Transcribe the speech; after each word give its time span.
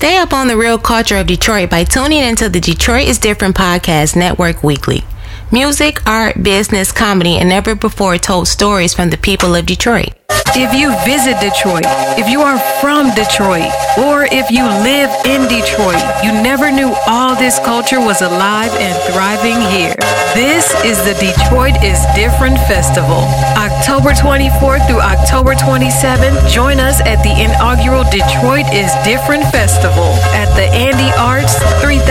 Stay 0.00 0.16
up 0.16 0.32
on 0.32 0.48
the 0.48 0.56
real 0.56 0.78
culture 0.78 1.18
of 1.18 1.26
Detroit 1.26 1.68
by 1.68 1.84
tuning 1.84 2.22
into 2.22 2.48
the 2.48 2.58
Detroit 2.58 3.06
is 3.06 3.18
Different 3.18 3.54
podcast 3.54 4.16
network 4.16 4.64
weekly. 4.64 5.04
Music, 5.52 6.00
art, 6.06 6.42
business, 6.42 6.90
comedy, 6.90 7.36
and 7.36 7.50
never 7.50 7.74
before 7.74 8.16
told 8.16 8.48
stories 8.48 8.94
from 8.94 9.10
the 9.10 9.18
people 9.18 9.54
of 9.54 9.66
Detroit. 9.66 10.14
If 10.52 10.74
you 10.74 10.90
visit 11.06 11.38
Detroit, 11.38 11.86
if 12.18 12.28
you 12.28 12.42
are 12.42 12.58
from 12.82 13.14
Detroit, 13.14 13.70
or 14.02 14.26
if 14.34 14.50
you 14.50 14.66
live 14.82 15.06
in 15.22 15.46
Detroit, 15.46 16.02
you 16.26 16.34
never 16.42 16.72
knew 16.72 16.92
all 17.06 17.36
this 17.38 17.60
culture 17.60 18.00
was 18.00 18.20
alive 18.20 18.74
and 18.74 18.90
thriving 19.14 19.62
here. 19.70 19.94
This 20.34 20.74
is 20.82 20.98
the 21.06 21.14
Detroit 21.22 21.78
is 21.86 22.02
Different 22.18 22.58
Festival. 22.66 23.30
October 23.54 24.10
24th 24.10 24.90
through 24.90 24.98
October 24.98 25.54
27th, 25.54 26.50
join 26.50 26.82
us 26.82 26.98
at 27.06 27.22
the 27.22 27.30
inaugural 27.30 28.02
Detroit 28.10 28.66
is 28.74 28.90
Different 29.06 29.46
Festival 29.54 30.18
at 30.34 30.50
the 30.58 30.66
Andy 30.74 31.14
Arts, 31.14 31.62
3000 31.78 32.02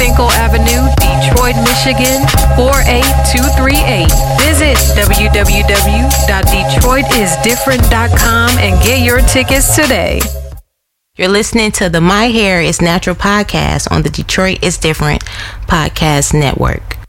Fenkell 0.00 0.32
Avenue, 0.40 0.88
Detroit, 1.04 1.52
Michigan, 1.68 2.24
48238. 2.56 4.08
Visit 4.40 4.80
www.detroitisdifferent.com 4.96 7.73
and 8.58 8.82
get 8.82 9.04
your 9.04 9.20
tickets 9.20 9.74
today. 9.76 10.20
You're 11.16 11.28
listening 11.28 11.70
to 11.72 11.88
the 11.88 12.00
My 12.00 12.24
Hair 12.24 12.60
is 12.60 12.80
Natural 12.80 13.14
podcast 13.16 13.90
on 13.90 14.02
the 14.02 14.10
Detroit 14.10 14.62
is 14.62 14.78
Different 14.78 15.24
podcast 15.66 16.34
network. 16.34 17.03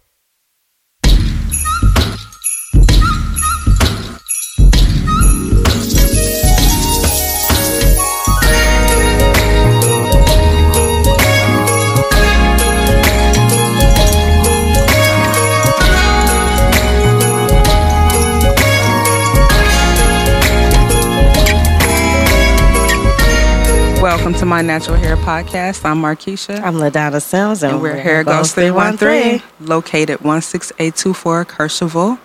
To 24.46 24.50
my 24.50 24.62
Natural 24.62 24.96
Hair 24.96 25.18
Podcast. 25.18 25.84
I'm 25.86 26.04
Markeisha. 26.04 26.62
I'm 26.62 26.76
LaDonna 26.76 27.20
Sims, 27.20 27.64
and, 27.64 27.74
and 27.74 27.82
we're 27.82 27.96
Hair 27.96 28.26
Goes 28.26 28.54
313, 28.54 29.42
located 29.60 30.20
16824 30.20 31.46
Kercheval 31.46 32.20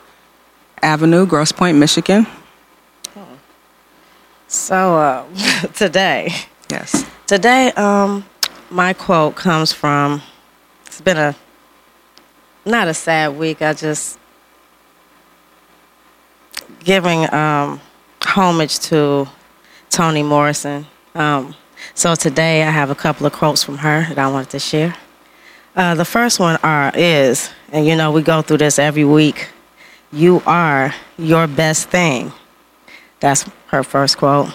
Avenue, 0.82 1.24
Grosse 1.24 1.52
Pointe, 1.52 1.78
Michigan. 1.78 2.26
So, 4.48 4.96
uh, 4.96 5.24
today, 5.74 6.34
yes, 6.70 7.06
today, 7.26 7.72
um, 7.72 8.26
my 8.68 8.92
quote 8.92 9.34
comes 9.34 9.72
from. 9.72 10.20
It's 10.84 11.00
been 11.00 11.16
a 11.16 11.34
not 12.66 12.86
a 12.86 12.92
sad 12.92 13.38
week. 13.38 13.62
I 13.62 13.72
just 13.72 14.18
giving 16.80 17.32
um, 17.32 17.80
homage 18.22 18.78
to 18.80 19.26
Toni 19.88 20.22
Morrison. 20.22 20.86
Um, 21.14 21.54
so 22.00 22.14
today 22.14 22.62
I 22.62 22.70
have 22.70 22.88
a 22.88 22.94
couple 22.94 23.26
of 23.26 23.34
quotes 23.34 23.62
from 23.62 23.76
her 23.76 24.06
that 24.08 24.18
I 24.18 24.26
wanted 24.26 24.48
to 24.50 24.58
share. 24.58 24.96
Uh, 25.76 25.94
the 25.94 26.06
first 26.06 26.40
one 26.40 26.58
are 26.62 26.90
is, 26.94 27.50
and 27.72 27.86
you 27.86 27.94
know 27.94 28.10
we 28.10 28.22
go 28.22 28.40
through 28.40 28.56
this 28.56 28.78
every 28.78 29.04
week. 29.04 29.50
You 30.10 30.42
are 30.46 30.94
your 31.18 31.46
best 31.46 31.90
thing. 31.90 32.32
That's 33.20 33.44
her 33.66 33.82
first 33.82 34.16
quote. 34.16 34.48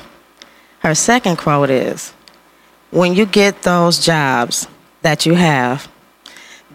Her 0.79 0.95
second 0.95 1.37
quote 1.37 1.69
is, 1.69 2.13
when 2.89 3.13
you 3.13 3.27
get 3.27 3.61
those 3.61 4.03
jobs 4.03 4.67
that 5.03 5.27
you 5.27 5.35
have 5.35 5.87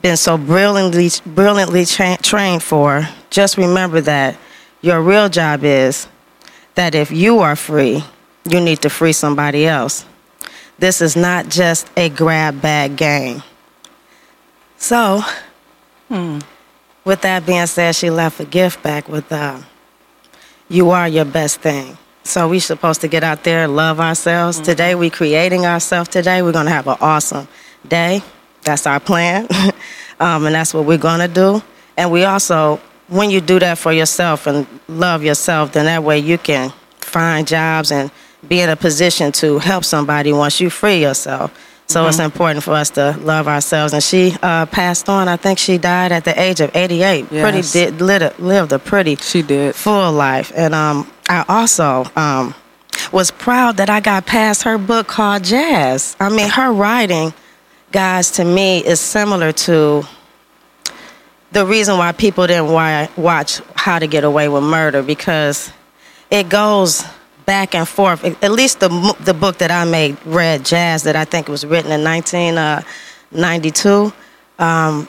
been 0.01 0.17
so 0.17 0.39
brilliantly 0.39 1.11
brilliantly 1.27 1.85
tra- 1.85 2.19
trained 2.23 2.63
for, 2.63 3.09
just 3.29 3.57
remember 3.57 4.01
that 4.03 4.39
your 4.83 5.03
real 5.03 5.29
job 5.29 5.65
is 5.65 6.07
that 6.77 6.95
if 6.95 7.11
you 7.11 7.41
are 7.41 7.57
free, 7.57 8.05
you 8.49 8.61
need 8.61 8.81
to 8.83 8.89
free 8.89 9.13
somebody 9.13 9.67
else. 9.67 10.05
This 10.81 11.03
is 11.03 11.15
not 11.15 11.51
just 11.51 11.91
a 11.95 12.09
grab 12.09 12.63
bag 12.63 12.97
game. 12.97 13.43
So, 14.79 15.23
hmm. 16.09 16.39
with 17.05 17.21
that 17.21 17.45
being 17.45 17.67
said, 17.67 17.95
she 17.95 18.09
left 18.09 18.41
a 18.41 18.47
gift 18.47 18.83
back 18.83 19.07
with 19.07 19.31
uh, 19.31 19.61
You 20.71 20.89
Are 20.89 21.07
Your 21.07 21.27
Best 21.27 21.61
Thing. 21.61 21.99
So 22.25 22.49
we're 22.49 22.61
supposed 22.61 23.03
to 23.03 23.09
get 23.09 23.23
out 23.23 23.45
there, 23.45 23.69
love 23.69 24.01
ourselves. 24.01 24.57
Mm-hmm. 24.57 24.65
Today, 24.65 24.95
we're 24.95 25.11
creating 25.11 25.67
ourselves 25.67 26.09
today. 26.09 26.41
We're 26.41 26.53
going 26.53 26.65
to 26.65 26.73
have 26.73 26.87
an 26.87 26.97
awesome 27.03 27.47
day. 27.87 28.23
That's 28.63 28.87
our 28.87 29.01
plan. 29.01 29.49
um, 30.21 30.47
and 30.47 30.55
that's 30.55 30.73
what 30.73 30.87
we're 30.87 30.97
going 30.97 31.21
to 31.21 31.29
do. 31.29 31.63
And 31.99 32.11
we 32.11 32.25
also, 32.25 32.81
when 33.09 33.29
you 33.29 33.43
do 33.43 33.59
that 33.59 33.77
for 33.77 33.93
yourself 33.93 34.47
and 34.47 34.67
love 34.89 35.23
yourself, 35.23 35.73
then 35.73 35.85
that 35.85 36.03
way 36.03 36.21
you 36.21 36.39
can 36.39 36.73
find 37.01 37.47
jobs 37.47 37.93
and 37.93 38.11
be 38.47 38.61
in 38.61 38.69
a 38.69 38.77
position 38.77 39.33
to 39.33 39.59
help 39.59 39.85
somebody 39.85 40.33
once 40.33 40.61
you 40.61 40.71
free 40.71 41.01
yourself. 41.01 41.53
So 41.87 42.01
mm-hmm. 42.01 42.09
it's 42.09 42.19
important 42.21 42.63
for 42.63 42.73
us 42.73 42.91
to 42.91 43.17
love 43.21 43.49
ourselves. 43.49 43.93
And 43.93 44.03
she 44.03 44.37
uh, 44.43 44.67
passed 44.67 45.09
on. 45.09 45.29
I 45.29 45.37
think 45.37 45.59
she 45.59 45.77
died 45.77 46.13
at 46.13 46.25
the 46.25 46.41
age 46.41 46.61
of 46.61 46.75
88. 46.75 47.27
Yes. 47.31 47.43
Pretty 47.43 47.91
did 47.91 48.01
lived, 48.01 48.39
lived 48.39 48.73
a 48.73 48.79
pretty 48.79 49.17
she 49.17 49.43
did 49.43 49.75
full 49.75 50.13
life. 50.13 50.53
And 50.55 50.75
um, 50.75 51.11
I 51.29 51.45
also 51.49 52.05
um, 52.15 52.55
was 53.13 53.33
proud 53.33 53.77
that 53.79 53.91
I 53.91 53.99
got 54.01 54.25
past 54.25 54.63
her 54.63 54.79
book 54.79 55.09
called 55.09 55.43
Jazz. 55.43 56.17
I 56.21 56.29
mean, 56.29 56.49
her 56.49 56.73
writing, 56.73 57.35
guys, 57.91 58.31
to 58.33 58.45
me 58.45 58.85
is 58.85 59.01
similar 59.01 59.51
to 59.53 60.05
the 61.51 61.67
reason 61.67 61.99
why 61.99 62.13
people 62.13 62.47
didn't 62.47 62.71
watch 63.17 63.61
How 63.75 63.99
to 63.99 64.07
Get 64.07 64.23
Away 64.23 64.49
with 64.49 64.63
Murder 64.63 65.03
because 65.03 65.73
it 66.31 66.49
goes 66.49 67.05
back 67.47 67.75
and 67.75 67.89
forth. 67.89 68.25
At 68.43 68.53
least 68.53 68.81
the 68.81 68.89
the 69.21 69.35
book 69.35 69.59
that 69.59 69.71
I 69.71 69.85
made, 69.85 70.17
read 70.25 70.65
Jazz, 70.65 71.03
that 71.05 71.17
I 71.17 71.25
think 71.25 71.49
was 71.49 71.65
written 71.65 71.93
in 71.93 72.05
1992. 72.05 74.13
Uh, 74.59 74.63
um, 74.63 75.09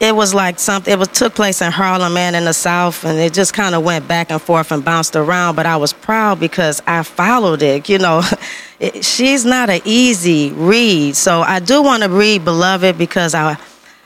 it 0.00 0.16
was 0.16 0.32
like 0.32 0.58
something. 0.58 0.92
It 0.92 0.98
was 0.98 1.08
took 1.08 1.34
place 1.34 1.60
in 1.60 1.70
Harlem 1.70 2.16
and 2.16 2.34
in 2.34 2.46
the 2.46 2.54
South, 2.54 3.04
and 3.04 3.18
it 3.18 3.34
just 3.34 3.52
kind 3.52 3.74
of 3.74 3.84
went 3.84 4.08
back 4.08 4.30
and 4.30 4.40
forth 4.40 4.72
and 4.72 4.82
bounced 4.82 5.14
around. 5.14 5.56
But 5.56 5.66
I 5.66 5.76
was 5.76 5.92
proud 5.92 6.40
because 6.40 6.82
I 6.86 7.02
followed 7.02 7.60
it. 7.60 7.88
You 7.88 7.98
know, 7.98 8.22
it, 8.80 9.04
she's 9.04 9.44
not 9.44 9.68
an 9.68 9.82
easy 9.84 10.52
read, 10.52 11.16
so 11.16 11.42
I 11.42 11.60
do 11.60 11.82
want 11.82 12.02
to 12.02 12.08
read 12.08 12.44
Beloved 12.44 12.96
because 12.96 13.34
I 13.34 13.58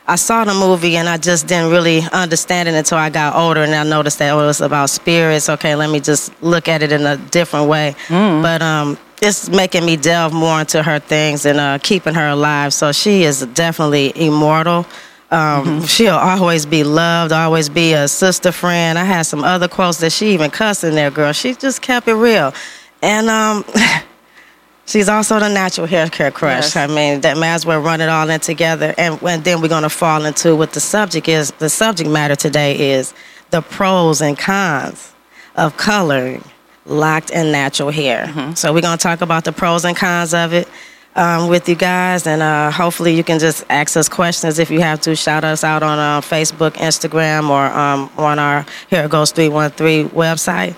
I 0.06 0.16
saw 0.16 0.44
the 0.44 0.52
movie 0.52 0.96
and 0.96 1.08
I 1.08 1.16
just 1.16 1.46
didn't 1.46 1.70
really 1.70 2.02
understand 2.12 2.68
it 2.68 2.74
until 2.74 2.98
I 2.98 3.08
got 3.08 3.34
older 3.34 3.62
and 3.62 3.74
I 3.74 3.84
noticed 3.84 4.18
that 4.18 4.32
oh, 4.32 4.40
it 4.40 4.46
was 4.46 4.60
about 4.60 4.90
spirits. 4.90 5.48
Okay, 5.48 5.74
let 5.74 5.88
me 5.88 5.98
just 5.98 6.30
look 6.42 6.68
at 6.68 6.82
it 6.82 6.92
in 6.92 7.06
a 7.06 7.16
different 7.16 7.68
way. 7.68 7.96
Mm. 8.08 8.42
But 8.42 8.60
um, 8.60 8.98
it's 9.22 9.48
making 9.48 9.86
me 9.86 9.96
delve 9.96 10.34
more 10.34 10.60
into 10.60 10.82
her 10.82 10.98
things 10.98 11.46
and 11.46 11.58
uh, 11.58 11.78
keeping 11.82 12.12
her 12.14 12.28
alive. 12.28 12.74
So 12.74 12.92
she 12.92 13.22
is 13.22 13.46
definitely 13.46 14.12
immortal. 14.14 14.86
Um, 15.30 15.64
mm-hmm. 15.64 15.84
She'll 15.86 16.14
always 16.14 16.66
be 16.66 16.84
loved, 16.84 17.32
always 17.32 17.70
be 17.70 17.94
a 17.94 18.06
sister 18.06 18.52
friend. 18.52 18.98
I 18.98 19.04
had 19.04 19.22
some 19.22 19.42
other 19.42 19.68
quotes 19.68 19.98
that 19.98 20.12
she 20.12 20.34
even 20.34 20.50
cussed 20.50 20.84
in 20.84 20.94
there, 20.94 21.10
girl. 21.10 21.32
She 21.32 21.54
just 21.54 21.80
kept 21.80 22.08
it 22.08 22.14
real. 22.14 22.52
And 23.00 23.30
um, 23.30 23.64
She's 24.86 25.08
also 25.08 25.40
the 25.40 25.48
natural 25.48 25.86
hair 25.86 26.08
care 26.08 26.30
crush. 26.30 26.74
Yes. 26.74 26.76
I 26.76 26.86
mean, 26.86 27.22
that 27.22 27.36
might 27.36 27.54
as 27.54 27.64
well 27.64 27.80
run 27.80 28.00
it 28.00 28.08
all 28.08 28.28
in 28.28 28.40
together. 28.40 28.94
And, 28.98 29.20
and 29.22 29.42
then 29.42 29.60
we're 29.62 29.68
going 29.68 29.82
to 29.82 29.88
fall 29.88 30.24
into 30.24 30.54
what 30.54 30.72
the 30.72 30.80
subject 30.80 31.28
is. 31.28 31.52
The 31.52 31.70
subject 31.70 32.08
matter 32.10 32.36
today 32.36 32.92
is 32.92 33.14
the 33.50 33.62
pros 33.62 34.20
and 34.20 34.38
cons 34.38 35.12
of 35.56 35.76
coloring 35.76 36.44
locked 36.86 37.30
and 37.32 37.50
natural 37.50 37.90
hair. 37.90 38.26
Mm-hmm. 38.26 38.54
So 38.54 38.74
we're 38.74 38.82
going 38.82 38.98
to 38.98 39.02
talk 39.02 39.22
about 39.22 39.44
the 39.44 39.52
pros 39.52 39.84
and 39.84 39.96
cons 39.96 40.34
of 40.34 40.52
it 40.52 40.68
um, 41.16 41.48
with 41.48 41.68
you 41.68 41.74
guys. 41.74 42.26
And 42.26 42.42
uh, 42.42 42.70
hopefully 42.70 43.14
you 43.14 43.24
can 43.24 43.38
just 43.38 43.64
ask 43.70 43.96
us 43.96 44.08
questions 44.08 44.58
if 44.58 44.70
you 44.70 44.80
have 44.80 45.00
to. 45.02 45.16
Shout 45.16 45.44
us 45.44 45.64
out 45.64 45.82
on 45.82 45.98
uh, 45.98 46.20
Facebook, 46.20 46.72
Instagram, 46.72 47.50
or 47.50 47.66
um, 47.66 48.10
on 48.16 48.38
our 48.38 48.66
Hair 48.90 49.08
Goes 49.08 49.32
313 49.32 50.10
website. 50.10 50.74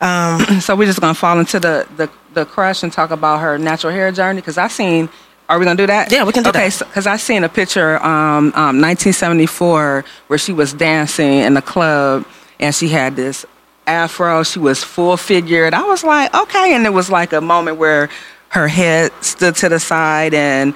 Um, 0.00 0.60
so 0.60 0.76
we're 0.76 0.86
just 0.86 1.00
going 1.00 1.14
to 1.14 1.18
fall 1.18 1.38
into 1.38 1.60
the, 1.60 1.86
the 1.96 2.10
the 2.34 2.44
crush 2.44 2.82
and 2.82 2.92
talk 2.92 3.10
about 3.10 3.40
her 3.40 3.58
natural 3.58 3.92
hair 3.92 4.12
journey? 4.12 4.40
Because 4.40 4.58
I 4.58 4.68
seen. 4.68 5.08
Are 5.48 5.58
we 5.58 5.64
gonna 5.64 5.76
do 5.76 5.88
that? 5.88 6.12
Yeah, 6.12 6.22
we 6.22 6.32
can 6.32 6.44
do 6.44 6.50
okay, 6.50 6.68
that. 6.68 6.78
because 6.78 7.04
so, 7.04 7.10
I 7.10 7.16
seen 7.16 7.42
a 7.42 7.48
picture, 7.48 7.96
um, 8.04 8.52
um, 8.54 8.80
1974, 8.80 10.04
where 10.28 10.38
she 10.38 10.52
was 10.52 10.72
dancing 10.72 11.38
in 11.38 11.54
the 11.54 11.62
club, 11.62 12.24
and 12.60 12.72
she 12.72 12.86
had 12.86 13.16
this 13.16 13.44
afro. 13.84 14.44
She 14.44 14.60
was 14.60 14.84
full 14.84 15.16
figured. 15.16 15.74
I 15.74 15.82
was 15.82 16.04
like, 16.04 16.32
okay, 16.36 16.72
and 16.72 16.86
it 16.86 16.92
was 16.92 17.10
like 17.10 17.32
a 17.32 17.40
moment 17.40 17.78
where 17.78 18.08
her 18.50 18.68
head 18.68 19.12
stood 19.20 19.56
to 19.56 19.68
the 19.68 19.80
side, 19.80 20.34
and 20.34 20.74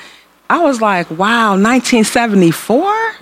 I 0.49 0.63
was 0.63 0.81
like, 0.81 1.11
wow, 1.11 1.53
1974. 1.53 3.15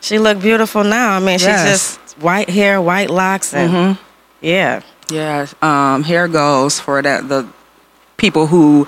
she 0.00 0.18
looked 0.18 0.42
beautiful 0.42 0.84
now. 0.84 1.16
I 1.16 1.18
mean, 1.18 1.38
yes. 1.38 1.40
she's 1.40 1.96
just 1.96 2.18
white 2.22 2.48
hair, 2.48 2.80
white 2.80 3.10
locks, 3.10 3.54
and 3.54 3.72
mm-hmm. 3.72 4.02
yeah. 4.40 4.82
Yeah, 5.10 5.46
um, 5.60 6.02
hair 6.02 6.28
goes 6.28 6.80
for 6.80 7.02
that 7.02 7.28
the 7.28 7.46
people 8.16 8.46
who 8.46 8.86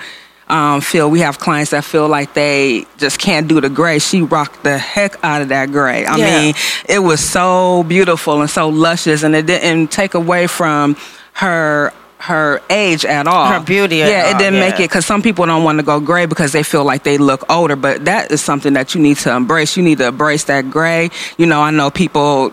um, 0.48 0.80
feel 0.80 1.10
we 1.10 1.20
have 1.20 1.38
clients 1.38 1.72
that 1.72 1.84
feel 1.84 2.08
like 2.08 2.34
they 2.34 2.86
just 2.96 3.18
can't 3.18 3.48
do 3.48 3.60
the 3.60 3.68
gray. 3.68 3.98
She 3.98 4.22
rocked 4.22 4.62
the 4.62 4.78
heck 4.78 5.22
out 5.22 5.42
of 5.42 5.48
that 5.48 5.72
gray. 5.72 6.06
I 6.06 6.16
Yeah. 6.16 6.40
mean, 6.40 6.54
it 6.88 7.00
was 7.00 7.20
so 7.20 7.82
beautiful 7.84 8.40
and 8.40 8.48
so 8.48 8.68
luscious, 8.68 9.22
and 9.22 9.34
it 9.34 9.46
didn't 9.46 9.88
take 9.88 10.14
away 10.14 10.46
from 10.46 10.96
her 11.34 11.92
her 12.26 12.60
age 12.68 13.04
at 13.04 13.26
all. 13.26 13.46
Her 13.52 13.60
beauty 13.64 14.02
at 14.02 14.10
Yeah, 14.10 14.30
it 14.30 14.38
didn't 14.38 14.60
make 14.60 14.78
yeah. 14.78 14.84
it 14.84 14.88
because 14.88 15.06
some 15.06 15.22
people 15.22 15.46
don't 15.46 15.64
want 15.64 15.78
to 15.78 15.84
go 15.84 16.00
gray 16.00 16.26
because 16.26 16.52
they 16.52 16.62
feel 16.62 16.84
like 16.84 17.02
they 17.04 17.18
look 17.18 17.48
older. 17.50 17.76
But 17.76 18.04
that 18.04 18.30
is 18.30 18.40
something 18.42 18.74
that 18.74 18.94
you 18.94 19.00
need 19.00 19.16
to 19.18 19.34
embrace. 19.34 19.76
You 19.76 19.82
need 19.82 19.98
to 19.98 20.08
embrace 20.08 20.44
that 20.44 20.70
gray. 20.70 21.10
You 21.38 21.46
know, 21.46 21.60
I 21.62 21.70
know 21.70 21.90
people 21.90 22.52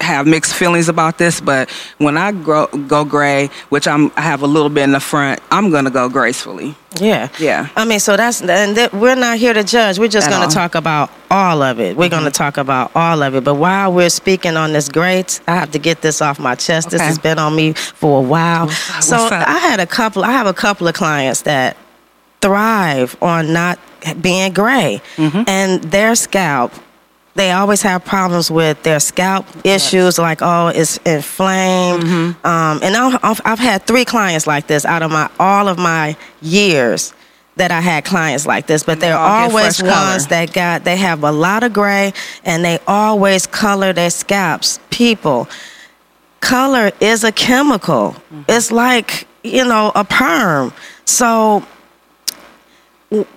have 0.00 0.26
mixed 0.26 0.54
feelings 0.54 0.88
about 0.88 1.18
this, 1.18 1.40
but 1.40 1.68
when 1.98 2.16
I 2.16 2.30
grow, 2.32 2.66
go 2.66 3.04
gray, 3.04 3.50
which 3.68 3.88
I'm, 3.88 4.12
I 4.16 4.20
have 4.22 4.42
a 4.42 4.46
little 4.46 4.68
bit 4.70 4.84
in 4.84 4.92
the 4.92 5.00
front, 5.00 5.40
I'm 5.50 5.70
gonna 5.70 5.90
go 5.90 6.08
gracefully. 6.08 6.74
Yeah. 7.00 7.28
Yeah. 7.38 7.68
I 7.76 7.84
mean, 7.84 8.00
so 8.00 8.16
that's, 8.16 8.40
and 8.40 8.74
th- 8.74 8.92
we're 8.92 9.14
not 9.14 9.38
here 9.38 9.52
to 9.52 9.62
judge. 9.62 9.98
We're 9.98 10.08
just 10.08 10.30
going 10.30 10.48
to 10.48 10.52
talk 10.52 10.74
about 10.74 11.10
all 11.30 11.60
of 11.62 11.78
it. 11.80 11.96
We're 11.98 12.08
going 12.08 12.24
to 12.24 12.30
talk 12.30 12.56
about 12.56 12.90
all 12.94 13.22
of 13.22 13.34
it. 13.34 13.44
But 13.44 13.56
while 13.56 13.92
we're 13.92 14.08
speaking 14.08 14.56
on 14.56 14.72
this 14.72 14.88
great, 14.88 15.38
I 15.46 15.54
have 15.54 15.70
to 15.72 15.78
get 15.78 16.00
this 16.00 16.22
off 16.22 16.40
my 16.40 16.54
chest. 16.54 16.88
This 16.90 17.02
has 17.02 17.18
been 17.18 17.38
on 17.38 17.54
me 17.54 17.74
for 17.74 18.18
a 18.20 18.22
while. 18.22 18.66
What's 18.68 19.06
so 19.06 19.16
up? 19.26 19.32
I 19.32 19.58
had 19.58 19.80
a 19.80 19.86
couple, 19.86 20.24
I 20.24 20.32
have 20.32 20.46
a 20.46 20.54
couple 20.54 20.88
of 20.88 20.94
clients 20.94 21.42
that 21.42 21.76
thrive 22.40 23.16
on 23.22 23.52
not 23.52 23.78
being 24.20 24.52
gray 24.52 25.02
Mm-hmm. 25.16 25.42
and 25.46 25.82
their 25.84 26.14
scalp 26.14 26.72
they 27.38 27.50
always 27.52 27.82
have 27.82 28.04
problems 28.04 28.50
with 28.50 28.76
their 28.82 29.00
scalp 29.00 29.46
issues 29.64 30.18
like 30.18 30.40
oh 30.42 30.68
it's 30.68 30.98
inflamed 31.06 32.02
Mm-hmm. 32.04 32.46
um, 32.46 32.80
and 32.82 32.92
I've, 32.96 33.40
I've- 33.44 33.62
had 33.62 33.82
three 33.86 34.04
clients 34.04 34.46
like 34.46 34.66
this 34.66 34.84
out 34.84 35.02
of 35.02 35.10
my 35.10 35.30
all 35.38 35.68
of 35.68 35.78
my 35.78 36.16
years 36.42 37.12
that 37.56 37.70
I 37.72 37.80
had 37.80 38.04
clients 38.04 38.46
like 38.46 38.68
this, 38.68 38.84
but 38.84 39.00
they're 39.00 39.16
always 39.18 39.78
fresh 39.78 39.90
color. 39.90 40.10
ones 40.12 40.26
that 40.28 40.52
got 40.52 40.84
they 40.84 40.96
have 40.96 41.24
a 41.24 41.32
lot 41.32 41.64
of 41.64 41.72
gray 41.72 42.12
and 42.44 42.64
they 42.64 42.78
always 42.86 43.46
color 43.48 43.92
their 43.92 44.10
scalps. 44.10 44.78
People, 44.90 45.48
color 46.40 46.92
is 47.00 47.24
a 47.24 47.32
chemical. 47.32 48.12
Mm-hmm. 48.12 48.42
It's 48.48 48.70
like 48.70 49.26
you 49.42 49.64
know 49.64 49.90
a 49.96 50.04
perm. 50.04 50.72
So 51.04 51.64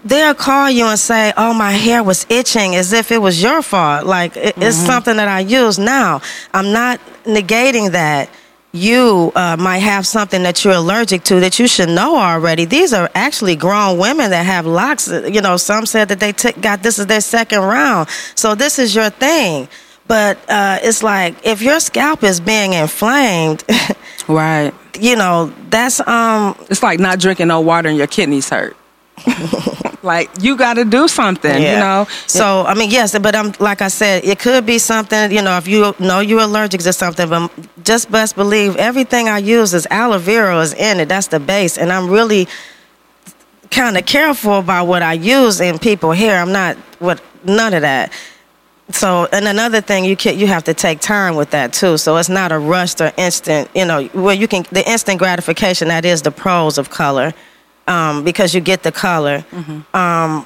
they'll 0.05 0.33
call 0.35 0.69
you 0.69 0.85
and 0.85 0.99
say, 0.99 1.33
"Oh, 1.37 1.53
my 1.53 1.71
hair 1.71 2.03
was 2.03 2.25
itching," 2.29 2.75
as 2.75 2.93
if 2.93 3.11
it 3.11 3.19
was 3.21 3.41
your 3.41 3.61
fault. 3.61 4.05
Like 4.05 4.35
it, 4.37 4.55
it's 4.57 4.77
Mm-hmm. 4.77 4.85
something 4.85 5.15
that 5.17 5.27
I 5.27 5.39
use 5.41 5.79
now. 5.79 6.21
I'm 6.53 6.71
not 6.73 6.99
negating 7.25 7.91
that. 7.91 8.29
You 8.73 9.33
uh, 9.35 9.57
might 9.57 9.79
have 9.79 10.07
something 10.07 10.43
that 10.43 10.63
you're 10.63 10.75
allergic 10.75 11.23
to 11.25 11.41
that 11.41 11.59
you 11.59 11.67
should 11.67 11.89
know 11.89 12.15
already. 12.15 12.63
These 12.63 12.93
are 12.93 13.09
actually 13.13 13.57
grown 13.57 13.97
women 13.97 14.29
that 14.31 14.45
have 14.45 14.65
locks. 14.65 15.09
You 15.09 15.41
know, 15.41 15.57
some 15.57 15.85
said 15.85 16.07
that 16.07 16.21
they 16.21 16.31
took 16.31 16.59
got 16.61 16.81
this 16.81 16.97
is 16.97 17.07
their 17.07 17.19
second 17.19 17.59
round. 17.59 18.07
So 18.35 18.55
this 18.55 18.79
is 18.79 18.95
your 18.95 19.09
thing. 19.09 19.67
But 20.07 20.37
uh, 20.49 20.79
it's 20.81 21.03
like 21.03 21.35
if 21.45 21.61
your 21.61 21.79
scalp 21.81 22.23
is 22.23 22.39
being 22.39 22.71
inflamed, 22.73 23.63
Right. 24.29 24.73
you 24.99 25.15
know 25.17 25.51
that's 25.69 25.99
um 26.07 26.55
It's 26.69 26.81
like 26.83 26.99
not 26.99 27.19
drinking 27.19 27.47
no 27.49 27.59
water 27.59 27.89
and 27.89 27.97
your 27.97 28.07
kidneys 28.07 28.49
hurt. 28.49 28.75
Like 30.03 30.29
you 30.41 30.57
got 30.57 30.75
to 30.75 30.85
do 30.85 31.07
something. 31.07 31.61
You 31.61 31.77
know. 31.77 32.07
So 32.27 32.63
I 32.65 32.73
mean, 32.73 32.89
yes, 32.89 33.17
but 33.17 33.35
I'm 33.35 33.53
like 33.59 33.81
I 33.81 33.87
said, 33.87 34.25
it 34.25 34.39
could 34.39 34.65
be 34.65 34.77
something. 34.79 35.31
You 35.31 35.41
know, 35.41 35.57
if 35.57 35.67
you 35.67 35.93
know 35.99 36.19
you're 36.19 36.41
allergic 36.41 36.81
to 36.81 36.93
something, 36.93 37.29
but 37.29 37.51
just 37.83 38.11
best 38.11 38.35
believe 38.35 38.75
everything 38.77 39.29
I 39.29 39.39
use 39.39 39.73
is 39.73 39.87
aloe 39.91 40.17
vera 40.17 40.59
is 40.59 40.73
in 40.73 40.99
it. 40.99 41.09
That's 41.09 41.27
the 41.27 41.39
base, 41.39 41.77
and 41.77 41.91
I'm 41.91 42.09
really 42.09 42.47
kind 43.69 43.97
of 43.97 44.05
careful 44.05 44.59
about 44.59 44.85
what 44.85 45.01
I 45.01 45.13
use 45.13 45.61
in 45.61 45.79
people 45.79 46.11
here 46.11 46.35
I'm 46.35 46.51
not 46.51 46.75
what 46.99 47.21
none 47.45 47.73
of 47.73 47.81
that. 47.81 48.11
So, 48.91 49.25
and 49.31 49.47
another 49.47 49.79
thing, 49.79 50.03
you 50.03 50.17
can 50.17 50.37
you 50.37 50.47
have 50.47 50.65
to 50.65 50.73
take 50.73 50.99
time 50.99 51.35
with 51.35 51.51
that 51.51 51.73
too. 51.73 51.97
So 51.97 52.17
it's 52.17 52.29
not 52.29 52.51
a 52.51 52.59
rushed 52.59 52.99
or 53.01 53.11
instant. 53.17 53.69
You 53.73 53.85
know, 53.85 54.05
where 54.07 54.35
you 54.35 54.47
can 54.47 54.65
the 54.71 54.87
instant 54.89 55.19
gratification. 55.19 55.87
That 55.87 56.05
is 56.05 56.21
the 56.21 56.31
pros 56.31 56.77
of 56.77 56.89
color, 56.89 57.33
um, 57.87 58.23
because 58.23 58.53
you 58.53 58.61
get 58.61 58.83
the 58.83 58.91
color. 58.91 59.43
Um, 59.93 60.45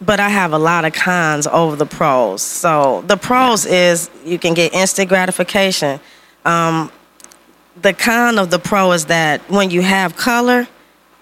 but 0.00 0.20
I 0.20 0.28
have 0.28 0.52
a 0.52 0.58
lot 0.58 0.84
of 0.84 0.92
cons 0.92 1.46
over 1.48 1.74
the 1.76 1.86
pros. 1.86 2.40
So 2.42 3.02
the 3.06 3.16
pros 3.16 3.66
is 3.66 4.10
you 4.24 4.38
can 4.38 4.54
get 4.54 4.72
instant 4.72 5.08
gratification. 5.08 5.98
Um, 6.44 6.90
the 7.82 7.92
con 7.92 8.38
of 8.38 8.50
the 8.50 8.58
pro 8.60 8.92
is 8.92 9.06
that 9.06 9.40
when 9.50 9.70
you 9.70 9.82
have 9.82 10.16
color, 10.16 10.68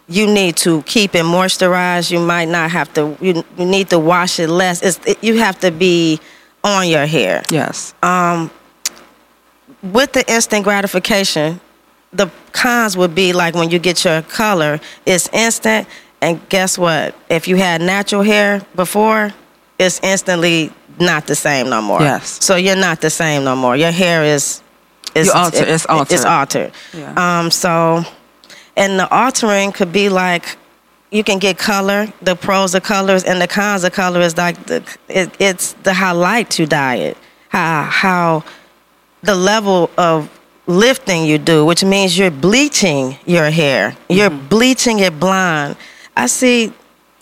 you 0.08 0.26
need 0.26 0.56
to 0.58 0.82
keep 0.82 1.14
it 1.14 1.24
moisturized. 1.24 2.10
You 2.10 2.20
might 2.20 2.48
not 2.48 2.70
have 2.70 2.92
to. 2.94 3.16
You, 3.20 3.42
you 3.58 3.64
need 3.64 3.88
to 3.90 3.98
wash 3.98 4.38
it 4.38 4.48
less. 4.48 4.82
It's, 4.82 5.00
it, 5.06 5.24
you 5.24 5.38
have 5.38 5.58
to 5.60 5.70
be 5.70 6.20
on 6.62 6.88
your 6.88 7.06
hair 7.06 7.42
Yes. 7.50 7.94
with 9.82 10.12
the 10.12 10.24
instant 10.32 10.64
gratification, 10.64 11.60
the 12.12 12.30
cons 12.52 12.96
would 12.96 13.14
be 13.14 13.32
like 13.32 13.54
when 13.54 13.70
you 13.70 13.78
get 13.78 14.04
your 14.04 14.22
color, 14.22 14.80
it's 15.04 15.28
instant. 15.32 15.86
And 16.20 16.46
guess 16.48 16.78
what? 16.78 17.14
If 17.28 17.46
you 17.46 17.56
had 17.56 17.80
natural 17.82 18.22
hair 18.22 18.62
before, 18.74 19.32
it's 19.78 20.00
instantly 20.02 20.72
not 20.98 21.26
the 21.26 21.34
same 21.34 21.68
no 21.68 21.82
more. 21.82 22.00
Yes. 22.00 22.42
So 22.44 22.56
you're 22.56 22.76
not 22.76 23.00
the 23.00 23.10
same 23.10 23.44
no 23.44 23.54
more. 23.54 23.76
Your 23.76 23.90
hair 23.92 24.24
is, 24.24 24.62
is 25.14 25.28
alter- 25.28 25.64
it's 25.66 25.84
altered. 25.86 26.14
It's 26.14 26.24
altered. 26.24 26.72
Yeah. 26.94 27.12
Um. 27.40 27.50
So, 27.50 28.02
and 28.76 28.98
the 28.98 29.08
altering 29.14 29.72
could 29.72 29.92
be 29.92 30.08
like, 30.08 30.56
you 31.10 31.22
can 31.22 31.38
get 31.38 31.58
color. 31.58 32.12
The 32.22 32.34
pros 32.34 32.74
of 32.74 32.82
colors 32.82 33.24
and 33.24 33.40
the 33.40 33.46
cons 33.46 33.84
of 33.84 33.92
color 33.92 34.20
is 34.20 34.36
like 34.36 34.64
the 34.66 34.82
it, 35.08 35.30
it's 35.38 35.74
the 35.82 35.92
how 35.92 36.14
light 36.14 36.58
you 36.58 36.66
dye 36.66 36.96
it, 36.96 37.16
how 37.50 37.82
how 37.82 38.44
the 39.22 39.34
level 39.34 39.90
of 39.98 40.30
lifting 40.66 41.24
you 41.24 41.38
do, 41.38 41.64
which 41.64 41.84
means 41.84 42.18
you're 42.18 42.30
bleaching 42.30 43.16
your 43.26 43.50
hair. 43.50 43.96
You're 44.08 44.30
bleaching 44.30 44.98
it 45.00 45.18
blonde. 45.20 45.76
I 46.16 46.26
see 46.26 46.72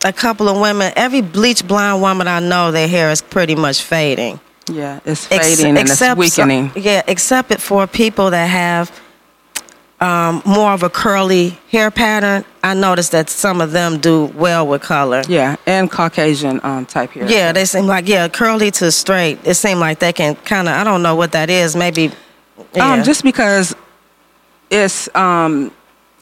a 0.05 0.13
couple 0.13 0.49
of 0.49 0.61
women, 0.61 0.93
every 0.97 1.21
bleach 1.21 1.67
blonde 1.67 2.01
woman 2.03 2.29
I 2.29 2.41
know, 2.41 2.71
their 2.71 2.89
hair 2.89 3.11
is 3.11 3.23
pretty 3.23 3.55
much 3.55 3.83
fading. 3.83 4.41
Yeah. 4.71 5.01
It's 5.05 5.31
Ex- 5.31 5.57
fading 5.57 5.77
and 5.77 5.89
it's 5.89 6.01
weakening. 6.17 6.71
some- 6.71 6.83
yeah, 6.83 7.03
except 7.07 7.51
it 7.51 7.61
for 7.61 7.87
people 7.87 8.31
that 8.31 8.47
have 8.47 8.91
um, 10.01 10.43
more 10.45 10.73
of 10.73 10.83
a 10.83 10.91
curly 10.91 11.59
hair 11.71 11.91
pattern. 11.91 12.45
I 12.63 12.75
noticed 12.75 13.13
that 13.13 13.31
some 13.31 13.61
of 13.61 13.73
them 13.73 13.99
do 14.01 14.27
well 14.35 14.67
with 14.67 14.83
color. 14.83 15.23
yeah, 15.29 15.57
and 15.67 15.91
Caucasian 15.91 16.61
um, 16.63 16.85
type 16.87 17.11
hair. 17.13 17.27
Yeah, 17.31 17.53
they 17.53 17.65
seem 17.65 17.87
like 17.87 18.09
yeah, 18.09 18.29
curly 18.29 18.71
to 18.73 18.91
straight. 18.91 19.39
It 19.45 19.55
seemed 19.55 19.81
like 19.81 19.99
they 20.01 20.13
can 20.13 20.35
kind 20.37 20.69
of. 20.69 20.75
I 20.75 20.85
don't 20.85 21.03
know 21.03 21.15
what 21.15 21.33
that 21.33 21.49
is. 21.51 21.77
Maybe. 21.77 22.11
Yeah. 22.75 22.93
Um, 22.93 23.03
just 23.05 23.23
because 23.23 23.75
it's 24.71 25.15
um, 25.15 25.71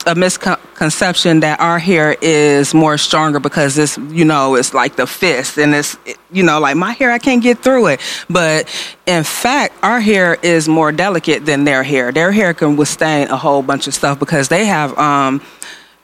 a 0.07 0.15
misconception 0.15 1.41
that 1.41 1.61
our 1.61 1.79
hair 1.79 2.17
is 2.21 2.75
more 2.75 2.99
stronger 2.99 3.41
because 3.41 3.79
it's 3.79 3.97
you 4.11 4.25
know 4.25 4.57
it's 4.57 4.75
like 4.75 4.97
the 4.97 5.07
fist 5.07 5.59
and 5.59 5.75
it's 5.75 5.97
you 6.31 6.43
know 6.43 6.59
like 6.61 6.77
my 6.77 6.93
hair 6.93 7.11
I 7.11 7.19
can't 7.19 7.43
get 7.43 7.59
through 7.63 7.87
it. 7.89 8.01
But 8.29 8.69
in 9.07 9.25
fact 9.25 9.75
our 9.83 10.01
hair 10.01 10.39
is 10.43 10.69
more 10.69 10.93
delicate 10.93 11.47
than 11.47 11.65
their 11.65 11.83
hair. 11.83 12.13
Their 12.13 12.33
hair 12.33 12.55
can 12.55 12.77
withstand 12.77 13.31
a 13.31 13.37
whole 13.37 13.63
bunch 13.63 13.87
of 13.87 13.95
stuff 13.95 14.19
because 14.19 14.49
they 14.49 14.67
have 14.67 14.97
um 14.99 15.41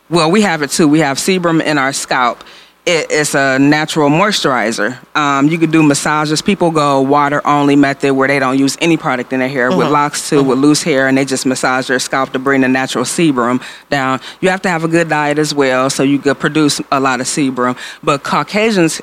well 0.09 0.31
we 0.31 0.43
have 0.43 0.63
it 0.63 0.71
too. 0.71 0.89
We 0.89 1.01
have 1.01 1.19
sebum 1.19 1.63
in 1.63 1.79
our 1.79 1.93
scalp 1.93 2.45
it, 2.89 3.09
it's 3.11 3.35
a 3.35 3.59
natural 3.59 4.09
moisturizer. 4.09 4.97
Um, 5.15 5.49
you 5.49 5.59
could 5.59 5.71
do 5.71 5.83
massages. 5.83 6.41
People 6.41 6.71
go 6.71 7.03
water 7.03 7.47
only 7.47 7.77
method 7.77 8.15
where 8.15 8.27
they 8.27 8.39
don't 8.39 8.59
use 8.59 8.79
any 8.81 8.97
product 8.97 9.31
in 9.35 9.41
their 9.41 9.49
hair. 9.49 9.69
With 9.69 9.91
locks 9.91 10.31
too, 10.31 10.43
with 10.43 10.59
loose 10.59 10.83
hair, 10.83 11.07
and 11.07 11.19
they 11.19 11.27
just 11.27 11.45
massage 11.45 11.89
their 11.89 11.99
scalp 11.99 12.33
to 12.33 12.39
bring 12.39 12.63
the 12.63 12.69
natural 12.69 13.05
sebum 13.05 13.63
down. 13.91 14.21
You 14.41 14.49
have 14.49 14.63
to 14.63 14.71
have 14.71 14.85
a 14.85 14.89
good 14.89 15.11
diet 15.11 15.39
as 15.39 15.55
well, 15.55 15.91
so 15.91 16.03
you 16.03 16.19
could 16.19 16.39
produce 16.39 16.81
a 16.91 16.99
lot 16.99 17.21
of 17.21 17.27
sebum. 17.27 17.77
But 18.03 18.23
Caucasians, 18.23 19.03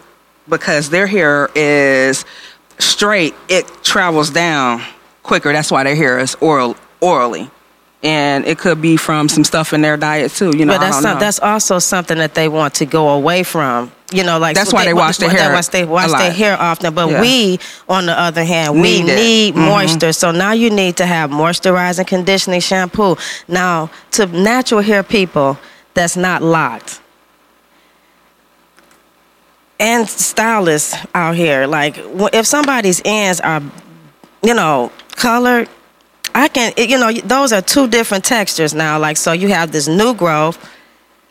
because 0.50 0.90
their 0.90 1.06
hair 1.06 1.50
is 1.54 2.26
straight, 2.80 3.36
it 3.48 3.68
travels 3.84 4.32
down 4.32 4.82
quicker. 5.22 5.54
That's 5.54 5.70
why 5.70 5.84
their 5.84 5.96
hair 5.96 6.18
is 6.18 6.36
oral 6.42 6.76
orally. 7.02 7.52
And 8.06 8.46
it 8.46 8.60
could 8.60 8.82
be 8.84 8.98
from 8.98 9.28
some 9.28 9.44
stuff 9.44 9.74
in 9.74 9.82
their 9.82 9.98
diet 9.98 10.32
too. 10.32 10.56
You 10.56 10.66
know, 10.66 10.74
But 10.74 10.82
that's 10.82 11.02
some, 11.02 11.18
that's 11.20 11.40
also 11.40 11.80
something 11.80 12.20
that 12.20 12.36
they 12.36 12.48
want 12.48 12.76
to 12.76 12.86
go 12.86 13.10
away 13.10 13.42
from. 13.42 13.92
You 14.12 14.24
know, 14.24 14.38
like 14.38 14.56
That's 14.56 14.72
why 14.72 14.86
they 14.86 14.94
wash 14.94 15.18
their 15.18 15.30
hair 15.32 15.50
That's 15.50 15.68
why 15.74 15.80
they 15.80 15.86
wash 15.86 16.12
their 16.12 16.32
hair 16.32 16.56
often. 16.62 16.94
But 16.94 17.10
Yeah. 17.10 17.22
we, 17.22 17.60
on 17.90 18.06
the 18.06 18.18
other 18.18 18.44
hand, 18.44 18.76
we 18.80 19.02
Need 19.02 19.16
need 19.16 19.56
Mhm. 19.56 19.66
moisture. 19.66 20.14
So 20.14 20.30
now 20.30 20.52
you 20.52 20.70
need 20.70 20.98
to 20.98 21.06
have 21.08 21.32
moisturizing, 21.32 22.06
conditioning 22.06 22.60
shampoo. 22.62 23.18
Now, 23.48 23.90
to 24.12 24.28
natural 24.28 24.82
hair 24.82 25.02
people, 25.02 25.58
that's 25.96 26.16
not 26.16 26.44
locked. 26.44 27.00
And 29.80 30.08
stylists 30.08 30.96
out 31.16 31.36
here, 31.36 31.66
like 31.66 31.98
if 32.34 32.46
somebody's 32.46 33.02
ends 33.04 33.42
are, 33.42 33.62
you 34.44 34.54
know, 34.54 34.92
colored, 35.16 35.68
I 36.36 36.48
can, 36.50 36.74
it- 36.78 36.90
you 36.90 37.00
know, 37.00 37.12
those 37.12 37.52
are 37.54 37.62
two 37.62 37.88
different 37.88 38.24
textures 38.26 38.74
now. 38.76 39.00
Like, 39.00 39.18
so 39.18 39.32
you 39.32 39.48
have 39.48 39.72
this 39.72 39.88
new 39.88 40.14
growth, 40.14 40.58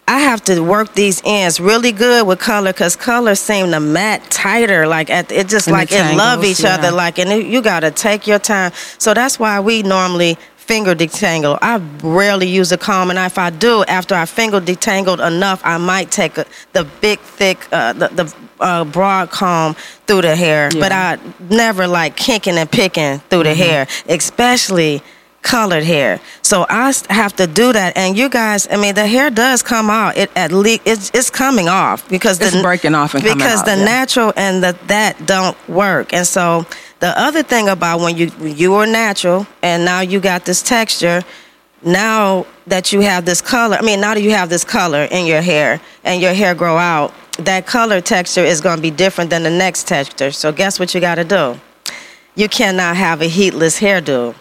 I 0.06 0.18
have 0.20 0.42
to 0.44 0.60
work 0.60 0.94
these 0.94 1.22
ends 1.24 1.58
really 1.60 1.90
good 1.92 2.26
with 2.26 2.38
color 2.38 2.72
because 2.72 2.94
color 2.96 3.34
seem 3.34 3.70
to 3.70 3.80
mat 3.80 4.22
tighter. 4.30 4.86
Like 4.86 5.08
at, 5.08 5.32
it 5.32 5.48
just 5.48 5.66
And 5.68 5.72
like 5.76 5.90
it 5.92 6.16
love 6.16 6.44
each 6.44 6.64
other. 6.64 6.90
Like 6.90 7.18
and 7.18 7.30
it, 7.30 7.46
you 7.46 7.62
gotta 7.62 7.90
take 7.90 8.26
your 8.26 8.38
time. 8.38 8.72
So 8.98 9.14
that's 9.14 9.38
why 9.38 9.60
we 9.60 9.82
normally 9.82 10.36
finger 10.66 10.94
detangle. 10.94 11.58
I 11.60 11.76
rarely 12.02 12.48
use 12.48 12.72
a 12.72 12.78
comb, 12.78 13.10
and 13.10 13.18
if 13.18 13.38
I 13.38 13.50
do, 13.50 13.84
after 13.84 14.14
I 14.14 14.24
finger 14.24 14.60
detangled 14.60 15.20
enough, 15.26 15.60
I 15.64 15.76
might 15.78 16.10
take 16.10 16.38
a, 16.38 16.46
the 16.72 16.84
big, 17.00 17.18
thick, 17.20 17.58
uh, 17.72 17.92
the, 17.92 18.08
the 18.08 18.34
uh, 18.60 18.84
broad 18.84 19.30
comb 19.30 19.74
through 20.06 20.22
the 20.22 20.36
hair. 20.36 20.70
But 20.72 20.92
I 20.92 21.18
never 21.50 21.86
like 21.86 22.16
kinking 22.16 22.56
and 22.56 22.70
picking 22.70 23.18
through 23.28 23.44
the 23.44 23.54
hair, 23.54 23.86
especially 24.08 25.02
colored 25.42 25.84
hair. 25.84 26.20
So 26.42 26.64
I 26.68 26.92
have 27.10 27.36
to 27.36 27.46
do 27.46 27.72
that. 27.72 27.96
And 27.96 28.16
you 28.16 28.28
guys, 28.28 28.66
I 28.70 28.76
mean, 28.76 28.94
the 28.94 29.06
hair 29.06 29.30
does 29.30 29.62
come 29.62 29.90
out. 29.90 30.16
It 30.16 30.30
at 30.34 30.50
least 30.50 30.82
it's, 30.86 31.10
it's 31.12 31.30
coming 31.30 31.68
off 31.68 32.08
because 32.08 32.40
It's 32.40 32.56
the, 32.56 32.62
breaking 32.62 32.94
off 32.94 33.14
and 33.14 33.22
coming 33.22 33.36
because 33.36 33.62
the 33.62 33.76
yeah. 33.76 33.84
natural 33.84 34.32
and 34.36 34.64
the 34.64 34.76
that 34.86 35.26
don't 35.26 35.56
work. 35.68 36.14
And 36.14 36.26
so 36.26 36.66
the 37.04 37.20
other 37.20 37.42
thing 37.42 37.68
about 37.68 38.00
when 38.00 38.16
you 38.16 38.32
you 38.40 38.72
were 38.72 38.86
natural 38.86 39.46
and 39.60 39.84
now 39.84 40.00
you 40.00 40.20
got 40.20 40.46
this 40.46 40.62
texture. 40.62 41.22
Now 41.82 42.46
that 42.66 42.92
you 42.92 43.00
have 43.02 43.26
this 43.26 43.42
color, 43.42 43.76
I 43.76 43.82
mean, 43.82 44.00
now 44.00 44.14
that 44.14 44.22
you 44.22 44.30
have 44.30 44.48
this 44.48 44.64
color 44.64 45.02
in 45.10 45.26
your 45.26 45.42
hair 45.42 45.82
and 46.02 46.22
your 46.22 46.32
hair 46.32 46.54
grow 46.54 46.78
out, 46.78 47.12
that 47.40 47.66
color 47.66 48.00
texture 48.00 48.40
is 48.40 48.62
going 48.62 48.76
to 48.76 48.82
be 48.82 48.90
different 48.90 49.28
than 49.28 49.42
the 49.42 49.50
next 49.50 49.86
texture. 49.86 50.30
So 50.30 50.50
guess 50.50 50.80
what 50.80 50.94
you 50.94 51.00
got 51.02 51.16
to 51.16 51.24
do? 51.24 51.60
You 52.36 52.48
cannot 52.48 52.96
have 52.96 53.20
a 53.20 53.28
heatless 53.28 53.78
hairdo 53.78 54.34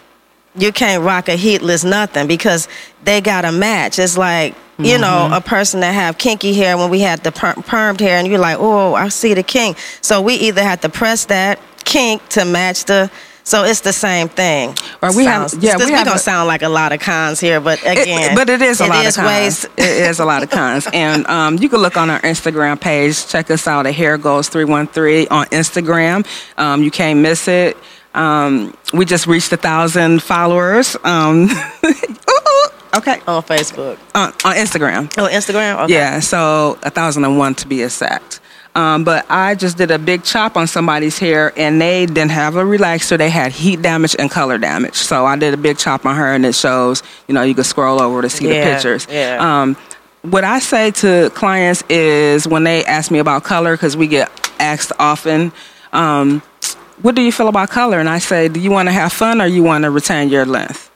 you 0.56 0.72
can't 0.72 1.02
rock 1.02 1.28
a 1.28 1.36
heatless 1.36 1.84
nothing 1.84 2.26
because 2.26 2.68
they 3.02 3.20
got 3.20 3.42
to 3.42 3.52
match. 3.52 3.98
It's 3.98 4.16
like 4.16 4.54
you 4.78 4.98
know 4.98 5.26
mm-hmm. 5.26 5.34
a 5.34 5.40
person 5.40 5.80
that 5.80 5.92
have 5.92 6.18
kinky 6.18 6.52
hair 6.52 6.76
when 6.76 6.90
we 6.90 7.00
had 7.00 7.22
the 7.22 7.32
per- 7.32 7.54
permed 7.54 8.00
hair, 8.00 8.18
and 8.18 8.26
you're 8.26 8.38
like, 8.38 8.58
oh, 8.58 8.94
I 8.94 9.08
see 9.08 9.34
the 9.34 9.42
kink. 9.42 9.78
So 10.00 10.20
we 10.20 10.34
either 10.34 10.62
have 10.62 10.80
to 10.82 10.88
press 10.88 11.26
that 11.26 11.58
kink 11.84 12.26
to 12.30 12.44
match 12.44 12.84
the. 12.84 13.10
So 13.46 13.62
it's 13.64 13.80
the 13.80 13.92
same 13.92 14.30
thing. 14.30 14.74
Or 15.02 15.14
we 15.14 15.26
have- 15.26 15.52
yeah, 15.60 15.76
this- 15.76 15.86
we 15.86 15.92
we 15.92 15.98
gonna 15.98 16.12
a- 16.16 16.18
sound 16.18 16.48
like 16.48 16.62
a 16.62 16.68
lot 16.70 16.92
of 16.92 17.00
cons 17.00 17.38
here, 17.40 17.60
but 17.60 17.78
It- 17.84 17.98
again, 17.98 18.34
but 18.34 18.48
it 18.48 18.62
is 18.62 18.80
a 18.80 18.86
lot 18.86 19.04
is 19.04 19.18
of 19.18 19.24
cons. 19.24 19.26
ways- 19.28 19.64
it 19.76 20.08
is 20.08 20.18
a 20.18 20.24
lot 20.24 20.42
of 20.42 20.48
cons. 20.48 20.88
And 20.94 21.26
um, 21.26 21.58
you 21.58 21.68
can 21.68 21.80
look 21.80 21.98
on 21.98 22.08
our 22.08 22.20
Instagram 22.22 22.80
page. 22.80 23.26
Check 23.26 23.50
us 23.50 23.66
out 23.68 23.86
at 23.86 23.94
Hair 23.94 24.16
Goes 24.16 24.48
Three 24.48 24.64
One 24.64 24.86
Three 24.86 25.28
on 25.28 25.44
Instagram. 25.48 26.24
Um, 26.56 26.82
you 26.82 26.90
can't 26.90 27.20
miss 27.20 27.46
it. 27.46 27.76
Um, 28.14 28.74
we 28.94 29.04
just 29.04 29.26
reached 29.26 29.52
a 29.52 29.58
thousand 29.58 30.22
followers. 30.22 30.96
Um, 31.04 31.50
okay, 32.96 33.20
on 33.26 33.42
Facebook, 33.42 33.98
on, 34.14 34.28
on 34.44 34.54
Instagram. 34.56 35.00
on 35.18 35.30
Instagram. 35.30 35.80
Okay. 35.84 35.92
Yeah, 35.94 36.20
so 36.20 36.78
a 36.82 36.90
thousand 36.90 37.24
and 37.24 37.36
one 37.36 37.54
to 37.56 37.68
be 37.68 37.82
exact. 37.82 38.40
Um, 38.76 39.04
but 39.04 39.24
I 39.30 39.54
just 39.54 39.76
did 39.78 39.90
a 39.92 39.98
big 40.00 40.24
chop 40.24 40.56
on 40.56 40.66
somebody's 40.66 41.18
hair, 41.18 41.52
and 41.56 41.80
they 41.80 42.06
didn't 42.06 42.32
have 42.32 42.56
a 42.56 42.64
relaxer. 42.64 43.16
They 43.16 43.30
had 43.30 43.52
heat 43.52 43.80
damage 43.82 44.16
and 44.18 44.28
color 44.30 44.58
damage. 44.58 44.96
So 44.96 45.26
I 45.26 45.36
did 45.36 45.54
a 45.54 45.56
big 45.56 45.78
chop 45.78 46.04
on 46.04 46.16
her, 46.16 46.32
and 46.34 46.44
it 46.44 46.54
shows. 46.56 47.02
You 47.28 47.34
know, 47.34 47.42
you 47.42 47.54
can 47.54 47.62
scroll 47.64 48.02
over 48.02 48.20
to 48.22 48.28
see 48.28 48.48
Yeah, 48.48 48.64
the 48.64 48.70
pictures. 48.74 49.06
yeah. 49.08 49.38
Um, 49.62 49.76
what 50.22 50.42
I 50.42 50.58
say 50.58 50.90
to 50.90 51.30
clients 51.34 51.84
is 51.88 52.48
when 52.48 52.64
they 52.64 52.84
ask 52.84 53.10
me 53.12 53.20
about 53.20 53.44
color, 53.44 53.74
because 53.76 53.96
we 53.96 54.08
get 54.08 54.28
asked 54.58 54.92
often. 54.98 55.52
Um, 55.92 56.42
what 57.02 57.14
do 57.14 57.22
you 57.22 57.30
feel 57.30 57.48
about 57.48 57.70
color? 57.70 58.00
And 58.00 58.08
I 58.08 58.18
say, 58.18 58.48
do 58.48 58.58
you 58.58 58.70
want 58.70 58.88
to 58.88 58.92
have 58.92 59.12
fun 59.12 59.40
or 59.40 59.46
you 59.46 59.62
want 59.62 59.84
to 59.84 59.90
retain 59.90 60.28
your 60.30 60.46
length? 60.46 60.90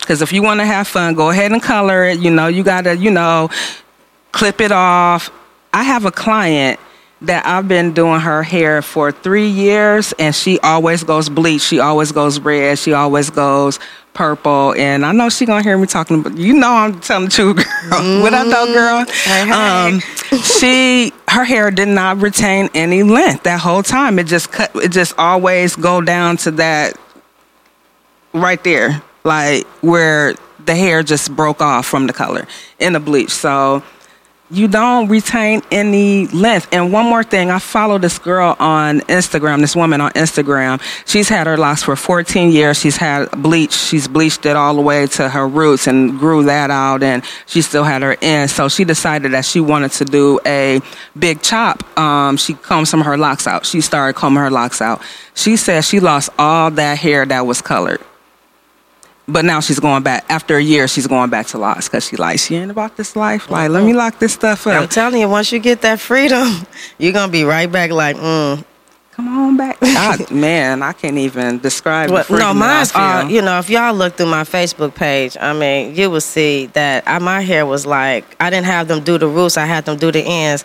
Because 0.00 0.20
if 0.20 0.32
you 0.32 0.42
want 0.42 0.60
to 0.60 0.66
have 0.66 0.88
fun, 0.88 1.14
go 1.14 1.30
ahead 1.30 1.52
and 1.52 1.62
color 1.62 2.04
it. 2.04 2.18
You 2.18 2.30
know, 2.30 2.48
you 2.48 2.62
got 2.64 2.84
to, 2.84 2.96
you 2.96 3.10
know, 3.10 3.48
clip 4.32 4.60
it 4.60 4.72
off. 4.72 5.30
I 5.72 5.84
have 5.84 6.04
a 6.04 6.10
client 6.10 6.80
that 7.22 7.46
I've 7.46 7.68
been 7.68 7.92
doing 7.92 8.20
her 8.20 8.42
hair 8.42 8.82
for 8.82 9.12
three 9.12 9.48
years, 9.48 10.12
and 10.18 10.34
she 10.34 10.58
always 10.60 11.04
goes 11.04 11.28
bleach. 11.28 11.62
She 11.62 11.78
always 11.78 12.12
goes 12.12 12.40
red. 12.40 12.78
She 12.78 12.92
always 12.92 13.30
goes 13.30 13.78
purple. 14.14 14.74
And 14.74 15.06
I 15.06 15.12
know 15.12 15.28
she 15.28 15.46
gonna 15.46 15.62
hear 15.62 15.78
me 15.78 15.86
talking, 15.86 16.22
but 16.22 16.36
you 16.36 16.54
know 16.54 16.70
I'm 16.70 17.00
telling 17.00 17.26
the 17.26 17.30
truth, 17.30 17.56
girl. 17.90 18.22
what 18.22 18.34
up, 18.34 18.46
though, 18.46 18.72
girl? 18.72 19.04
Hey, 19.06 19.46
hey. 19.46 19.52
Um, 19.52 20.00
she 20.40 21.12
her 21.28 21.44
hair 21.44 21.70
did 21.70 21.88
not 21.88 22.18
retain 22.20 22.68
any 22.74 23.02
length 23.02 23.44
that 23.44 23.60
whole 23.60 23.82
time. 23.82 24.18
It 24.18 24.24
just 24.24 24.50
cut. 24.50 24.70
It 24.76 24.90
just 24.90 25.14
always 25.18 25.76
go 25.76 26.00
down 26.00 26.36
to 26.38 26.50
that 26.52 26.98
right 28.34 28.62
there, 28.64 29.02
like 29.24 29.66
where 29.80 30.34
the 30.64 30.74
hair 30.74 31.02
just 31.02 31.34
broke 31.34 31.60
off 31.60 31.86
from 31.86 32.06
the 32.06 32.12
color 32.12 32.46
in 32.78 32.92
the 32.92 33.00
bleach. 33.00 33.30
So 33.30 33.82
you 34.52 34.68
don't 34.68 35.08
retain 35.08 35.62
any 35.70 36.26
length. 36.28 36.68
And 36.72 36.92
one 36.92 37.06
more 37.06 37.24
thing, 37.24 37.50
I 37.50 37.58
follow 37.58 37.96
this 37.96 38.18
girl 38.18 38.54
on 38.60 39.00
Instagram, 39.02 39.60
this 39.60 39.74
woman 39.74 40.02
on 40.02 40.12
Instagram. 40.12 40.80
She's 41.06 41.28
had 41.28 41.46
her 41.46 41.56
locks 41.56 41.82
for 41.82 41.96
14 41.96 42.52
years. 42.52 42.78
She's 42.78 42.98
had 42.98 43.30
bleach. 43.30 43.72
She's 43.72 44.06
bleached 44.06 44.44
it 44.44 44.54
all 44.54 44.74
the 44.74 44.82
way 44.82 45.06
to 45.06 45.28
her 45.30 45.48
roots 45.48 45.86
and 45.86 46.18
grew 46.18 46.44
that 46.44 46.70
out 46.70 47.02
and 47.02 47.24
she 47.46 47.62
still 47.62 47.84
had 47.84 48.02
her 48.02 48.16
ends. 48.20 48.52
So 48.52 48.68
she 48.68 48.84
decided 48.84 49.32
that 49.32 49.46
she 49.46 49.58
wanted 49.58 49.92
to 49.92 50.04
do 50.04 50.38
a 50.44 50.80
big 51.18 51.40
chop. 51.40 51.98
Um, 51.98 52.36
she 52.36 52.52
combed 52.52 52.88
some 52.88 53.00
of 53.00 53.06
her 53.06 53.16
locks 53.16 53.46
out. 53.46 53.64
She 53.64 53.80
started 53.80 54.14
combing 54.14 54.42
her 54.42 54.50
locks 54.50 54.82
out. 54.82 55.00
She 55.34 55.56
said 55.56 55.82
she 55.82 55.98
lost 55.98 56.28
all 56.38 56.70
that 56.72 56.98
hair 56.98 57.24
that 57.24 57.46
was 57.46 57.62
colored. 57.62 58.00
But 59.28 59.44
now 59.44 59.60
she's 59.60 59.78
going 59.78 60.02
back. 60.02 60.24
After 60.28 60.56
a 60.56 60.62
year, 60.62 60.88
she's 60.88 61.06
going 61.06 61.30
back 61.30 61.46
to 61.48 61.58
locks 61.58 61.88
because 61.88 62.06
she 62.06 62.16
like 62.16 62.40
she 62.40 62.56
ain't 62.56 62.70
about 62.70 62.96
this 62.96 63.14
life. 63.14 63.50
Like, 63.50 63.70
let 63.70 63.84
me 63.84 63.92
lock 63.92 64.18
this 64.18 64.32
stuff 64.32 64.66
up. 64.66 64.82
I'm 64.82 64.88
telling 64.88 65.20
you, 65.20 65.28
once 65.28 65.52
you 65.52 65.60
get 65.60 65.82
that 65.82 66.00
freedom, 66.00 66.66
you're 66.98 67.12
gonna 67.12 67.30
be 67.30 67.44
right 67.44 67.70
back. 67.70 67.92
Like, 67.92 68.16
mm, 68.16 68.64
Come 69.12 69.28
on 69.28 69.56
back. 69.58 69.78
Man, 70.30 70.82
I 70.82 70.92
can't 70.94 71.18
even 71.18 71.58
describe. 71.58 72.10
Well, 72.10 72.24
no, 72.30 72.54
mine's 72.54 72.92
all, 72.94 73.28
you 73.28 73.42
know, 73.42 73.58
if 73.58 73.68
y'all 73.68 73.94
look 73.94 74.14
through 74.16 74.26
my 74.26 74.42
Facebook 74.42 74.94
page, 74.94 75.36
I 75.38 75.52
mean, 75.52 75.94
you 75.94 76.10
will 76.10 76.22
see 76.22 76.66
that 76.72 77.04
I, 77.06 77.18
my 77.18 77.42
hair 77.42 77.66
was 77.66 77.84
like, 77.84 78.24
I 78.40 78.48
didn't 78.48 78.66
have 78.66 78.88
them 78.88 79.04
do 79.04 79.18
the 79.18 79.28
roots, 79.28 79.58
I 79.58 79.66
had 79.66 79.84
them 79.84 79.98
do 79.98 80.10
the 80.10 80.22
ends. 80.22 80.64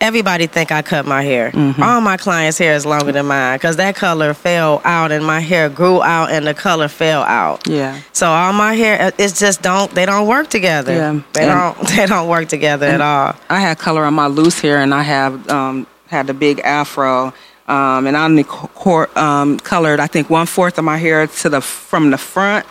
Everybody 0.00 0.46
think 0.46 0.70
I 0.70 0.82
cut 0.82 1.06
my 1.06 1.22
hair. 1.22 1.50
Mm-hmm. 1.50 1.82
All 1.82 2.00
my 2.00 2.16
clients' 2.16 2.56
hair 2.56 2.74
is 2.74 2.86
longer 2.86 3.10
than 3.10 3.26
mine 3.26 3.56
because 3.58 3.76
that 3.78 3.96
color 3.96 4.32
fell 4.32 4.80
out 4.84 5.10
and 5.10 5.26
my 5.26 5.40
hair 5.40 5.68
grew 5.68 6.00
out 6.02 6.30
and 6.30 6.46
the 6.46 6.54
color 6.54 6.86
fell 6.86 7.22
out. 7.24 7.66
Yeah. 7.66 8.00
So 8.12 8.28
all 8.28 8.52
my 8.52 8.74
hair, 8.74 9.00
uh, 9.00 9.10
it's 9.18 9.40
just 9.40 9.60
don't 9.60 9.90
they 9.92 10.06
don't 10.06 10.28
work 10.28 10.50
together. 10.50 10.92
Yeah. 10.94 11.20
They 11.32 11.48
And- 11.48 11.76
don't 11.76 11.88
they 11.96 12.06
don't 12.06 12.28
work 12.28 12.46
together 12.48 12.86
at 12.86 13.00
all. 13.00 13.34
I 13.50 13.58
had 13.58 13.78
color 13.78 14.04
on 14.04 14.14
my 14.14 14.28
loose 14.28 14.60
hair, 14.60 14.78
and 14.80 14.94
I 14.94 15.02
have 15.02 15.48
um, 15.50 15.84
had 16.06 16.30
a 16.30 16.34
big 16.34 16.60
afro, 16.60 17.32
um, 17.66 18.06
and 18.06 18.16
I 18.16 18.24
only 18.24 18.44
cor- 18.44 19.10
um, 19.18 19.58
colored 19.58 19.98
I 19.98 20.06
think 20.06 20.30
one 20.30 20.46
fourth 20.46 20.78
of 20.78 20.84
my 20.84 20.96
hair 20.96 21.26
to 21.26 21.48
the 21.48 21.60
from 21.60 22.12
the 22.12 22.18
front, 22.18 22.64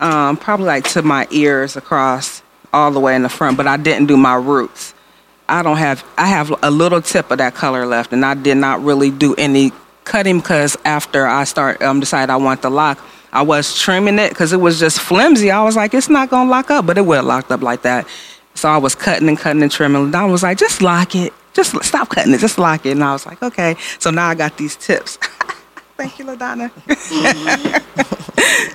um, 0.00 0.36
probably 0.36 0.66
like 0.66 0.84
to 0.90 1.00
my 1.00 1.26
ears 1.30 1.76
across 1.76 2.42
all 2.74 2.90
the 2.90 3.00
way 3.00 3.16
in 3.16 3.22
the 3.22 3.30
front, 3.30 3.56
but 3.56 3.66
I 3.66 3.78
didn't 3.78 4.04
do 4.06 4.18
my 4.18 4.34
roots. 4.34 4.92
I 5.48 5.62
don't 5.62 5.78
have 5.78 6.04
I 6.16 6.26
have 6.26 6.54
a 6.62 6.70
little 6.70 7.00
tip 7.00 7.30
of 7.30 7.38
that 7.38 7.54
color 7.54 7.86
left, 7.86 8.12
and 8.12 8.24
I 8.24 8.34
did 8.34 8.56
not 8.56 8.82
really 8.82 9.10
do 9.10 9.34
any 9.36 9.72
cutting 10.04 10.40
because 10.40 10.76
after 10.84 11.26
I 11.26 11.44
start 11.44 11.82
um, 11.82 12.00
decided 12.00 12.30
I 12.30 12.36
want 12.36 12.62
the 12.62 12.70
lock. 12.70 12.98
I 13.30 13.42
was 13.42 13.78
trimming 13.78 14.18
it 14.18 14.30
because 14.30 14.54
it 14.54 14.56
was 14.56 14.78
just 14.80 15.00
flimsy. 15.00 15.50
I 15.50 15.62
was 15.62 15.76
like, 15.76 15.92
it's 15.92 16.08
not 16.08 16.30
gonna 16.30 16.50
lock 16.50 16.70
up, 16.70 16.86
but 16.86 16.96
it 16.96 17.04
would 17.04 17.16
have 17.16 17.26
locked 17.26 17.50
up 17.50 17.60
like 17.60 17.82
that. 17.82 18.06
So 18.54 18.68
I 18.68 18.78
was 18.78 18.94
cutting 18.94 19.28
and 19.28 19.38
cutting 19.38 19.62
and 19.62 19.70
trimming. 19.70 20.04
And 20.04 20.12
Don 20.12 20.30
was 20.30 20.42
like, 20.42 20.58
just 20.58 20.80
lock 20.82 21.14
it. 21.14 21.32
Just 21.52 21.82
stop 21.84 22.08
cutting 22.08 22.32
it. 22.32 22.38
Just 22.38 22.58
lock 22.58 22.86
it. 22.86 22.92
And 22.92 23.04
I 23.04 23.12
was 23.12 23.26
like, 23.26 23.42
okay. 23.42 23.76
So 23.98 24.10
now 24.10 24.28
I 24.28 24.34
got 24.34 24.56
these 24.56 24.76
tips. 24.76 25.18
Thank 25.98 26.18
you, 26.18 26.24
LaDonna. 26.24 26.70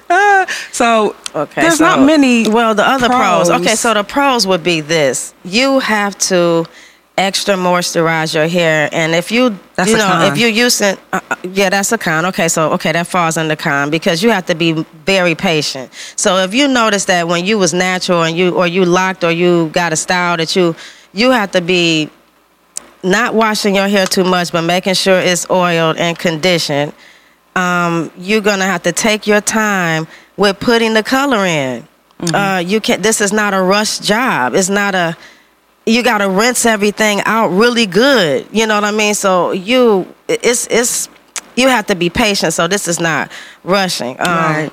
Uh, 0.10 0.46
so 0.72 1.16
Okay, 1.34 1.62
there's 1.62 1.78
so- 1.78 1.86
not 1.86 2.00
many. 2.06 2.48
Well, 2.48 2.76
the 2.76 2.88
other 2.88 3.08
pros. 3.08 3.48
pros. 3.48 3.62
Okay, 3.62 3.76
so 3.76 3.94
the 3.96 4.04
pros 4.04 4.46
would 4.46 4.62
be 4.64 4.82
this: 4.82 5.34
you 5.44 5.80
have 5.80 6.16
to 6.30 6.66
extra 7.18 7.56
moisturize 7.56 8.36
your 8.36 8.48
hair, 8.48 8.90
and 8.92 9.16
if 9.16 9.32
you, 9.32 9.58
That's 9.76 9.90
you 9.90 9.96
a 9.96 10.00
know, 10.00 10.06
con. 10.08 10.32
if 10.32 10.38
you're 10.38 10.50
using, 10.50 10.98
uh, 11.14 11.20
uh, 11.32 11.36
yeah, 11.44 11.70
that's 11.72 11.92
a 11.92 11.98
con. 11.98 12.26
Okay, 12.28 12.48
so 12.48 12.72
okay, 12.74 12.92
that 12.92 13.08
falls 13.08 13.38
under 13.38 13.56
con 13.56 13.90
because 13.90 14.22
you 14.22 14.30
have 14.30 14.46
to 14.48 14.54
be 14.56 14.74
very 15.06 15.34
patient. 15.34 15.92
So 16.16 16.38
if 16.38 16.54
you 16.54 16.68
notice 16.68 17.06
that 17.06 17.28
when 17.28 17.44
you 17.46 17.58
was 17.58 17.74
natural 17.74 18.24
and 18.24 18.38
you 18.38 18.54
or 18.56 18.68
you 18.68 18.86
locked 18.86 19.24
or 19.24 19.32
you 19.32 19.70
got 19.70 19.94
a 19.94 19.96
style 19.96 20.38
that 20.38 20.56
you, 20.56 20.76
you 21.14 21.32
have 21.32 21.52
to 21.54 21.62
be 21.62 22.10
not 23.02 23.34
washing 23.34 23.74
your 23.76 23.88
hair 23.88 24.06
too 24.06 24.24
much, 24.26 24.52
but 24.52 24.62
making 24.64 24.94
sure 24.94 25.18
it's 25.20 25.50
oiled 25.50 25.98
and 25.98 26.20
conditioned 26.20 26.94
um, 27.56 28.12
you're 28.18 28.42
gonna 28.42 28.66
have 28.66 28.84
to 28.84 28.92
take 28.92 29.28
your 29.28 29.42
time 29.42 30.08
with 30.38 30.60
putting 30.60 30.94
the 30.94 31.04
color 31.04 31.46
in. 31.46 31.88
Uh, 32.34 32.64
you 32.66 32.80
can. 32.80 33.02
This 33.02 33.20
is 33.22 33.34
not 33.34 33.54
a 33.54 33.62
rush 33.62 34.00
job. 34.00 34.54
It's 34.56 34.70
not 34.70 34.96
a. 34.96 35.18
You 35.86 36.02
got 36.04 36.20
to 36.20 36.30
rinse 36.30 36.66
everything 36.66 37.20
out 37.26 37.50
really 37.50 37.86
good. 37.86 38.48
You 38.54 38.66
know 38.66 38.76
what 38.76 38.86
I 38.86 38.92
mean? 38.92 39.14
So 39.14 39.52
you, 39.52 40.08
it's 40.30 40.66
it's 40.68 41.10
you 41.58 41.68
have 41.68 41.88
to 41.88 41.96
be 41.96 42.10
patient. 42.10 42.54
So 42.54 42.68
this 42.70 42.88
is 42.88 43.00
not 43.02 43.30
rushing. 43.64 44.18
Um, 44.22 44.26
Right. 44.28 44.72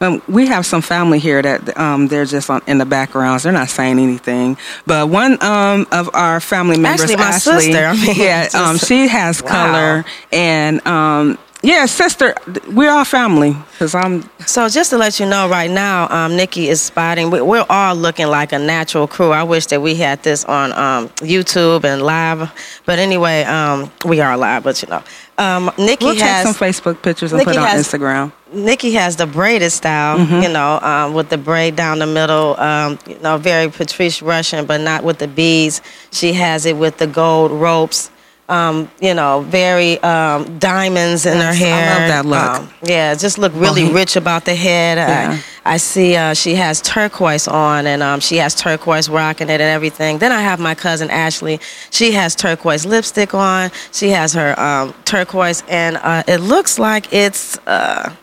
Um, 0.00 0.20
we 0.26 0.48
have 0.48 0.66
some 0.66 0.82
family 0.82 1.20
here 1.20 1.40
that 1.42 1.78
um, 1.78 2.08
they're 2.08 2.24
just 2.24 2.50
on, 2.50 2.60
in 2.66 2.78
the 2.78 2.84
backgrounds. 2.84 3.44
They're 3.44 3.52
not 3.52 3.68
saying 3.68 4.00
anything. 4.00 4.56
But 4.84 5.08
one 5.08 5.40
um, 5.44 5.86
of 5.92 6.10
our 6.12 6.40
family 6.40 6.76
members, 6.76 7.02
Actually, 7.02 7.16
my 7.18 7.22
Ashley, 7.30 7.60
sister, 7.72 7.84
I 7.86 7.94
mean, 7.94 8.16
yeah, 8.16 8.48
um, 8.54 8.76
just- 8.78 8.88
she 8.88 9.06
has 9.06 9.40
Wow. 9.42 9.48
color, 9.48 10.04
and 10.32 10.84
um, 10.88 11.38
yeah, 11.62 11.86
sister, 11.86 12.34
we're 12.68 12.90
all 12.90 13.04
family. 13.04 13.56
Cause 13.78 13.94
I'm 13.94 14.28
So 14.46 14.68
just 14.68 14.90
to 14.90 14.98
let 14.98 15.18
you 15.20 15.26
know, 15.26 15.48
right 15.48 15.70
now, 15.70 16.08
um, 16.08 16.36
Nikki 16.36 16.68
is 16.68 16.80
spotting. 16.82 17.30
We, 17.30 17.40
we're 17.40 17.64
all 17.70 17.94
looking 17.94 18.26
like 18.26 18.52
a 18.52 18.58
natural 18.58 19.06
crew. 19.06 19.30
I 19.30 19.42
wish 19.44 19.66
that 19.66 19.80
we 19.80 19.94
had 19.94 20.22
this 20.22 20.44
on 20.44 20.72
um, 20.72 21.08
YouTube 21.20 21.84
and 21.84 22.02
live, 22.02 22.50
but 22.84 22.98
anyway, 22.98 23.42
um, 23.44 23.90
we 24.04 24.20
are 24.20 24.36
live. 24.36 24.62
But 24.64 24.82
you 24.82 24.88
know, 24.88 25.02
um, 25.38 25.70
Nikki 25.78 26.04
we'll 26.06 26.16
has 26.16 26.44
some 26.44 26.54
Facebook 26.54 27.00
pictures 27.02 27.32
and 27.32 27.38
Nikki 27.38 27.50
put 27.50 27.56
it 27.56 27.60
on 27.60 27.68
has- 27.68 27.86
Instagram. 27.86 28.32
Nikki 28.52 28.92
has 28.92 29.16
the 29.16 29.24
braided 29.26 29.72
style, 29.72 30.18
Mm-hmm. 30.18 30.42
you 30.42 30.48
know, 30.50 30.78
um, 30.80 31.14
with 31.14 31.30
the 31.30 31.38
braid 31.38 31.74
down 31.74 32.00
the 32.00 32.06
middle, 32.06 32.54
um, 32.60 32.98
you 33.08 33.18
know, 33.20 33.38
very 33.38 33.70
Patrice 33.70 34.20
Rushen, 34.20 34.66
but 34.66 34.82
not 34.82 35.04
with 35.04 35.18
the 35.18 35.26
beads. 35.26 35.80
She 36.10 36.34
has 36.34 36.66
it 36.66 36.76
with 36.76 36.98
the 36.98 37.06
gold 37.06 37.50
ropes, 37.50 38.10
um, 38.48 38.90
you 39.00 39.14
know, 39.14 39.40
very 39.48 39.98
um, 40.02 40.58
diamonds 40.58 41.24
in 41.26 41.34
her 41.38 41.52
Yes, 41.52 41.62
I 41.62 41.66
hair. 41.66 42.00
love 42.00 42.08
that 42.08 42.26
look. 42.26 42.60
Um, 42.60 42.74
yeah, 42.82 43.14
just 43.14 43.38
look 43.38 43.52
really 43.54 43.82
Mhm. 43.84 43.94
rich 43.94 44.16
about 44.16 44.44
the 44.44 44.54
head. 44.54 44.98
Yeah. 44.98 45.38
I, 45.64 45.74
I 45.74 45.76
see 45.78 46.16
uh, 46.16 46.34
she 46.34 46.54
has 46.56 46.80
turquoise 46.82 47.46
on, 47.48 47.86
and 47.86 48.02
um, 48.02 48.20
she 48.20 48.36
has 48.38 48.54
turquoise 48.54 49.08
rocking 49.08 49.48
it 49.48 49.60
and 49.60 49.62
everything. 49.62 50.18
Then 50.18 50.32
I 50.32 50.40
have 50.42 50.58
my 50.60 50.74
cousin 50.74 51.08
Ashley. 51.10 51.60
She 51.90 52.12
has 52.12 52.34
turquoise 52.34 52.84
lipstick 52.84 53.32
on. 53.32 53.70
She 53.92 54.10
has 54.10 54.32
her 54.34 54.58
um, 54.60 54.92
turquoise, 55.04 55.62
and 55.68 55.96
uh, 55.98 56.22
it 56.26 56.38
looks 56.40 56.78
like 56.78 57.12
it's. 57.12 57.56
Uh, 57.66 58.14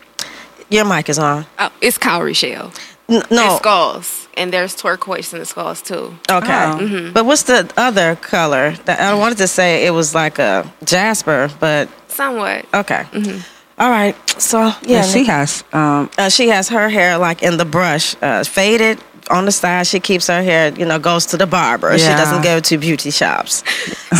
your 0.68 0.84
mic 0.84 1.08
is 1.08 1.18
on. 1.18 1.46
Oh, 1.58 1.70
it's 1.80 1.98
cowrie 1.98 2.34
shell. 2.34 2.72
N- 3.10 3.22
And 3.22 3.30
no. 3.30 3.56
skulls. 3.56 4.28
And 4.36 4.52
there's 4.52 4.74
turquoise 4.74 5.32
in 5.32 5.40
the 5.40 5.44
skulls 5.46 5.82
too. 5.82 6.16
Okay. 6.30 6.64
Oh. 6.72 7.10
But 7.12 7.26
what's 7.26 7.42
the 7.42 7.68
other 7.76 8.16
color? 8.16 8.72
That 8.86 9.00
I 9.00 9.12
wanted 9.14 9.38
to 9.38 9.48
say 9.48 9.84
it 9.86 9.90
was 9.90 10.14
like 10.14 10.38
a 10.38 10.64
jasper, 10.84 11.50
but 11.60 11.88
Somewhat. 12.08 12.64
okay. 12.72 13.04
All 13.78 13.90
right. 13.90 14.14
So 14.40 14.58
yeah, 14.60 14.74
Yeah, 14.82 15.02
she 15.02 15.24
has. 15.24 15.64
Um, 15.72 16.08
uh, 16.18 16.28
she 16.28 16.48
has 16.48 16.68
her 16.68 16.88
hair 16.88 17.18
like 17.18 17.42
in 17.42 17.56
the 17.56 17.64
brush, 17.64 18.14
uh, 18.22 18.44
faded 18.44 18.98
on 19.30 19.44
the 19.46 19.52
side. 19.52 19.86
She 19.86 20.00
keeps 20.00 20.26
her 20.28 20.42
hair, 20.42 20.72
you 20.72 20.84
know, 20.86 20.98
goes 20.98 21.26
to 21.26 21.36
the 21.36 21.46
barber. 21.46 21.96
She 21.98 22.04
Yeah. 22.04 22.16
doesn't 22.16 22.42
go 22.42 22.60
to 22.60 22.78
beauty 22.78 23.10
shops. 23.10 23.62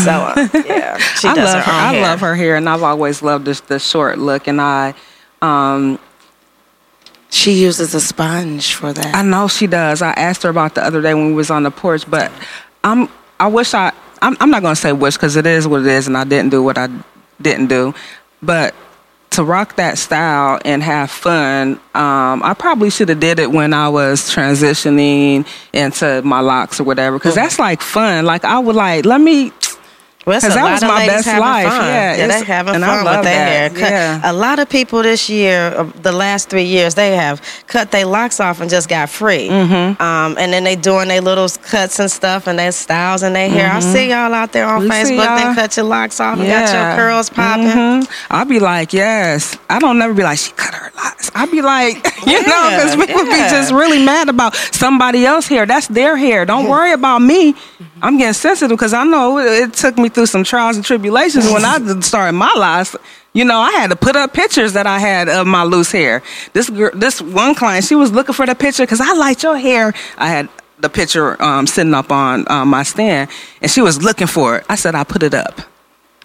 So 0.05 0.11
uh, 0.11 0.49
yeah, 0.67 0.99
she 0.99 1.29
I 1.29 1.35
does 1.35 1.55
love 1.55 1.65
her. 1.65 1.73
her. 1.73 1.73
own 1.73 1.85
I 1.85 1.93
hair. 1.95 2.03
love 2.03 2.21
her 2.21 2.35
hair, 2.35 2.57
and 2.57 2.69
I've 2.69 2.83
always 2.83 3.23
loved 3.23 3.45
this 3.45 3.61
the 3.61 3.79
short 3.79 4.19
look. 4.19 4.49
And 4.49 4.61
I, 4.61 4.95
um, 5.43 5.99
She 7.31 7.53
uses 7.53 7.95
a 7.95 8.01
sponge 8.01 8.75
for 8.75 8.93
that. 8.93 9.15
I 9.15 9.23
know 9.23 9.47
she 9.49 9.67
does. 9.67 10.03
I 10.03 10.11
asked 10.13 10.43
her 10.43 10.51
about 10.51 10.75
the 10.75 10.85
other 10.85 11.01
day 11.01 11.15
when 11.15 11.27
we 11.27 11.33
was 11.33 11.51
on 11.51 11.63
the 11.63 11.71
porch, 11.71 12.09
but 12.11 12.31
I'm. 12.85 13.09
I 13.39 13.47
wish 13.47 13.73
I. 13.73 13.93
I'm, 14.21 14.37
I'm 14.41 14.51
not 14.51 14.63
gonna 14.63 14.77
say 14.77 14.93
wish 14.93 15.15
because 15.17 15.37
it 15.37 15.47
is 15.47 15.67
what 15.67 15.83
it 15.83 15.87
is, 15.87 16.07
and 16.07 16.17
I 16.17 16.25
didn't 16.25 16.51
do 16.51 16.63
what 16.63 16.77
I 16.77 16.89
didn't 17.41 17.69
do. 17.69 17.95
But 18.43 18.75
to 19.31 19.45
rock 19.45 19.77
that 19.77 19.97
style 19.97 20.61
and 20.65 20.83
have 20.83 21.11
fun, 21.11 21.75
um, 21.95 22.43
I 22.43 22.55
probably 22.59 22.91
should 22.91 23.09
have 23.11 23.21
did 23.21 23.39
it 23.39 23.51
when 23.51 23.73
I 23.73 23.89
was 23.89 24.23
transitioning 24.23 25.47
into 25.73 26.21
my 26.23 26.41
locks 26.41 26.81
or 26.81 26.85
whatever, 26.85 27.17
because 27.17 27.37
that's 27.37 27.59
like 27.59 27.81
fun. 27.81 28.25
Like 28.25 28.45
I 28.45 28.59
would 28.59 28.77
like 28.77 29.05
let 29.05 29.21
me. 29.21 29.53
Well, 30.27 30.37
it's 30.37 30.45
'Cause 30.45 30.53
a 30.53 30.59
that 30.59 30.65
lot 30.65 30.73
was 30.73 30.83
of 30.83 30.89
my 30.89 30.99
ladies 30.99 31.13
best 31.15 31.27
having 31.29 31.41
life. 31.41 31.67
Fun. 31.69 31.85
Yeah, 31.87 32.27
they're 32.27 32.45
having 32.45 32.75
and 32.75 32.85
I 32.85 32.89
fun 32.97 33.05
love 33.07 33.17
with 33.17 33.25
their 33.25 33.69
that. 33.71 33.79
hair. 33.79 33.91
Yeah. 34.23 34.31
A 34.31 34.35
lot 34.35 34.59
of 34.59 34.69
people 34.69 35.03
this 35.03 35.31
year, 35.31 35.75
uh, 35.75 35.85
the 36.03 36.13
last 36.13 36.51
three 36.51 36.65
years, 36.65 36.95
they 36.95 37.17
have 37.17 37.41
cut 37.69 37.91
their 37.91 38.05
locks 38.05 38.39
off 38.39 38.61
and 38.61 38.69
just 38.69 38.89
got 38.91 39.09
free. 39.09 39.49
Mm-hmm. 39.49 40.01
Um, 40.03 40.37
and 40.39 40.53
then 40.53 40.63
they 40.65 40.77
doing 40.77 41.09
their 41.09 41.23
little 41.23 41.49
cuts 41.49 41.99
and 41.99 42.11
stuff 42.11 42.47
and 42.47 42.59
their 42.59 42.71
styles 42.71 43.23
and 43.23 43.35
their 43.35 43.49
hair. 43.49 43.73
I 43.73 43.81
see 43.81 44.11
y'all 44.11 44.35
out 44.35 44.53
there 44.53 44.67
on 44.67 44.83
Mm-hmm. 44.83 44.89
We 44.91 45.17
Facebook. 45.17 45.37
They 45.39 45.55
cut 45.63 45.77
your 45.79 45.87
locks 45.87 46.21
off 46.21 46.39
and 46.39 46.47
got 46.47 46.71
your 46.73 46.97
curls 46.97 47.31
popping. 47.31 47.65
Mhm. 47.69 48.09
I'll 48.31 48.45
be 48.45 48.61
like, 48.61 48.93
yes. 48.93 49.57
I 49.71 49.79
don't 49.79 49.99
never 49.99 50.13
be 50.13 50.23
like, 50.23 50.39
she 50.39 50.53
cut 50.53 50.75
her 50.75 50.93
locks. 50.97 51.10
I'll 51.35 51.51
be 51.51 51.63
like, 51.63 51.97
you 52.27 52.43
know, 52.47 52.71
because 52.71 52.97
we 52.97 53.13
would 53.13 53.27
be 53.27 53.37
just 53.51 53.73
really 53.73 54.05
mad 54.05 54.29
about 54.29 54.55
somebody 54.55 55.27
else 55.27 55.47
hair. 55.47 55.67
That's 55.67 55.89
their 55.89 56.17
hair. 56.17 56.45
Don't 56.45 56.69
worry 56.69 56.93
about 56.93 57.19
me. 57.19 57.55
I'm 58.03 58.17
getting 58.17 58.33
sensitive 58.33 58.77
because 58.77 58.95
I 58.95 59.05
know 59.05 59.39
it, 59.39 59.69
it 59.69 59.73
took 59.75 59.99
me 59.99 60.09
through 60.09 60.27
some 60.27 60.45
trials 60.45 60.77
and 60.77 60.85
tribulations 60.85 61.51
when 61.51 61.65
I 61.65 61.79
started 62.01 62.33
my 62.33 62.53
life. 62.57 62.97
You 63.33 63.45
know, 63.45 63.59
I 63.59 63.71
had 63.73 63.91
to 63.91 63.97
put 63.97 64.17
up 64.17 64.33
pictures 64.33 64.73
that 64.73 64.87
I 64.87 64.99
had 64.99 65.29
of 65.29 65.47
my 65.47 65.63
loose 65.63 65.93
hair. 65.93 66.23
This 66.53 66.69
girl, 66.69 66.91
this 66.95 67.21
one 67.23 67.55
client, 67.55 67.85
she 67.85 67.95
was 67.95 68.11
looking 68.11 68.35
for 68.35 68.47
the 68.47 68.55
picture 68.55 68.83
because 68.83 69.01
I 69.01 69.13
liked 69.13 69.43
your 69.43 69.57
hair. 69.57 69.93
I 70.17 70.29
had 70.29 70.49
the 70.81 70.89
picture 70.89 71.41
um, 71.43 71.67
sitting 71.67 71.95
up 71.95 72.11
on 72.11 72.51
um, 72.51 72.69
my 72.69 72.83
stand, 72.83 73.31
and 73.63 73.71
she 73.71 73.83
was 73.83 74.03
looking 74.03 74.27
for 74.27 74.57
it. 74.57 74.67
I 74.69 74.75
said, 74.75 74.95
I 74.95 75.05
put 75.05 75.23
it 75.23 75.35
up. 75.35 75.61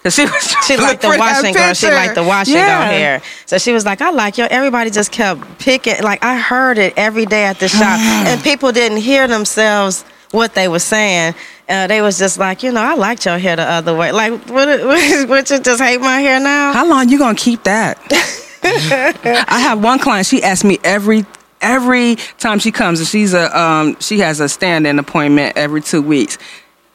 'Cause 0.05 0.13
she 0.13 0.23
was 0.25 0.55
She 0.67 0.77
liked 0.77 1.01
the 1.01 1.07
washing 1.17 1.51
girl. 1.53 1.73
She 1.73 1.89
liked 1.89 2.13
the 2.13 2.21
washing 2.21 2.53
Yeah. 2.53 2.67
girl 2.77 2.87
hair. 2.95 3.21
So 3.47 3.57
she 3.57 3.73
was 3.73 3.85
like, 3.87 4.01
I 4.03 4.11
like 4.11 4.37
your. 4.37 4.47
Everybody 4.51 4.91
just 4.91 5.11
kept 5.11 5.57
picking. 5.57 5.99
Like 6.03 6.23
I 6.23 6.37
heard 6.37 6.77
it 6.77 6.93
every 6.95 7.25
day 7.25 7.45
at 7.45 7.57
the 7.59 7.67
shop, 7.67 7.99
and 8.27 8.39
people 8.43 8.71
didn't 8.71 8.99
hear 8.99 9.27
themselves 9.27 10.05
what 10.29 10.53
they 10.53 10.67
were 10.67 10.77
saying. 10.77 11.33
Uh, 11.67 11.87
they 11.87 12.03
was 12.03 12.19
just 12.19 12.37
like, 12.37 12.61
you 12.61 12.71
know, 12.71 12.81
I 12.83 12.93
liked 12.93 13.25
your 13.25 13.39
hair 13.39 13.55
the 13.55 13.63
other 13.63 13.95
way. 13.95 14.11
Like, 14.11 14.33
what 14.47 15.49
you 15.49 15.59
just 15.59 15.81
hate 15.81 15.99
my 16.01 16.19
hair 16.19 16.39
now? 16.39 16.73
How 16.73 16.85
long 16.87 17.09
you 17.09 17.17
gonna 17.17 17.33
keep 17.33 17.63
that? 17.63 17.97
I 18.63 19.59
have 19.59 19.83
one 19.83 19.97
client. 19.97 20.27
She 20.27 20.43
asks 20.43 20.63
me 20.63 20.77
every 20.83 21.25
every 21.61 22.17
time 22.37 22.59
she 22.59 22.71
comes, 22.71 22.99
and 22.99 23.07
she's 23.07 23.33
a 23.33 23.59
um, 23.59 23.97
she 23.99 24.19
has 24.19 24.39
a 24.39 24.47
stand-in 24.47 24.99
appointment 24.99 25.57
every 25.57 25.81
two 25.81 26.03
weeks. 26.03 26.37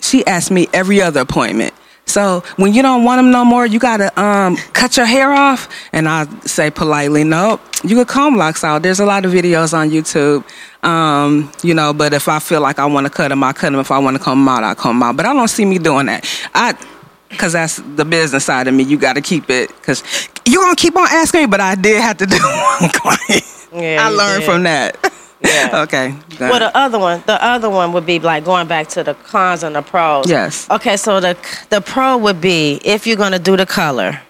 She 0.01 0.25
asks 0.27 0.53
me 0.53 0.69
every 0.73 1.03
other 1.03 1.21
appointment. 1.23 1.75
So 2.11 2.41
when 2.57 2.75
you 2.75 2.83
don't 2.83 3.05
want 3.05 3.19
them 3.19 3.31
no 3.31 3.45
more, 3.45 3.65
you 3.67 3.79
gotta 3.79 4.09
um, 4.21 4.57
cut 4.73 4.97
your 4.97 5.07
hair 5.07 5.33
off. 5.33 5.69
And 5.93 6.09
I 6.09 6.27
say 6.41 6.71
politely, 6.71 7.25
no, 7.25 7.61
you 7.85 7.97
can 7.97 8.05
comb 8.05 8.37
locks 8.37 8.65
out. 8.65 8.83
There's 8.83 9.01
a 9.01 9.07
lot 9.07 9.25
of 9.25 9.33
videos 9.33 9.73
on 9.73 9.91
YouTube, 9.91 10.45
um, 10.85 11.51
you 11.63 11.75
know. 11.75 11.93
But 11.93 12.13
if 12.13 12.29
I 12.29 12.39
feel 12.41 12.61
like 12.61 12.79
I 12.79 12.87
want 12.87 13.07
to 13.07 13.11
cut 13.13 13.29
them, 13.29 13.43
I 13.45 13.53
cut 13.53 13.71
them. 13.71 13.81
If 13.81 13.91
I 13.91 13.99
want 13.99 14.17
to 14.17 14.23
comb 14.23 14.41
them 14.41 14.49
out, 14.49 14.65
I 14.65 14.75
comb 14.75 14.97
them 14.99 15.03
out. 15.05 15.17
But 15.17 15.27
I 15.27 15.33
don't 15.33 15.49
see 15.49 15.65
me 15.65 15.79
doing 15.79 16.07
that. 16.07 16.27
I 16.55 16.77
because 17.29 17.53
that's 17.53 17.77
the 17.77 18.05
business 18.05 18.45
side 18.45 18.67
of 18.67 18.75
me. 18.75 18.83
You 18.83 18.99
got 18.99 19.13
to 19.15 19.21
keep 19.23 19.49
it 19.49 19.69
because 19.69 20.03
you're 20.47 20.63
gonna 20.63 20.75
keep 20.77 20.97
on 20.97 21.07
asking 21.09 21.43
me. 21.43 21.47
But 21.47 21.61
I 21.61 21.75
did 21.77 22.01
have 22.03 22.19
to 22.19 22.27
do 22.27 22.37
one 22.37 22.91
client. 22.91 23.45
Yeah, 23.73 23.99
I 24.05 24.09
learned 24.09 24.41
did. 24.41 24.47
from 24.51 24.63
that. 24.65 24.97
Yeah. 25.43 25.83
okay. 25.85 26.15
Well, 26.39 26.59
the 26.59 26.77
other 26.77 26.99
one, 26.99 27.23
the 27.27 27.43
other 27.45 27.71
one 27.71 27.93
would 27.93 28.07
be 28.07 28.19
like 28.19 28.45
going 28.45 28.67
back 28.69 28.89
to 28.89 29.03
the 29.03 29.15
cons 29.15 29.63
and 29.63 29.75
the 29.75 29.83
pros. 29.83 30.29
Yes. 30.29 30.69
Okay, 30.71 30.97
so 30.97 31.21
the 31.21 31.37
the 31.71 31.81
pro 31.81 32.17
would 32.19 32.41
be 32.41 32.81
if 32.85 33.07
you're 33.07 33.17
gonna 33.17 33.39
do 33.39 33.57
the 33.57 33.67
color. 33.67 34.21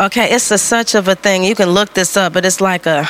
Okay, 0.00 0.30
it's 0.34 0.50
a, 0.50 0.58
such 0.58 0.94
of 0.94 1.08
a 1.08 1.14
thing. 1.14 1.44
You 1.44 1.54
can 1.54 1.70
look 1.70 1.94
this 1.94 2.16
up, 2.16 2.32
but 2.32 2.44
it's 2.44 2.60
like 2.60 2.86
a 2.86 3.08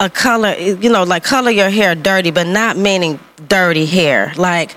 a 0.00 0.08
color. 0.10 0.54
You 0.54 0.90
know, 0.90 1.02
like 1.04 1.24
color 1.24 1.50
your 1.50 1.70
hair 1.70 1.94
dirty, 1.94 2.30
but 2.30 2.46
not 2.46 2.76
meaning 2.76 3.18
dirty 3.48 3.86
hair. 3.86 4.32
Like 4.36 4.74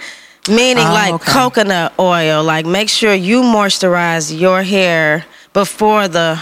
meaning 0.49 0.85
Oh, 0.87 0.93
like 0.93 1.13
okay. 1.15 1.31
coconut 1.31 1.93
oil. 1.99 2.43
Like 2.43 2.65
make 2.65 2.89
sure 2.89 3.13
you 3.13 3.41
moisturize 3.41 4.37
your 4.37 4.63
hair 4.63 5.25
before 5.53 6.07
the 6.07 6.39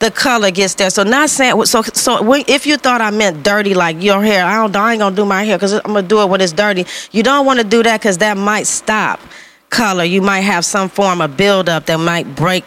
the 0.00 0.10
color 0.10 0.50
gets 0.50 0.74
there. 0.74 0.90
So 0.90 1.02
not 1.02 1.30
saying 1.30 1.64
so. 1.66 1.82
So 1.82 2.34
if 2.34 2.66
you 2.66 2.76
thought 2.76 3.00
I 3.00 3.10
meant 3.10 3.44
dirty, 3.44 3.74
like 3.74 4.02
your 4.02 4.22
hair, 4.22 4.44
I 4.44 4.56
don't. 4.56 4.74
I 4.74 4.92
ain't 4.92 5.00
gonna 5.00 5.14
do 5.14 5.26
my 5.26 5.44
hair 5.44 5.56
because 5.56 5.74
I'm 5.74 5.82
gonna 5.82 6.02
do 6.02 6.20
it 6.22 6.28
when 6.28 6.40
it's 6.40 6.52
dirty. 6.52 6.86
You 7.12 7.22
don't 7.22 7.46
want 7.46 7.60
to 7.60 7.64
do 7.64 7.82
that 7.82 8.00
because 8.00 8.18
that 8.18 8.36
might 8.36 8.66
stop 8.66 9.20
color. 9.68 10.02
You 10.02 10.22
might 10.22 10.40
have 10.40 10.64
some 10.64 10.88
form 10.88 11.20
of 11.20 11.36
buildup 11.36 11.86
that 11.86 11.98
might 11.98 12.34
break 12.34 12.64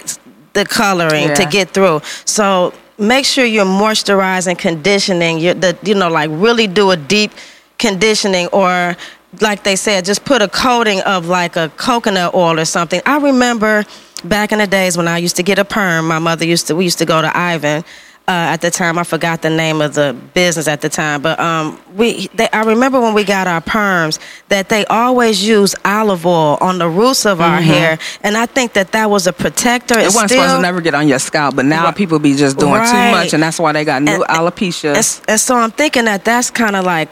the 0.53 0.63
coloring 0.63 1.33
to 1.33 1.45
get 1.45 1.71
through. 1.71 2.01
So 2.25 2.73
make 2.99 3.25
sure 3.25 3.45
you're 3.45 3.65
moisturizing, 3.65 4.57
conditioning. 4.57 5.39
You 5.39 5.55
the 5.55 5.77
you 5.83 5.95
know 5.95 6.09
like 6.09 6.29
really 6.31 6.67
do 6.67 6.91
a 6.91 6.97
deep 6.97 7.31
conditioning 7.79 8.47
or 8.53 8.95
like 9.41 9.63
they 9.63 9.75
said, 9.75 10.05
just 10.05 10.23
put 10.25 10.43
a 10.43 10.47
coating 10.47 11.01
of 11.01 11.25
like 11.25 11.55
a 11.55 11.69
coconut 11.69 12.35
oil 12.35 12.59
or 12.59 12.65
something. 12.65 13.01
I 13.07 13.17
remember 13.17 13.83
back 14.23 14.51
in 14.51 14.59
the 14.59 14.67
days 14.67 14.97
when 14.97 15.07
I 15.07 15.17
used 15.17 15.35
to 15.37 15.43
get 15.43 15.59
a 15.59 15.65
perm. 15.65 16.07
My 16.07 16.19
mother 16.19 16.45
used 16.45 16.67
to. 16.67 16.75
We 16.75 16.83
used 16.85 16.99
to 16.99 17.05
go 17.05 17.21
to 17.21 17.35
Ivan. 17.37 17.83
Uh, 18.25 18.55
at 18.55 18.61
the 18.61 18.71
time, 18.71 18.97
I 18.97 19.03
forgot 19.03 19.41
the 19.41 19.49
name 19.49 19.81
of 19.81 19.95
the 19.95 20.15
business 20.33 20.69
at 20.69 20.79
the 20.79 20.87
time, 20.87 21.21
but 21.21 21.37
um, 21.41 21.77
we. 21.93 22.27
They, 22.27 22.47
I 22.51 22.63
remember 22.63 23.01
when 23.01 23.13
we 23.13 23.25
got 23.25 23.47
our 23.47 23.59
perms 23.59 24.17
that 24.47 24.69
they 24.69 24.85
always 24.85 25.45
use 25.45 25.75
olive 25.83 26.25
oil 26.25 26.57
on 26.61 26.77
the 26.77 26.87
roots 26.87 27.25
of 27.25 27.41
our 27.41 27.59
hair, 27.59 27.99
and 28.21 28.37
I 28.37 28.45
think 28.45 28.71
that 28.73 28.93
that 28.93 29.09
was 29.09 29.27
a 29.27 29.33
protector. 29.33 29.95
Mm-hmm. 29.95 30.03
It 30.03 30.05
It's 30.05 30.15
wasn't 30.15 30.31
still, 30.31 30.41
supposed 30.43 30.57
to 30.59 30.61
never 30.61 30.79
get 30.79 30.93
on 30.95 31.09
your 31.09 31.19
scalp, 31.19 31.57
but 31.57 31.65
now 31.65 31.83
Right. 31.83 31.95
people 31.97 32.17
be 32.17 32.33
just 32.33 32.57
doing 32.57 32.71
too 32.85 33.11
much, 33.11 33.33
and 33.33 33.43
that's 33.43 33.59
why 33.59 33.73
they 33.73 33.83
got 33.83 34.01
new 34.01 34.13
And- 34.13 34.23
alopecia. 34.23 34.95
And, 34.95 35.21
and 35.29 35.37
so 35.41 35.57
I'm 35.57 35.71
thinking 35.71 36.05
that 36.05 36.23
that's 36.23 36.49
kind 36.49 36.77
of 36.77 36.85
like 36.85 37.09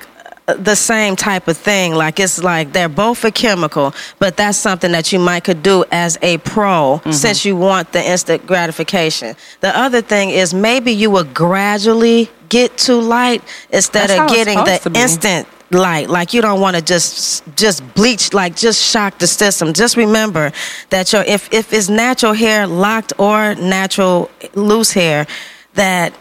the 0.59 0.75
same 0.75 1.15
type 1.15 1.47
of 1.47 1.57
thing. 1.57 1.93
Like 1.95 2.19
it's 2.19 2.43
like 2.43 2.73
they're 2.73 2.89
both 2.89 3.23
a 3.25 3.31
chemical, 3.31 3.93
but 4.19 4.37
that's 4.37 4.57
something 4.57 4.91
that 4.91 5.11
you 5.11 5.19
might 5.19 5.43
could 5.43 5.63
do 5.63 5.83
as 5.91 6.17
a 6.21 6.37
pro 6.39 6.71
Mm-hmm. 7.01 7.11
since 7.11 7.45
you 7.45 7.55
want 7.55 7.91
the 7.91 8.03
instant 8.03 8.45
gratification. 8.45 9.35
The 9.61 9.77
other 9.77 10.01
thing 10.01 10.29
is 10.29 10.53
maybe 10.53 10.91
you 10.91 11.09
will 11.11 11.23
gradually 11.25 12.29
get 12.49 12.77
to 12.79 12.95
light 12.95 13.41
instead 13.71 14.09
That's 14.09 14.31
of 14.31 14.35
getting 14.35 14.57
the 14.57 14.99
instant 14.99 15.47
light. 15.71 16.09
Like 16.09 16.33
you 16.33 16.41
don't 16.41 16.59
want 16.59 16.75
to 16.75 16.81
just 16.81 17.43
just 17.55 17.81
bleach, 17.93 18.33
like 18.33 18.55
just 18.55 18.81
shock 18.83 19.17
the 19.19 19.27
system. 19.27 19.73
Just 19.73 19.95
remember 19.97 20.51
that 20.89 21.13
your 21.13 21.23
if 21.23 21.51
if 21.53 21.71
it's 21.73 21.89
natural 21.89 22.33
hair 22.33 22.67
locked 22.67 23.13
or 23.17 23.55
natural 23.55 24.29
loose 24.55 24.91
hair, 24.91 25.27
that 25.75 26.13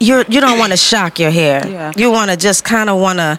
you're 0.00 0.24
you 0.28 0.40
don't 0.40 0.58
want 0.58 0.72
to 0.72 0.76
shock 0.78 1.18
your 1.18 1.30
hair. 1.30 1.66
Yeah. 1.66 1.92
You 1.96 2.10
want 2.10 2.30
to 2.30 2.36
just 2.36 2.64
kind 2.64 2.88
of 2.90 3.00
want 3.00 3.18
to 3.18 3.38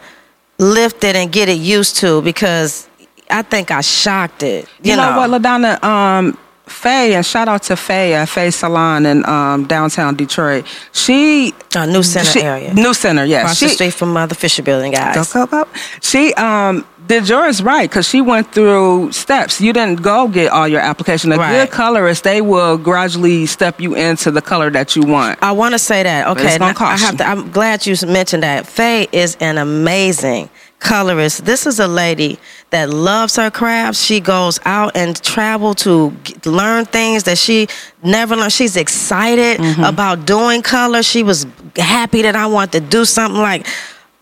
lift 0.58 1.04
it 1.04 1.16
and 1.16 1.32
get 1.32 1.50
it 1.50 1.58
used 1.60 1.98
to 1.98 2.22
because 2.22 2.88
I 3.30 3.42
think 3.42 3.72
I 3.72 3.82
shocked 3.82 4.44
it. 4.44 4.66
You, 4.84 4.92
You, 4.92 4.98
know, 4.98 5.18
what, 5.18 5.30
Ladonna? 5.30 5.84
Um, 5.84 6.38
Faye, 6.66 7.14
and 7.16 7.26
shout 7.26 7.48
out 7.48 7.64
to 7.64 7.78
Faye 7.78 8.14
at 8.14 8.28
Faye 8.28 8.52
Salon 8.52 9.06
in 9.06 9.26
um, 9.26 9.68
downtown 9.68 10.16
Detroit. 10.16 10.66
She 10.92 11.54
Uh, 11.74 11.86
New 11.86 12.04
Center 12.04 12.30
she- 12.32 12.42
area. 12.42 12.74
New 12.74 12.94
Center, 12.94 13.24
yes. 13.24 13.44
Across 13.44 13.58
she, 13.58 13.66
the 13.68 13.72
street 13.72 13.94
from 13.94 14.18
uh, 14.18 14.26
the 14.26 14.36
Fisher 14.36 14.64
Building, 14.64 14.92
guys. 14.92 15.32
Go, 15.32 15.46
go, 15.46 15.64
go. 15.64 15.70
She 16.02 16.34
um 16.34 16.86
did 17.08 17.28
yours 17.30 17.64
right 17.64 17.90
because 17.90 18.08
she 18.08 18.22
went 18.22 18.52
through 18.54 19.12
steps. 19.12 19.62
You 19.62 19.74
didn't 19.74 20.02
go 20.02 20.28
get 20.28 20.52
all 20.52 20.68
your 20.68 20.82
application. 20.82 21.32
A 21.32 21.38
Right. 21.38 21.52
good 21.54 21.72
colorist, 21.72 22.24
they 22.24 22.42
will 22.42 22.78
gradually 22.78 23.46
step 23.46 23.80
you 23.80 23.96
into 23.96 24.32
the 24.32 24.42
color 24.42 24.70
that 24.72 24.96
you 24.96 25.04
want. 25.04 25.40
I 25.42 25.52
want 25.54 25.74
to 25.74 25.80
say 25.80 26.04
that. 26.04 26.28
Okay, 26.28 26.58
I 26.60 26.96
have 26.98 27.18
to, 27.18 27.26
I'm 27.28 27.50
glad 27.52 27.86
you 27.86 27.96
mentioned 28.08 28.44
that. 28.44 28.68
Faye 28.68 29.08
is 29.12 29.38
an 29.40 29.58
amazing 29.58 30.50
colorist. 30.80 31.46
This 31.46 31.66
is 31.66 31.80
a 31.80 31.88
lady 31.88 32.38
that 32.70 32.90
loves 32.90 33.36
her 33.38 33.50
craft. 33.50 33.98
She 33.98 34.20
goes 34.20 34.60
out 34.66 34.96
and 34.96 35.20
travel 35.24 35.74
to 35.76 36.12
g- 36.24 36.36
learn 36.46 36.86
things 36.86 37.24
that 37.24 37.38
she 37.40 37.68
never 38.04 38.36
learned. 38.36 38.54
She's 38.54 38.76
excited 38.78 39.58
Mm-hmm. 39.60 39.84
about 39.84 40.26
doing 40.26 40.62
color. 40.62 41.02
She 41.04 41.24
was 41.24 41.48
happy 41.78 42.22
that 42.22 42.36
I 42.36 42.46
want 42.46 42.72
to 42.74 42.80
do 42.80 43.06
something 43.06 43.42
like 43.42 43.66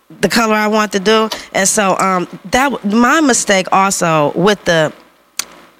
the 0.09 0.29
color 0.29 0.53
I 0.53 0.67
want 0.67 0.91
to 0.93 0.99
do. 0.99 1.29
And 1.53 1.67
so 1.67 1.97
um, 1.97 2.27
that 2.51 2.83
my 2.85 3.21
mistake 3.21 3.67
also 3.71 4.31
with 4.35 4.63
the 4.65 4.93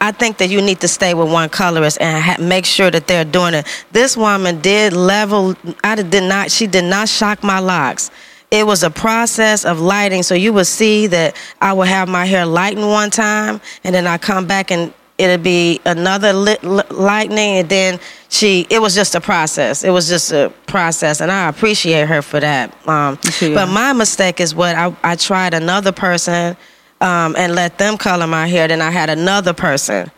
I 0.02 0.12
think 0.12 0.38
that 0.38 0.50
you 0.50 0.62
need 0.62 0.82
to 0.82 0.88
stay 0.88 1.14
with 1.14 1.32
one 1.32 1.50
colorist 1.50 2.00
and 2.02 2.24
ha- 2.24 2.38
make 2.40 2.66
sure 2.66 2.92
that 2.92 3.08
they're 3.08 3.26
doing 3.26 3.54
it. 3.54 3.66
This 3.92 4.18
woman 4.18 4.60
did 4.60 4.94
level. 4.94 5.56
I 5.84 5.96
did 5.96 6.24
not. 6.24 6.52
She 6.52 6.68
did 6.68 6.84
not 6.84 7.08
shock 7.08 7.44
my 7.44 7.60
locks. 7.60 8.12
It 8.52 8.68
was 8.68 8.84
a 8.84 8.90
process 8.90 9.66
of 9.66 9.80
lighting, 9.80 10.22
so 10.22 10.36
you 10.36 10.54
would 10.54 10.68
see 10.68 11.08
that 11.08 11.36
I 11.62 11.74
would 11.74 11.88
have 11.88 12.08
my 12.08 12.26
hair 12.26 12.46
lightened 12.46 12.88
one 12.88 13.10
time, 13.10 13.60
and 13.84 13.96
then 13.96 14.06
I 14.06 14.18
come 14.18 14.46
back 14.46 14.70
and 14.70 14.94
it'd 15.18 15.44
be 15.44 15.80
another 15.86 16.34
lit, 16.34 16.64
li- 16.64 16.84
lightening, 16.90 17.58
and 17.58 17.70
then 17.70 18.00
she. 18.30 18.66
It 18.70 18.82
was 18.82 18.96
just 18.96 19.16
a 19.16 19.22
process. 19.22 19.84
It 19.84 19.92
was 19.92 20.08
just 20.10 20.32
a 20.32 20.52
process, 20.68 21.22
and 21.22 21.32
I 21.32 21.48
appreciate 21.50 22.08
her 22.08 22.22
for 22.22 22.40
that. 22.40 22.74
Um, 22.88 23.18
Yeah. 23.42 23.54
But 23.56 23.68
my 23.68 23.94
mistake 23.94 24.40
is 24.40 24.54
what 24.54 24.76
I, 24.76 24.96
I 25.04 25.16
tried 25.16 25.54
another 25.54 25.92
person 25.92 26.58
um, 27.02 27.36
and 27.38 27.56
let 27.56 27.78
them 27.78 27.98
color 27.98 28.28
my 28.28 28.48
hair. 28.48 28.68
Then 28.68 28.82
I 28.82 28.92
had 28.92 29.10
another 29.10 29.54
person 29.54 30.12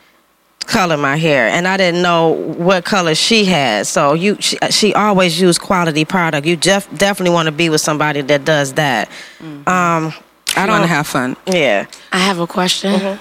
color 0.65 0.97
my 0.97 1.15
hair, 1.15 1.47
and 1.47 1.65
I 1.67 1.77
didn't 1.77 2.01
know 2.01 2.29
what 2.29 2.83
color 2.83 3.15
she 3.15 3.45
had. 3.45 3.87
So 3.87 4.13
you, 4.13 4.35
she, 4.41 4.57
she 4.69 4.93
always 4.93 5.39
used 5.39 5.61
quality 5.61 6.03
product. 6.03 6.45
You 6.45 6.57
def, 6.57 6.89
definitely 6.97 7.33
want 7.33 7.45
to 7.45 7.53
be 7.53 7.69
with 7.69 7.79
somebody 7.81 8.19
that 8.21 8.43
does 8.43 8.73
that. 8.73 9.07
Um, 9.41 9.63
I 9.67 10.13
I 10.57 10.65
don't 10.65 10.69
want 10.79 10.83
to 10.83 10.87
have 10.87 11.07
fun. 11.07 11.37
Yeah. 11.45 11.85
I 12.11 12.17
have 12.19 12.39
a 12.39 12.47
question. 12.47 13.17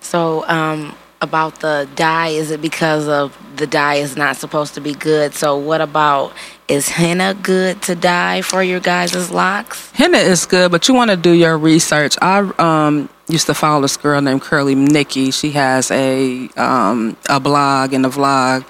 So, 0.00 0.44
um, 0.48 0.94
about 1.22 1.60
the 1.60 1.88
dye, 1.94 2.28
is 2.28 2.50
it 2.50 2.60
because 2.60 3.08
of 3.08 3.38
the 3.56 3.66
dye 3.66 3.94
is 3.94 4.16
not 4.16 4.36
supposed 4.36 4.74
to 4.74 4.80
be 4.80 4.92
good? 4.92 5.34
So, 5.34 5.56
what 5.56 5.80
about 5.80 6.32
is 6.68 6.88
henna 6.88 7.34
good 7.34 7.80
to 7.82 7.94
dye 7.94 8.42
for 8.42 8.62
your 8.62 8.80
guys' 8.80 9.30
locks? 9.30 9.90
Henna 9.92 10.18
is 10.18 10.44
good, 10.44 10.70
but 10.72 10.88
you 10.88 10.94
want 10.94 11.10
to 11.10 11.16
do 11.16 11.30
your 11.30 11.56
research. 11.56 12.18
I 12.20 12.38
um, 12.58 13.08
used 13.28 13.46
to 13.46 13.54
follow 13.54 13.82
this 13.82 13.96
girl 13.96 14.20
named 14.20 14.42
Curly 14.42 14.74
Nikki. 14.74 15.30
She 15.30 15.52
has 15.52 15.90
a 15.90 16.48
um, 16.56 17.16
a 17.28 17.38
blog 17.38 17.92
and 17.92 18.04
a 18.04 18.10
vlog 18.10 18.64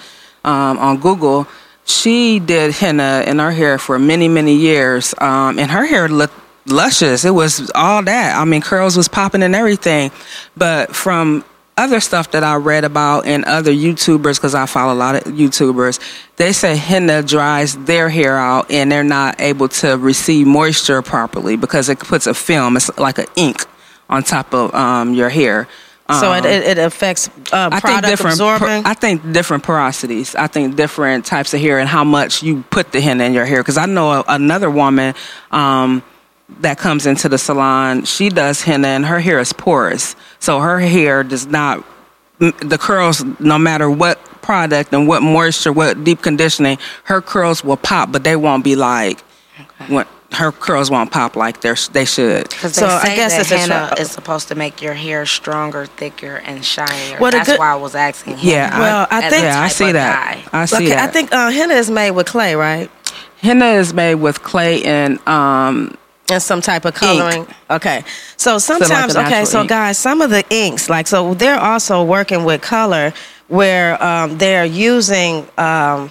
um, 0.45 0.79
on 0.79 1.01
Google. 1.01 1.49
She 1.85 2.39
did 2.39 2.75
henna 2.75 3.25
in 3.27 3.39
her 3.39 3.51
hair 3.51 3.79
for 3.79 3.99
many 3.99 4.29
many 4.29 4.55
years, 4.55 5.15
um, 5.19 5.59
and 5.59 5.71
her 5.71 5.87
hair 5.87 6.09
looked 6.09 6.35
luscious. 6.67 7.25
It 7.25 7.31
was 7.31 7.71
all 7.75 8.03
that. 8.03 8.37
I 8.37 8.45
mean, 8.45 8.61
curls 8.61 8.97
was 8.97 9.09
popping 9.09 9.43
and 9.43 9.55
everything. 9.55 10.11
But 10.57 10.95
from 10.95 11.45
other 11.77 12.01
stuff 12.01 12.31
that 12.33 12.45
I 12.45 12.57
read 12.57 12.85
about 12.85 13.27
and 13.27 13.45
other 13.45 13.73
YouTubers, 13.73 14.37
because 14.37 14.55
I 14.55 14.67
follow 14.67 14.93
a 14.93 14.95
lot 14.95 15.15
of 15.15 15.23
YouTubers, 15.25 15.99
they 16.37 16.53
say 16.53 16.77
henna 16.77 17.23
dries 17.23 17.77
their 17.85 18.09
hair 18.09 18.37
out 18.37 18.71
and 18.71 18.93
they're 18.93 19.03
not 19.05 19.41
able 19.41 19.69
to 19.69 19.97
receive 19.97 20.47
moisture 20.47 21.03
properly 21.03 21.57
because 21.57 21.89
it 21.89 21.99
puts 21.99 22.27
a 22.27 22.35
film, 22.35 22.77
it's 22.77 22.97
like 22.99 23.19
an 23.19 23.27
ink 23.37 23.65
on 24.11 24.23
top 24.23 24.53
of 24.53 24.75
um, 24.75 25.15
your 25.15 25.31
hair. 25.31 25.67
So 26.11 26.33
it, 26.33 26.45
Um, 26.45 26.47
it, 26.47 26.63
it 26.65 26.79
affects 26.79 27.29
uh, 27.29 27.71
I 27.73 27.81
think 27.81 27.83
product 27.83 28.07
different. 28.09 28.35
absorbing. 28.35 28.85
I 28.85 28.93
think 28.93 29.33
different 29.33 29.65
porosities. 29.65 30.35
I 30.37 30.47
think 30.47 30.77
different 30.77 31.25
types 31.25 31.55
of 31.55 31.61
hair 31.61 31.79
and 31.79 31.89
how 31.89 32.05
much 32.05 32.43
you 32.43 32.65
put 32.69 32.93
the 32.93 33.01
henna 33.01 33.25
in 33.25 33.33
your 33.33 33.47
hair. 33.47 33.63
Because 33.63 33.79
I 33.79 33.87
know 33.87 34.11
a, 34.11 34.25
another 34.29 34.69
woman 34.69 35.15
um, 35.53 36.03
that 36.61 36.79
comes 36.79 37.07
into 37.07 37.29
the 37.29 37.39
salon. 37.39 38.05
She 38.05 38.29
does 38.29 38.63
henna 38.63 38.89
and 38.89 39.07
her 39.07 39.21
hair 39.21 39.39
is 39.39 39.53
porous, 39.53 40.17
so 40.39 40.61
her 40.61 40.81
hair 40.81 41.23
does 41.25 41.47
not. 41.47 41.85
The 42.39 42.79
curls, 42.81 43.25
no 43.39 43.57
matter 43.59 43.89
what 43.89 44.19
product 44.43 44.93
and 44.93 45.07
what 45.07 45.23
moisture, 45.23 45.73
what 45.73 46.03
deep 46.03 46.23
conditioning, 46.23 46.79
her 47.05 47.21
curls 47.23 47.63
will 47.63 47.77
pop, 47.77 48.11
but 48.11 48.25
they 48.25 48.35
won't 48.37 48.65
be 48.65 48.75
like. 48.77 49.21
What 49.89 50.09
her 50.33 50.51
curls 50.51 50.91
won't 50.91 51.11
pop 51.13 51.37
like 51.37 51.61
they 51.61 51.75
they 51.93 52.05
should. 52.05 52.49
Because 52.49 52.75
So 52.75 52.87
they 52.87 53.13
I 53.13 53.17
guess 53.17 53.33
that 53.33 53.41
it's 53.43 53.51
henna 53.51 53.89
tra- 53.89 54.01
is 54.01 54.11
supposed 54.11 54.49
to 54.49 54.55
make 54.55 54.81
your 54.83 54.95
hair 54.95 55.27
stronger, 55.27 55.87
thicker, 55.87 56.37
and 56.37 56.65
shinier. 56.65 57.19
Well, 57.21 57.31
That's 57.31 57.49
good- 57.51 57.59
why 57.59 57.73
I 57.73 57.77
was 57.77 57.95
asking. 57.95 58.39
Yeah, 58.41 58.79
Well, 58.79 59.07
I 59.11 59.23
as 59.25 59.33
think- 59.33 59.45
Yeah, 59.45 59.61
I 59.63 59.69
see 59.69 59.93
that. 59.93 60.35
dye. 60.53 60.59
I 60.61 60.65
see 60.65 60.77
okay, 60.77 60.89
that. 60.89 61.09
I 61.09 61.13
think 61.13 61.33
uh, 61.33 61.51
henna 61.51 61.75
is 61.75 61.91
made 61.91 62.13
with 62.13 62.27
clay, 62.27 62.55
right? 62.57 62.91
henna 63.41 63.67
is 63.73 63.93
made 63.93 64.15
with 64.17 64.43
clay 64.43 64.83
and 64.85 65.19
um, 65.29 65.97
and 66.31 66.43
some 66.43 66.61
type 66.61 66.85
of 66.85 66.95
coloring. 66.95 67.47
Okay. 67.71 68.05
So 68.37 68.55
like 68.55 68.63
sometimes, 68.63 69.15
the 69.15 69.27
okay, 69.27 69.45
so 69.45 69.61
ink. 69.61 69.69
guys, 69.69 69.99
some 69.99 70.21
of 70.21 70.31
the 70.31 70.45
inks, 70.51 70.89
like, 70.89 71.07
so 71.07 71.35
they're 71.35 71.59
also 71.59 72.05
working 72.05 72.45
with 72.45 72.63
color 72.63 73.13
where 73.49 74.03
um, 74.03 74.39
they're 74.39 74.65
using 74.65 75.47
um, 75.59 76.11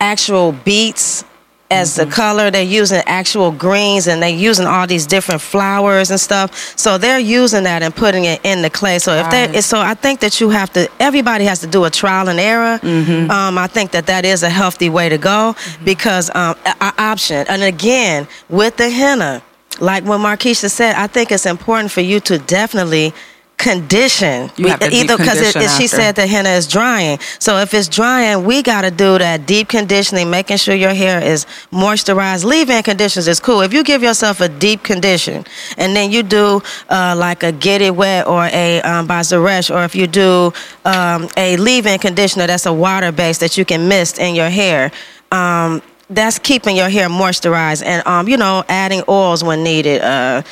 actual 0.00 0.52
beets 0.52 1.24
as 1.70 1.96
Mm-hmm. 1.96 2.08
the 2.08 2.14
color. 2.14 2.50
They're 2.50 2.62
using 2.62 3.02
actual 3.06 3.50
greens 3.52 4.06
and 4.06 4.22
they're 4.22 4.30
using 4.30 4.66
all 4.66 4.86
these 4.86 5.06
different 5.06 5.40
flowers 5.40 6.10
and 6.10 6.18
stuff. 6.20 6.56
So 6.78 6.98
they're 6.98 7.18
using 7.18 7.64
that 7.64 7.82
and 7.82 7.94
putting 7.94 8.24
it 8.24 8.40
in 8.44 8.62
the 8.62 8.70
clay. 8.70 8.98
So 8.98 9.12
if 9.14 9.30
they, 9.30 9.60
so 9.60 9.78
I 9.80 9.94
think 9.94 10.20
that 10.20 10.40
you 10.40 10.50
have 10.50 10.72
to, 10.72 10.88
everybody 11.00 11.44
has 11.44 11.60
to 11.60 11.66
do 11.66 11.84
a 11.84 11.90
trial 11.90 12.28
and 12.28 12.40
error. 12.40 12.78
Mm-hmm. 12.78 13.30
Um, 13.30 13.58
I 13.58 13.66
think 13.66 13.90
that 13.92 14.06
that 14.06 14.24
is 14.24 14.42
a 14.42 14.50
healthy 14.50 14.88
way 14.88 15.08
to 15.08 15.18
go 15.18 15.54
because 15.84 16.30
um, 16.34 16.56
option. 16.98 17.46
And 17.48 17.62
again, 17.62 18.26
with 18.48 18.76
the 18.76 18.88
henna, 18.90 19.42
like 19.80 20.04
what 20.04 20.18
Markeisha 20.20 20.70
said, 20.70 20.96
I 20.96 21.06
think 21.06 21.30
it's 21.30 21.46
important 21.46 21.90
for 21.92 22.00
you 22.00 22.18
to 22.20 22.38
definitely 22.38 23.12
condition. 23.58 24.50
You 24.56 24.68
have 24.68 24.80
to 24.80 24.88
deep 24.88 25.08
because 25.08 25.76
she 25.76 25.86
said 25.88 26.14
the 26.14 26.26
henna 26.26 26.50
is 26.50 26.66
drying. 26.66 27.18
So 27.40 27.58
if 27.58 27.74
it's 27.74 27.88
drying 27.88 28.44
we 28.44 28.62
got 28.62 28.82
to 28.82 28.90
do 28.90 29.18
that 29.18 29.46
deep 29.46 29.68
conditioning 29.68 30.30
making 30.30 30.56
sure 30.58 30.74
your 30.74 30.94
hair 30.94 31.20
is 31.20 31.44
moisturized 31.72 32.44
leave-in 32.44 32.82
conditions 32.84 33.26
is 33.28 33.40
cool. 33.40 33.60
If 33.60 33.72
you 33.72 33.82
give 33.82 34.02
yourself 34.02 34.40
a 34.40 34.48
deep 34.48 34.82
condition 34.84 35.44
and 35.76 35.94
then 35.94 36.10
you 36.10 36.22
do 36.22 36.62
uh, 36.88 37.14
like 37.18 37.42
a 37.42 37.52
get 37.52 37.82
it 37.82 37.94
wet 37.94 38.26
or 38.26 38.44
a 38.46 38.80
um, 38.82 39.06
by 39.06 39.20
Zaresh 39.20 39.74
or 39.74 39.84
if 39.84 39.94
you 39.94 40.06
do 40.06 40.52
um, 40.84 41.28
a 41.36 41.56
leave-in 41.56 41.98
conditioner 41.98 42.46
that's 42.46 42.66
a 42.66 42.72
water 42.72 43.10
base 43.10 43.38
that 43.38 43.58
you 43.58 43.64
can 43.64 43.88
mist 43.88 44.18
in 44.18 44.34
your 44.36 44.50
hair 44.50 44.92
um, 45.32 45.82
that's 46.10 46.38
keeping 46.38 46.76
your 46.76 46.88
hair 46.88 47.08
moisturized 47.08 47.84
and 47.84 48.06
um, 48.06 48.28
you 48.28 48.36
know 48.36 48.64
adding 48.68 49.02
oils 49.08 49.42
when 49.44 49.62
needed 49.62 50.00
uh, 50.00 50.42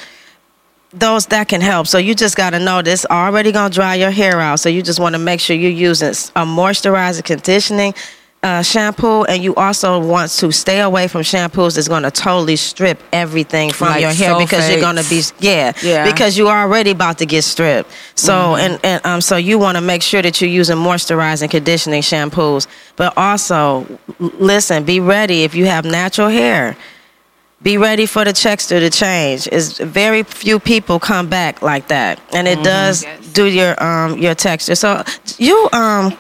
those 0.93 1.27
that 1.27 1.49
can 1.49 1.61
help. 1.61 1.87
So 1.87 1.99
you 1.99 2.15
just 2.15 2.37
got 2.37 2.51
to 2.51 2.59
know 2.59 2.83
this 2.83 3.05
already 3.07 3.53
gonna 3.53 3.73
dry 3.73 3.95
your 3.97 4.11
hair 4.11 4.41
out. 4.41 4.61
So 4.61 4.69
you 4.69 4.83
just 4.83 5.01
want 5.01 5.15
to 5.15 5.19
make 5.19 5.41
sure 5.41 5.57
you're 5.57 5.71
using 5.71 6.09
a 6.09 6.45
moisturizer, 6.47 7.25
conditioning 7.25 7.95
uh, 8.43 8.63
shampoo, 8.63 9.25
and 9.25 9.43
you 9.43 9.55
also 9.57 9.99
want 9.99 10.31
to 10.31 10.53
stay 10.53 10.81
away 10.81 11.09
from 11.09 11.23
shampoos 11.23 11.75
that's 11.75 11.89
gonna 11.89 12.11
totally 12.13 12.55
strip 12.55 13.03
everything 13.13 13.73
from 13.73 13.89
Like 13.89 14.03
your 14.03 14.13
hair 14.13 14.39
because 14.39 14.71
you're 14.71 14.81
gonna 14.81 15.03
be 15.09 15.23
yeah, 15.41 15.73
Yeah. 15.83 16.05
because 16.11 16.39
you're 16.39 16.53
already 16.53 16.91
about 16.93 17.19
to 17.19 17.27
get 17.27 17.43
stripped. 17.43 17.91
So 18.15 18.55
and 18.55 18.79
and 18.85 19.05
um 19.05 19.21
so 19.21 19.37
you 19.37 19.59
want 19.59 19.77
to 19.77 19.81
make 19.81 20.03
sure 20.03 20.23
that 20.23 20.41
you're 20.41 20.51
using 20.51 20.77
moisturizing, 20.77 21.51
conditioning 21.51 22.03
shampoos, 22.03 22.69
but 22.95 23.13
also 23.17 23.85
listen, 24.21 24.85
be 24.85 25.01
ready 25.01 25.43
if 25.43 25.55
you 25.57 25.67
have 25.67 25.85
natural 25.85 26.29
hair 26.29 26.77
be 27.63 27.79
ready 27.79 28.07
for 28.07 28.25
the 28.25 28.33
texture 28.33 28.81
to 28.81 28.91
change. 28.91 29.49
Is 29.49 29.79
very 29.79 30.23
few 30.23 30.59
people 30.61 30.99
come 31.01 31.29
back 31.29 31.63
like 31.63 31.89
that, 31.89 32.21
and 32.33 32.47
it 32.47 32.63
does 32.63 33.03
Yes. 33.03 33.27
do 33.33 33.47
your 33.47 33.83
um 33.83 34.19
your 34.19 34.35
texture. 34.35 34.75
So 34.75 35.03
you 35.39 35.69
um 35.73 36.17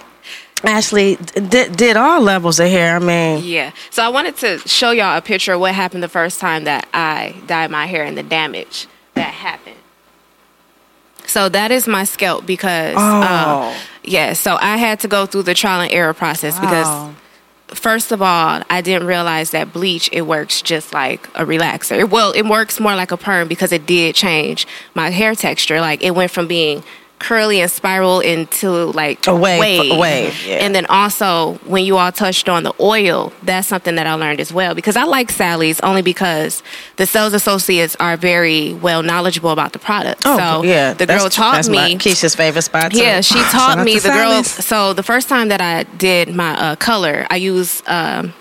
actually 0.64 1.16
did 1.34 1.76
did 1.76 1.96
all 1.96 2.20
levels 2.20 2.58
of 2.58 2.68
hair. 2.68 2.96
I 2.96 2.98
mean, 2.98 3.44
Yeah. 3.44 3.70
So 3.90 4.02
I 4.02 4.08
wanted 4.08 4.36
to 4.38 4.58
show 4.66 4.90
y'all 4.92 5.16
a 5.18 5.20
picture 5.20 5.52
of 5.52 5.60
what 5.60 5.74
happened 5.74 6.02
the 6.02 6.08
first 6.08 6.40
time 6.40 6.64
that 6.64 6.88
I 6.94 7.34
dyed 7.46 7.70
my 7.70 7.86
hair 7.86 8.04
and 8.04 8.16
the 8.16 8.22
damage 8.22 8.86
that 9.14 9.32
happened. 9.34 9.76
So 11.26 11.48
that 11.48 11.70
is 11.72 11.86
my 11.88 12.04
scalp 12.04 12.46
because, 12.46 12.94
Oh. 12.96 13.00
uh, 13.22 13.74
yeah. 14.04 14.32
So 14.32 14.56
I 14.60 14.76
had 14.76 15.00
to 15.00 15.08
go 15.08 15.26
through 15.26 15.42
the 15.42 15.54
trial 15.54 15.80
and 15.80 15.92
error 15.92 16.14
process 16.14 16.54
Wow. 16.54 16.60
because 16.60 17.14
first 17.68 18.12
of 18.12 18.22
all, 18.22 18.62
I 18.70 18.80
didn't 18.80 19.06
realize 19.06 19.50
that 19.50 19.72
bleach 19.72 20.08
it 20.12 20.22
works 20.22 20.62
just 20.62 20.92
like 20.92 21.26
a 21.34 21.44
relaxer. 21.44 22.08
Well, 22.08 22.32
it 22.32 22.46
works 22.46 22.78
more 22.80 22.94
like 22.94 23.12
a 23.12 23.16
perm 23.16 23.48
because 23.48 23.72
it 23.72 23.86
did 23.86 24.14
change 24.14 24.66
my 24.94 25.10
hair 25.10 25.34
texture. 25.34 25.80
Like 25.80 26.02
it 26.02 26.14
went 26.14 26.30
from 26.30 26.46
being 26.46 26.82
curly 27.18 27.60
and 27.62 27.70
spiral 27.70 28.20
into 28.20 28.68
like 28.92 29.26
A 29.26 29.34
wave- 29.34 29.58
wave. 29.58 29.90
a 29.92 29.98
wave, 29.98 30.46
yeah. 30.46 30.56
And 30.56 30.74
then 30.74 30.84
also 30.86 31.54
when 31.64 31.84
you 31.84 31.96
all 31.96 32.12
touched 32.12 32.46
on 32.48 32.62
the 32.62 32.74
oil, 32.78 33.32
that's 33.42 33.66
something 33.68 33.94
that 33.94 34.06
I 34.06 34.12
learned 34.14 34.38
as 34.38 34.52
well 34.52 34.74
because 34.74 34.96
I 34.96 35.04
like 35.04 35.30
Sally's 35.30 35.80
only 35.80 36.02
because 36.02 36.62
the 36.96 37.06
sales 37.06 37.32
associates 37.32 37.96
are 38.00 38.18
very 38.18 38.74
well 38.74 39.02
knowledgeable 39.02 39.50
about 39.50 39.72
the 39.72 39.78
product. 39.78 40.24
so 40.24 40.36
Oh, 40.38 40.62
yeah, 40.62 40.92
the 40.92 41.06
girl 41.06 41.16
that's- 41.16 41.34
taught 41.34 41.54
that's 41.54 41.68
me 41.70 41.96
Keisha's 41.96 42.34
favorite 42.34 42.62
spot. 42.62 42.92
too. 42.92 42.98
yeah, 42.98 43.22
she 43.22 43.38
taught 43.50 43.82
me 43.82 43.98
the 43.98 44.10
girl. 44.10 44.44
So 44.44 44.92
the 44.92 45.02
first 45.02 45.28
time 45.30 45.48
that 45.48 45.62
I 45.62 45.84
did 45.96 46.34
my 46.34 46.52
uh, 46.60 46.76
color, 46.76 47.26
I 47.30 47.36
used 47.36 47.82
um, 47.88 48.34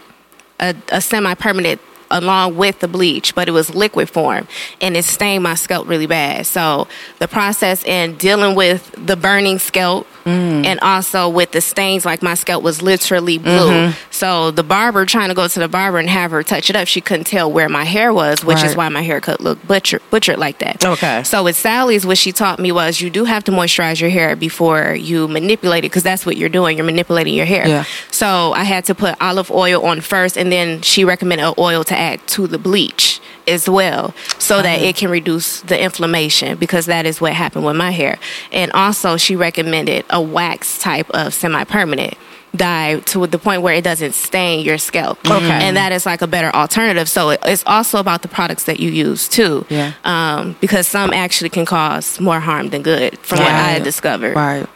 a, 0.59 0.75
a 0.89 0.99
semi-permanent 0.99 1.79
along 2.11 2.55
with 2.55 2.79
the 2.79 2.87
bleach, 2.87 3.35
but 3.35 3.47
it 3.47 3.51
was 3.51 3.73
liquid 3.73 4.09
form, 4.09 4.47
and 4.81 4.95
it 4.95 5.05
stained 5.05 5.43
my 5.43 5.55
scalp 5.55 5.87
really 5.87 6.07
bad. 6.07 6.45
So 6.45 6.87
the 7.19 7.27
process 7.27 7.83
in 7.83 8.15
dealing 8.17 8.55
with 8.55 8.91
the 8.97 9.15
burning 9.15 9.59
scalp. 9.59 10.07
Mm. 10.25 10.65
And 10.65 10.79
also 10.79 11.29
with 11.29 11.51
the 11.51 11.61
stains, 11.61 12.05
like 12.05 12.23
my 12.23 12.33
scalp 12.33 12.63
was 12.63 12.81
literally 12.81 13.37
blue. 13.37 13.69
Mm-hmm. 13.69 14.11
So 14.11 14.51
the 14.51 14.63
barber 14.63 15.05
trying 15.05 15.29
to 15.29 15.35
go 15.35 15.47
to 15.47 15.59
the 15.59 15.67
barber 15.67 15.99
and 15.99 16.09
have 16.09 16.31
her 16.31 16.41
touch 16.43 16.69
it 16.69 16.75
up, 16.75 16.87
she 16.87 16.99
couldn't 16.99 17.25
tell 17.25 17.51
where 17.51 17.69
my 17.69 17.83
hair 17.83 18.13
was, 18.13 18.43
which 18.43 18.63
is 18.63 18.75
why 18.75 18.89
my 18.89 19.01
haircut 19.01 19.39
looked 19.39 19.67
butchered, 19.67 20.01
butchered 20.09 20.39
like 20.39 20.59
that. 20.59 20.83
Okay. 20.83 21.23
So 21.23 21.43
with 21.43 21.55
Sally's, 21.55 22.05
what 22.05 22.17
she 22.17 22.31
taught 22.31 22.59
me 22.59 22.71
was 22.71 23.01
you 23.01 23.09
do 23.09 23.25
have 23.25 23.43
to 23.45 23.51
moisturize 23.51 24.01
your 24.01 24.09
hair 24.09 24.35
before 24.35 24.95
you 24.95 25.27
manipulate 25.27 25.85
it 25.85 25.89
because 25.89 26.03
that's 26.03 26.25
what 26.25 26.37
you're 26.37 26.49
doing. 26.49 26.77
You're 26.77 26.85
manipulating 26.85 27.33
your 27.33 27.45
hair. 27.45 27.67
Yeah. 27.67 27.85
So 28.09 28.53
I 28.53 28.63
had 28.63 28.85
to 28.85 28.95
put 28.95 29.15
olive 29.21 29.51
oil 29.51 29.85
on 29.85 30.01
first, 30.01 30.37
and 30.37 30.51
then 30.51 30.81
she 30.81 31.05
recommended 31.05 31.45
an 31.45 31.53
oil 31.57 31.83
to 31.83 31.97
add 31.97 32.25
to 32.29 32.47
the 32.47 32.57
bleach 32.57 33.21
as 33.47 33.69
well, 33.69 34.13
so 34.39 34.61
that 34.61 34.81
it 34.81 34.95
can 34.95 35.09
reduce 35.09 35.61
the 35.61 35.81
inflammation 35.81 36.57
because 36.57 36.85
that 36.87 37.05
is 37.05 37.19
what 37.21 37.33
happened 37.33 37.65
with 37.65 37.75
my 37.75 37.91
hair. 37.91 38.17
And 38.51 38.71
also, 38.73 39.17
she 39.17 39.35
recommended 39.35 40.05
a 40.09 40.21
wax 40.21 40.77
type 40.79 41.09
of 41.11 41.33
semi-permanent 41.33 42.15
dye 42.55 42.99
to 43.01 43.27
the 43.27 43.37
point 43.37 43.61
where 43.61 43.73
it 43.73 43.83
doesn't 43.83 44.13
stain 44.13 44.63
your 44.63 44.77
scalp. 44.77 45.19
Okay. 45.29 45.43
And 45.51 45.75
that 45.75 45.91
is 45.91 46.05
like 46.05 46.21
a 46.21 46.27
better 46.27 46.49
alternative. 46.55 47.09
So 47.09 47.31
it's 47.31 47.63
also 47.65 47.99
about 47.99 48.21
the 48.21 48.29
products 48.29 48.63
that 48.63 48.79
you 48.79 48.89
use 48.91 49.27
too. 49.27 49.65
Yeah. 49.69 49.91
Um, 50.05 50.55
because 50.61 50.87
some 50.87 51.11
actually 51.11 51.49
can 51.49 51.65
cause 51.65 52.17
more 52.19 52.39
harm 52.39 52.69
than 52.69 52.81
good, 52.81 53.17
from 53.19 53.39
what 53.39 53.51
I 53.51 53.73
Right. 53.73 53.83
discovered. 53.83 54.35
Right. 54.37 54.67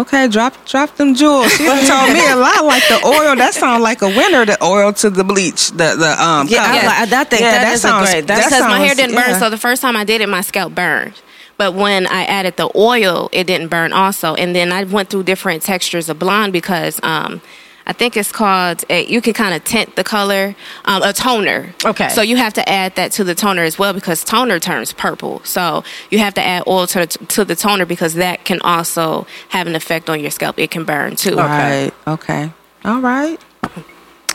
Okay, 0.00 0.28
drop 0.28 0.54
drop 0.64 0.94
them 0.96 1.14
jewels. 1.14 1.50
She 1.52 1.64
told 1.66 2.12
me 2.12 2.22
a 2.30 2.36
lot 2.36 2.64
like 2.64 2.86
the 2.88 3.00
oil. 3.04 3.34
That 3.36 3.52
sounds 3.54 3.82
like 3.82 4.00
a 4.02 4.08
winner. 4.08 4.44
The 4.46 4.62
oil 4.62 4.92
to 4.94 5.10
the 5.10 5.24
bleach. 5.24 5.70
The 5.70 5.96
the 5.98 6.14
um. 6.22 6.46
Yeah, 6.48 6.62
I 6.62 6.66
color. 6.66 6.82
like- 6.86 7.12
I 7.12 7.24
think 7.24 7.42
that 7.42 7.72
is 7.74 7.84
a 7.84 7.88
great- 7.88 8.26
that's- 8.26 8.48
because 8.48 8.62
my 8.68 8.78
hair 8.80 8.94
didn't 8.94 9.16
burn. 9.16 9.38
So 9.40 9.50
the 9.50 9.58
first 9.58 9.82
time 9.82 9.96
I 9.96 10.04
did 10.04 10.20
it, 10.20 10.28
my 10.28 10.40
scalp 10.42 10.74
burned. 10.74 11.14
But 11.56 11.74
when 11.74 12.06
I 12.06 12.22
added 12.24 12.56
the 12.56 12.70
oil, 12.76 13.28
it 13.32 13.48
didn't 13.48 13.68
burn 13.68 13.92
also. 13.92 14.34
And 14.36 14.54
then 14.54 14.70
I 14.70 14.84
went 14.84 15.10
through 15.10 15.24
different 15.24 15.62
textures 15.64 16.08
of 16.08 16.16
blonde 16.18 16.52
because 16.52 17.00
um, 17.02 17.40
I 17.88 17.94
think 17.94 18.18
it's 18.18 18.30
called, 18.30 18.84
a, 18.90 19.06
you 19.06 19.22
can 19.22 19.32
kind 19.32 19.54
of 19.54 19.64
tint 19.64 19.96
the 19.96 20.04
color, 20.04 20.54
um, 20.84 21.02
a 21.02 21.14
toner. 21.14 21.74
Okay. 21.84 22.10
So 22.10 22.20
you 22.20 22.36
have 22.36 22.52
to 22.54 22.68
add 22.68 22.94
that 22.96 23.12
to 23.12 23.24
the 23.24 23.34
toner 23.34 23.62
as 23.62 23.78
well 23.78 23.94
because 23.94 24.22
toner 24.22 24.58
turns 24.58 24.92
purple. 24.92 25.40
So 25.44 25.82
you 26.10 26.18
have 26.18 26.34
to 26.34 26.42
add 26.42 26.64
oil 26.66 26.86
to, 26.88 27.06
to 27.06 27.44
the 27.46 27.56
toner 27.56 27.86
because 27.86 28.14
that 28.14 28.44
can 28.44 28.60
also 28.60 29.26
have 29.48 29.66
an 29.66 29.74
effect 29.74 30.10
on 30.10 30.20
your 30.20 30.30
scalp. 30.30 30.58
It 30.58 30.70
can 30.70 30.84
burn 30.84 31.16
too. 31.16 31.36
Right. 31.36 31.90
Okay. 32.06 32.52
All 32.84 33.00
right. 33.00 33.40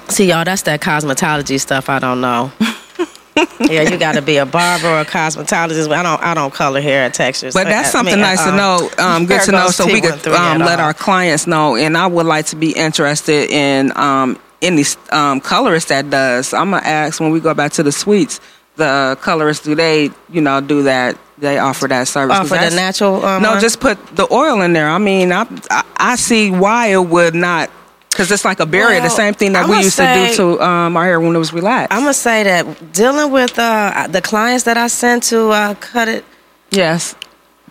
See, 0.10 0.30
y'all, 0.30 0.44
that's 0.44 0.63
that 0.63 0.82
cosmetology 0.82 1.60
stuff. 1.60 1.89
I 1.89 2.00
don't 2.00 2.22
know. 2.22 2.52
yeah, 3.69 3.82
you 3.82 3.98
got 3.98 4.13
to 4.13 4.22
be 4.22 4.38
a 4.38 4.46
barber 4.46 4.88
or 4.88 5.00
a 5.02 5.06
cosmetologist. 5.06 5.91
I 5.91 6.04
don't. 6.04 6.22
I 6.22 6.34
don't 6.34 6.54
color 6.54 6.82
hair 6.82 7.08
or 7.08 7.10
textures. 7.10 7.54
But 7.54 7.65
that's 7.65 7.89
I 7.89 7.91
something 7.91 8.15
mean, 8.15 8.22
nice 8.22 8.43
to 8.43 8.50
um, 8.50 8.58
know. 8.58 8.89
Um, 8.98 9.26
good 9.26 9.41
to 9.41 9.52
know, 9.52 9.69
so 9.69 9.86
we 9.86 10.02
T1 10.02 10.24
could 10.24 10.34
um, 10.34 10.60
let 10.60 10.80
all. 10.80 10.88
our 10.88 10.93
clients 10.93 11.48
know. 11.48 11.76
And 11.76 11.98
I 11.98 12.08
would 12.08 12.26
like 12.26 12.48
to 12.48 12.56
be 12.56 12.72
interested 12.72 13.50
in 13.50 13.96
um, 13.98 14.39
any 14.62 14.84
um, 15.12 15.41
colorist 15.41 15.89
that 15.89 16.10
does. 16.10 16.54
I'm 16.54 16.72
gonna 16.72 16.86
ask 16.86 17.19
when 17.19 17.32
we 17.32 17.39
go 17.39 17.54
back 17.54 17.74
to 17.74 17.84
the 17.84 17.91
suites. 17.91 18.39
The 18.76 19.17
colorists 19.22 19.63
do 19.63 19.76
they, 19.76 20.10
you 20.32 20.41
know, 20.41 20.60
do 20.60 20.84
that? 20.84 21.17
They 21.38 21.60
offer 21.60 21.88
that 21.88 22.08
service. 22.08 22.38
Offer 22.38 22.56
the 22.56 22.76
natural. 22.76 23.24
Um, 23.24 23.43
no, 23.43 23.60
just 23.60 23.80
put 23.80 23.98
the 24.15 24.32
oil 24.32 24.62
in 24.62 24.74
there. 24.74 24.89
I 24.89 24.98
mean, 24.98 25.32
I 25.32 25.46
I, 25.69 25.84
I 25.98 26.15
see 26.15 26.50
why 26.50 26.88
it 26.88 27.06
would 27.06 27.36
not, 27.36 27.69
because 28.13 28.32
it's 28.32 28.45
like 28.45 28.60
a 28.60 28.65
barrier. 28.65 29.02
the 29.02 29.10
same 29.10 29.34
thing 29.34 29.54
that 29.54 29.65
I'ma 29.65 29.78
we 29.78 29.84
used 29.84 29.95
say- 29.95 30.30
to 30.32 30.36
do 30.38 30.58
to 30.58 30.63
um, 30.63 30.95
our 30.95 31.04
hair 31.06 31.19
when 31.19 31.36
it 31.36 31.39
was 31.39 31.52
relaxed. 31.52 31.91
I'm 31.93 32.02
gonna 32.04 32.13
say 32.13 32.43
that 32.43 32.93
dealing 32.93 33.32
with 33.32 33.58
uh, 33.60 34.08
the 34.10 34.21
clients 34.21 34.63
that 34.65 34.78
I 34.78 34.88
sent 34.88 35.23
to 35.32 35.49
uh, 35.49 35.73
cut 35.76 36.08
it, 36.08 36.23
yes, 36.71 37.15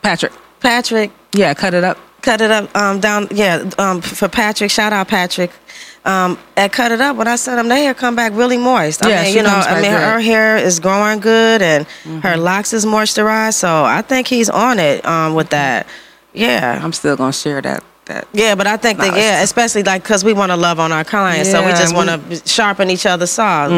Patrick. 0.02 0.32
Patrick, 0.60 1.10
Yeah, 1.34 1.54
cut 1.54 1.74
it 1.74 1.82
up. 1.84 1.98
cut 2.22 2.40
it 2.40 2.50
up 2.50 2.74
um, 2.76 3.00
down. 3.00 3.28
Yeah, 3.30 3.68
um, 3.78 4.00
for 4.00 4.28
Patrick. 4.28 4.70
Shout 4.70 4.92
out 4.92 5.08
Patrick. 5.08 5.50
Um, 6.04 6.36
at 6.56 6.72
cut 6.72 6.90
it 6.90 7.00
up 7.00 7.16
when 7.16 7.28
I 7.28 7.36
sent 7.36 7.58
them, 7.58 7.68
their 7.68 7.78
hair 7.78 7.94
come 7.94 8.16
back 8.16 8.32
really 8.34 8.58
moist. 8.58 9.04
I 9.06 9.08
Yeah, 9.08 9.22
mean, 9.22 9.32
she 9.32 9.36
you 9.38 9.42
know, 9.44 9.50
I 9.50 9.80
mean, 9.80 9.92
her. 9.92 9.98
Mm-hmm. 9.98 10.12
her 10.14 10.20
hair 10.20 10.56
is 10.56 10.80
growing 10.80 11.20
good 11.20 11.62
and 11.62 11.86
her 12.24 12.36
locks 12.36 12.72
is 12.72 12.84
moisturized. 12.84 13.54
So 13.54 13.84
I 13.84 14.02
think 14.02 14.26
he's 14.26 14.50
on 14.50 14.80
it 14.80 15.04
um, 15.06 15.34
with 15.34 15.50
that. 15.50 15.86
Yeah, 16.32 16.80
I'm 16.82 16.92
still 16.92 17.16
gonna 17.16 17.32
share 17.32 17.60
that. 17.62 17.84
That 18.12 18.28
yeah, 18.32 18.54
but 18.54 18.66
I 18.66 18.76
think 18.76 18.98
that 18.98 19.16
yeah, 19.16 19.42
especially 19.42 19.82
like 19.82 20.02
because 20.02 20.22
we 20.24 20.32
want 20.32 20.52
to 20.52 20.56
love 20.56 20.78
on 20.80 20.92
our 20.92 21.04
clients, 21.04 21.50
so 21.50 21.64
we 21.64 21.70
just 21.72 21.94
want 21.94 22.08
to 22.10 22.42
sharpen 22.48 22.90
each 22.90 23.06
other's 23.06 23.30
saws. 23.30 23.70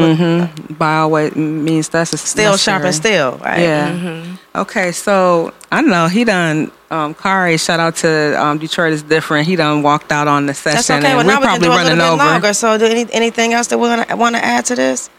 by 0.79 0.97
always 0.97 1.35
means 1.37 1.89
that's 1.89 2.13
a 2.13 2.17
Still 2.19 2.57
sharpen 2.57 2.93
steel, 2.93 3.39
right? 3.39 3.61
Yeah. 3.61 4.37
Okay, 4.57 4.93
so 4.93 5.53
I 5.73 5.81
know 5.83 6.09
he 6.09 6.25
done. 6.25 6.71
Um, 6.91 7.13
Kari, 7.15 7.57
shout 7.59 7.81
out 7.81 7.97
to 7.97 8.41
um, 8.41 8.59
Detroit 8.59 8.93
is 8.93 9.03
different. 9.03 9.49
He 9.49 9.57
done 9.57 9.83
walked 9.83 10.13
out 10.13 10.29
on 10.29 10.47
the 10.47 10.55
session, 10.55 10.77
That's 10.77 10.91
okay. 10.91 11.07
and 11.09 11.17
Well, 11.17 11.27
we're 11.27 11.33
now 11.33 11.41
we 11.41 11.47
can 11.47 11.61
probably 11.61 11.67
do 11.69 11.73
a 11.73 11.77
running 11.77 11.99
little 11.99 12.17
bit 12.17 12.23
over. 12.23 12.31
longer. 12.33 12.53
So, 12.55 12.79
do 12.79 12.85
any, 12.87 13.13
anything 13.13 13.53
else 13.53 13.67
that 13.69 13.79
we 13.79 13.89
want 13.89 14.37
to 14.37 14.45
add 14.45 14.65
to 14.67 14.77
this? 14.77 15.11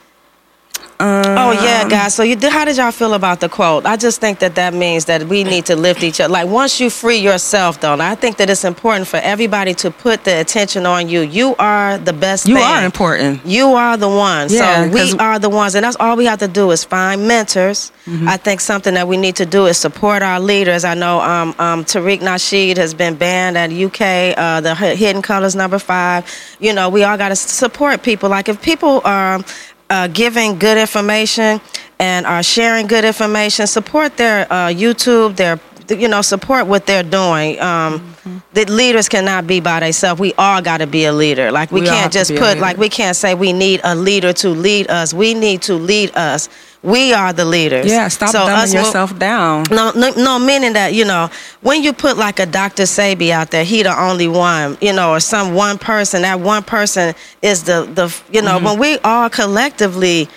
Um, 1.00 1.36
Oh 1.38 1.52
yeah, 1.52 1.88
guys. 1.88 2.16
So 2.16 2.24
you 2.24 2.36
did, 2.36 2.52
how 2.52 2.66
did 2.66 2.78
y'all 2.78 2.92
feel 2.92 3.14
about 3.14 3.40
the 3.40 3.50
quote? 3.50 3.86
I 3.86 3.98
just 3.98 4.22
think 4.22 4.40
that 4.40 4.56
that 4.56 4.74
means 4.74 5.06
that 5.06 5.24
we 5.24 5.44
need 5.44 5.66
to 5.66 5.76
lift 5.76 6.04
each 6.04 6.22
other. 6.22 6.32
Like 6.32 6.48
once 6.48 6.80
you 6.80 6.90
free 6.90 7.18
yourself, 7.18 7.82
though, 7.82 7.94
I 8.00 8.16
think 8.16 8.38
that 8.38 8.50
it's 8.50 8.64
important 8.64 9.08
for 9.08 9.18
everybody 9.18 9.74
to 9.76 9.92
put 9.92 10.24
the 10.24 10.40
attention 10.40 10.86
on 10.86 11.10
you. 11.10 11.22
You 11.22 11.56
are 11.58 11.98
the 11.98 12.14
best. 12.14 12.48
You 12.48 12.56
thing. 12.56 12.64
are 12.64 12.86
important. 12.86 13.46
You 13.46 13.74
are 13.74 13.98
the 13.98 14.08
one. 14.08 14.48
Yeah, 14.50 14.86
so 14.86 14.92
we 14.92 15.12
are 15.20 15.38
the 15.38 15.50
ones, 15.50 15.76
and 15.76 15.84
that's 15.84 15.98
all 16.00 16.16
we 16.16 16.26
have 16.26 16.40
to 16.40 16.48
do 16.48 16.72
is 16.72 16.84
find 16.84 17.28
mentors. 17.28 17.92
Mm-hmm. 18.06 18.30
I 18.30 18.38
think 18.38 18.62
something 18.62 18.94
that 18.94 19.08
we 19.08 19.18
need 19.18 19.36
to 19.36 19.46
do 19.46 19.66
is 19.66 19.78
support 19.78 20.22
our 20.22 20.40
leaders. 20.40 20.86
I 20.86 20.94
know 20.94 21.20
um, 21.20 21.54
um, 21.60 21.84
Tariq 21.84 22.22
Nasheed 22.22 22.78
has 22.78 22.94
been 22.94 23.16
banned 23.16 23.58
at 23.58 23.72
UK. 23.72 24.38
Uh, 24.38 24.62
the 24.62 24.74
Hidden 24.74 25.22
Colors 25.22 25.56
number 25.56 25.80
five. 25.80 26.26
You 26.60 26.74
know, 26.74 26.90
we 26.90 27.04
all 27.04 27.18
got 27.18 27.30
to 27.30 27.36
support 27.36 28.02
people. 28.02 28.30
Like 28.30 28.48
if 28.48 28.62
people 28.62 29.02
are 29.04 29.44
uh, 29.90 30.08
giving 30.08 30.58
good 30.60 30.78
information 30.78 31.62
and 32.00 32.26
are 32.26 32.44
sharing 32.44 32.88
good 32.88 33.06
information, 33.06 33.68
support 33.68 34.18
their 34.18 34.52
uh, 34.52 34.68
YouTube, 34.68 35.36
their 35.36 35.60
you 35.90 36.08
know, 36.08 36.22
support 36.22 36.66
what 36.68 36.86
they're 36.86 37.04
doing. 37.04 37.60
Um, 37.60 38.16
Mm-hmm. 38.26 38.38
The 38.54 38.66
leaders 38.66 39.08
cannot 39.08 39.46
be 39.46 39.60
by 39.60 39.82
themselves. 39.82 40.20
We 40.20 40.34
all 40.34 40.62
got 40.62 40.78
to 40.80 40.88
be 40.88 41.06
a 41.06 41.14
leader. 41.14 41.52
Like 41.52 41.72
we, 41.72 41.82
We 41.82 41.88
can't 41.88 42.12
just 42.12 42.36
put 42.36 42.58
like 42.58 42.78
we 42.78 42.90
can't 42.90 43.16
say 43.16 43.36
we 43.36 43.54
need 43.54 43.82
a 43.84 43.94
leader 43.94 44.34
to 44.34 44.50
lead 44.50 44.90
us. 44.90 45.14
We 45.14 45.34
need 45.36 45.62
to 45.64 45.76
lead 45.76 46.16
us. 46.16 46.50
We 46.86 47.14
are 47.14 47.34
the 47.34 47.46
leaders. 47.46 47.88
Yeah, 47.88 48.08
stop 48.10 48.30
So 48.30 48.40
dumbing 48.40 48.64
us 48.64 48.74
yourself 48.74 49.18
down. 49.18 49.64
no, 49.72 49.92
no, 49.96 50.12
no, 50.12 50.38
meaning 50.40 50.74
that 50.74 50.94
you 50.94 51.04
know 51.06 51.30
when 51.62 51.82
you 51.84 51.92
put 51.94 52.16
like 52.18 52.40
a 52.40 52.46
Dr. 52.46 52.84
Sebi 52.84 53.32
out 53.32 53.50
there, 53.52 53.64
he 53.66 53.82
the 53.84 54.00
only 54.00 54.28
one, 54.28 54.78
you 54.82 54.94
know, 54.94 55.12
or 55.14 55.20
some 55.20 55.54
one 55.56 55.78
person. 55.80 56.22
That 56.22 56.40
one 56.40 56.64
person 56.64 57.16
is 57.42 57.64
the 57.64 57.90
the 57.94 58.16
you 58.32 58.42
know 58.42 58.56
Mm-hmm. 58.58 58.66
when 58.66 58.80
we 58.80 58.98
all 59.00 59.30
collectively, 59.30 60.30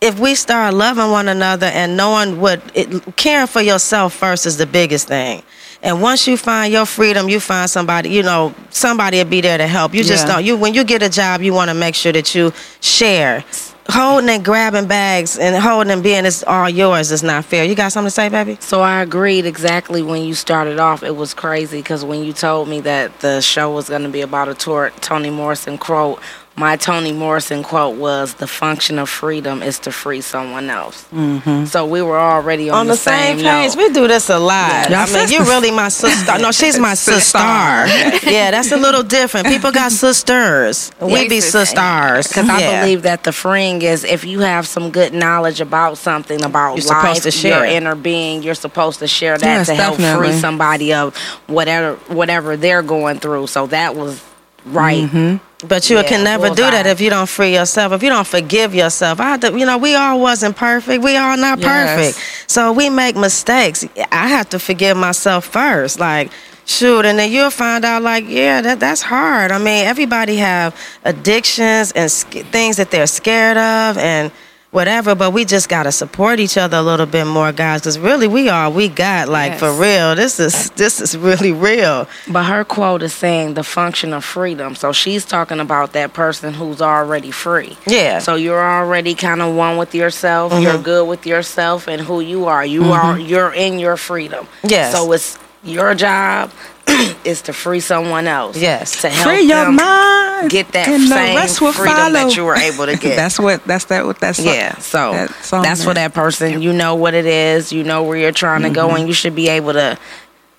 if 0.00 0.18
we 0.18 0.34
start 0.34 0.74
loving 0.74 1.10
one 1.12 1.28
another 1.28 1.66
and 1.66 1.96
knowing 1.96 2.40
what 2.40 2.60
it, 2.74 2.88
caring 3.16 3.46
for 3.46 3.60
yourself 3.62 4.12
first 4.12 4.44
is 4.46 4.56
the 4.56 4.66
biggest 4.66 5.06
thing, 5.08 5.42
And 5.84 6.02
once 6.02 6.26
you 6.28 6.36
find 6.36 6.72
your 6.72 6.86
freedom, 6.86 7.28
you 7.28 7.38
find 7.40 7.68
somebody, 7.70 8.08
you 8.10 8.22
know, 8.22 8.52
somebody 8.70 9.18
will 9.18 9.30
be 9.30 9.40
there 9.40 9.58
to 9.58 9.66
help. 9.68 9.94
You 9.94 10.02
just 10.04 10.26
Yeah. 10.26 10.34
don't. 10.34 10.44
You 10.44 10.56
when 10.56 10.74
you 10.74 10.82
get 10.84 11.02
a 11.02 11.08
job, 11.08 11.42
you 11.42 11.52
want 11.54 11.68
to 11.70 11.74
make 11.74 11.94
sure 11.94 12.12
that 12.12 12.34
you 12.34 12.52
share. 12.80 13.44
Holding 13.90 14.30
and 14.30 14.44
grabbing 14.44 14.86
bags 14.86 15.36
and 15.36 15.60
holding 15.60 15.90
and 15.92 16.02
being 16.02 16.24
it's 16.24 16.44
all 16.44 16.68
yours 16.68 17.10
is 17.10 17.22
not 17.22 17.44
fair. 17.44 17.64
You 17.64 17.74
got 17.74 17.90
something 17.92 18.06
to 18.06 18.10
say, 18.12 18.28
baby? 18.28 18.56
So 18.60 18.80
I 18.80 19.02
agreed 19.02 19.44
exactly 19.44 20.02
when 20.02 20.22
you 20.22 20.34
started 20.34 20.78
off. 20.78 21.02
It 21.02 21.16
was 21.16 21.34
crazy 21.34 21.78
because 21.78 22.04
when 22.04 22.22
you 22.22 22.32
told 22.32 22.68
me 22.68 22.80
that 22.80 23.20
the 23.20 23.40
show 23.40 23.72
was 23.72 23.88
going 23.88 24.04
to 24.04 24.08
be 24.08 24.20
about 24.20 24.48
a 24.48 24.54
tour, 24.54 24.92
Toni 25.00 25.30
Morrison 25.30 25.78
quote, 25.78 26.22
my 26.54 26.76
Toni 26.76 27.12
Morrison 27.12 27.62
quote 27.62 27.96
was, 27.96 28.34
"The 28.34 28.46
function 28.46 28.98
of 28.98 29.08
freedom 29.08 29.62
is 29.62 29.78
to 29.80 29.90
free 29.90 30.20
someone 30.20 30.68
else." 30.68 31.04
Mm-hmm. 31.12 31.64
So 31.64 31.86
we 31.86 32.02
were 32.02 32.18
already 32.18 32.68
on, 32.68 32.80
on 32.80 32.86
the 32.88 32.96
same 32.96 33.36
page. 33.36 33.44
note. 33.44 33.76
We 33.76 33.90
do 33.92 34.06
this 34.06 34.28
a 34.28 34.38
lot. 34.38 34.90
Yeah. 34.90 35.06
I 35.08 35.12
mean, 35.12 35.28
you're 35.30 35.44
really 35.44 35.70
my 35.70 35.88
sister. 35.88 36.38
No, 36.38 36.52
she's 36.52 36.78
my 36.78 36.94
sister. 37.10 37.38
yeah, 37.38 38.50
that's 38.50 38.70
a 38.70 38.76
little 38.76 39.02
different. 39.02 39.46
People 39.46 39.72
got 39.72 39.92
sisters. 40.06 40.90
We 41.00 41.26
be 41.28 41.40
sisters. 41.40 42.28
Because 42.28 42.48
I 42.48 42.60
Yeah. 42.60 42.80
believe 42.82 43.02
that 43.02 43.24
the 43.24 43.32
freeing 43.32 43.80
is 43.82 44.04
if 44.04 44.24
you 44.24 44.40
have 44.40 44.66
some 44.66 44.90
good 44.90 45.14
knowledge 45.14 45.60
about 45.60 45.96
something 45.98 46.42
about 46.44 46.76
You're 46.76 46.86
life, 46.86 47.00
supposed 47.02 47.22
to 47.24 47.30
share. 47.30 47.64
your 47.64 47.64
inner 47.64 47.94
being, 47.94 48.42
you're 48.42 48.54
supposed 48.54 48.98
to 49.00 49.08
share 49.08 49.38
that 49.38 49.46
Yes, 49.46 49.66
to 49.68 49.74
help 49.74 49.96
definitely. 49.96 50.32
free 50.32 50.38
somebody 50.40 50.92
of 50.92 51.16
whatever 51.46 51.94
whatever 52.08 52.56
they're 52.56 52.82
going 52.82 53.18
through. 53.20 53.46
So 53.46 53.66
that 53.68 53.96
was 53.96 54.22
right. 54.66 55.04
Mm-hmm. 55.04 55.36
But 55.66 55.88
you 55.88 55.96
Yeah, 55.96 56.02
can 56.02 56.24
never 56.24 56.48
do 56.50 56.62
that 56.62 56.86
if 56.86 57.00
you 57.00 57.08
don't 57.10 57.28
free 57.28 57.54
yourself. 57.54 57.92
If 57.92 58.02
you 58.02 58.08
don't 58.08 58.26
forgive 58.26 58.74
yourself, 58.74 59.20
I, 59.20 59.36
to- 59.38 59.56
you 59.56 59.64
know, 59.64 59.78
we 59.78 59.94
all 59.94 60.20
wasn't 60.20 60.56
perfect. 60.56 61.04
We 61.04 61.16
all 61.16 61.36
not 61.36 61.58
Yes. 61.60 61.68
perfect. 62.16 62.50
So 62.50 62.72
we 62.72 62.90
make 62.90 63.14
mistakes. 63.16 63.84
I 64.10 64.28
have 64.28 64.48
to 64.50 64.58
forgive 64.58 64.96
myself 64.96 65.44
first. 65.46 66.00
Like, 66.00 66.32
shoot, 66.66 67.04
and 67.04 67.18
then 67.18 67.30
you'll 67.30 67.50
find 67.50 67.84
out, 67.84 68.02
like, 68.02 68.24
yeah, 68.28 68.60
that 68.60 68.80
that's 68.80 69.02
hard. 69.02 69.52
I 69.52 69.58
mean, 69.58 69.86
everybody 69.86 70.36
have 70.36 70.74
addictions 71.04 71.92
and 71.92 72.10
things 72.50 72.76
that 72.78 72.90
they're 72.90 73.06
scared 73.06 73.56
of 73.56 73.98
and 73.98 74.32
whatever. 74.72 75.14
But 75.14 75.32
we 75.32 75.44
just 75.44 75.68
gotta 75.68 75.92
support 75.92 76.40
each 76.40 76.58
other 76.58 76.78
a 76.78 76.82
little 76.82 77.06
bit 77.06 77.26
more, 77.26 77.52
guys. 77.52 77.80
Because 77.82 77.98
really, 77.98 78.26
we 78.26 78.48
all 78.48 78.72
we 78.72 78.88
got. 78.88 79.28
Like 79.28 79.52
Yes. 79.52 79.60
for 79.60 79.72
real, 79.72 80.16
this 80.16 80.40
is 80.40 80.70
this 80.70 81.00
is 81.00 81.16
really 81.16 81.52
real. 81.52 82.08
But 82.28 82.44
her 82.44 82.64
quote 82.64 83.02
is 83.02 83.12
saying 83.14 83.54
the 83.54 83.62
function 83.62 84.12
of 84.12 84.24
freedom. 84.24 84.74
So 84.74 84.92
she's 84.92 85.24
talking 85.24 85.60
about 85.60 85.92
that 85.92 86.12
person 86.12 86.52
who's 86.54 86.82
already 86.82 87.30
free. 87.30 87.76
Yeah. 87.86 88.18
So 88.18 88.34
you're 88.34 88.60
already 88.62 89.14
kind 89.14 89.40
of 89.40 89.54
one 89.54 89.76
with 89.76 89.94
yourself. 89.94 90.52
You're 90.60 90.72
Mm-hmm. 90.72 90.82
good 90.82 91.06
with 91.08 91.26
yourself 91.26 91.86
and 91.86 92.00
who 92.00 92.20
you 92.20 92.46
are. 92.46 92.64
You 92.66 92.92
are 92.92 93.18
you're 93.18 93.52
in 93.54 93.78
your 93.78 93.96
freedom. 93.96 94.46
Yes. 94.64 94.92
So 94.92 95.12
it's 95.12 95.38
your 95.62 95.94
job 95.94 96.50
is 97.24 97.42
to 97.42 97.52
free 97.52 97.80
someone 97.80 98.26
else. 98.26 98.56
Yes. 98.56 99.00
To 99.02 99.08
help 99.08 99.28
Free 99.28 99.42
your 99.42 99.64
them 99.66 99.76
mind. 99.76 100.50
get 100.50 100.68
that 100.72 100.88
and 100.88 101.04
the 101.04 101.06
same 101.08 101.36
rest 101.36 101.60
will 101.60 101.72
freedom 101.72 101.94
follow. 101.96 102.12
that 102.12 102.36
you 102.36 102.44
were 102.44 102.56
able 102.56 102.86
to 102.86 102.96
get. 102.98 103.16
That's 103.16 103.38
what. 103.38 103.64
That's 103.64 103.84
that. 103.86 104.04
What 104.04 104.18
that's. 104.18 104.38
yeah. 104.40 104.76
So 104.78 105.12
that 105.12 105.30
song 105.44 105.62
that's 105.62 105.84
for 105.84 105.94
that 105.94 106.12
person. 106.14 106.60
You 106.62 106.72
know 106.72 106.94
what 106.96 107.14
it 107.14 107.26
is. 107.26 107.72
You 107.72 107.84
know 107.84 108.02
where 108.02 108.16
you're 108.18 108.32
trying 108.32 108.62
to 108.62 108.68
Mm-hmm. 108.68 108.74
go, 108.74 108.94
and 108.96 109.06
you 109.06 109.14
should 109.14 109.34
be 109.36 109.48
able 109.48 109.72
to 109.74 109.98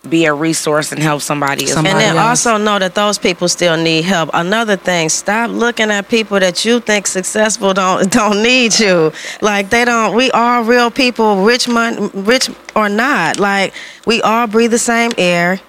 be 0.10 0.26
a 0.26 0.34
resource 0.34 0.92
and 0.92 1.02
help 1.02 1.22
somebody. 1.22 1.66
Somebody 1.66 1.92
And 1.92 2.00
then 2.00 2.18
else. 2.18 2.46
also 2.46 2.64
know 2.64 2.78
that 2.78 2.94
those 2.96 3.18
people 3.18 3.48
still 3.48 3.78
need 3.78 4.04
help. 4.04 4.30
Another 4.34 4.76
thing, 4.76 5.10
stop 5.10 5.50
looking 5.50 5.90
at 5.92 6.10
people 6.10 6.40
that 6.40 6.66
you 6.66 6.80
think 6.80 7.08
successful 7.08 7.74
don't 7.74 8.12
don't 8.12 8.44
need 8.44 8.78
you. 8.80 9.12
Like 9.42 9.70
they 9.70 9.86
don't. 9.86 10.16
We 10.16 10.30
are 10.32 10.64
real 10.64 10.92
people, 10.92 11.44
rich 11.46 11.68
mon, 11.68 12.10
rich 12.14 12.50
or 12.76 12.90
not. 12.90 13.40
Like 13.40 13.74
we 14.06 14.22
all 14.22 14.48
breathe 14.48 14.72
the 14.72 14.78
same 14.80 15.12
air. 15.18 15.60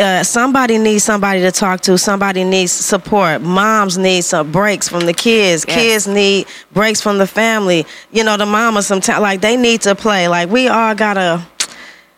Uh, 0.00 0.22
somebody 0.22 0.78
needs 0.78 1.02
somebody 1.02 1.40
to 1.40 1.50
talk 1.50 1.80
to. 1.80 1.98
Somebody 1.98 2.44
needs 2.44 2.70
support. 2.70 3.42
Moms 3.42 3.98
need 3.98 4.22
some 4.22 4.52
breaks 4.52 4.88
from 4.88 5.06
the 5.06 5.12
kids. 5.12 5.64
Yes. 5.66 5.76
Kids 5.76 6.06
need 6.06 6.46
breaks 6.72 7.00
from 7.00 7.18
the 7.18 7.26
family. 7.26 7.84
You 8.12 8.22
know, 8.22 8.36
the 8.36 8.46
mamas 8.46 8.86
sometimes 8.86 9.20
like 9.20 9.40
they 9.40 9.56
need 9.56 9.82
to 9.82 9.96
play. 9.96 10.28
Like 10.28 10.50
we 10.50 10.68
all 10.68 10.94
gotta 10.94 11.44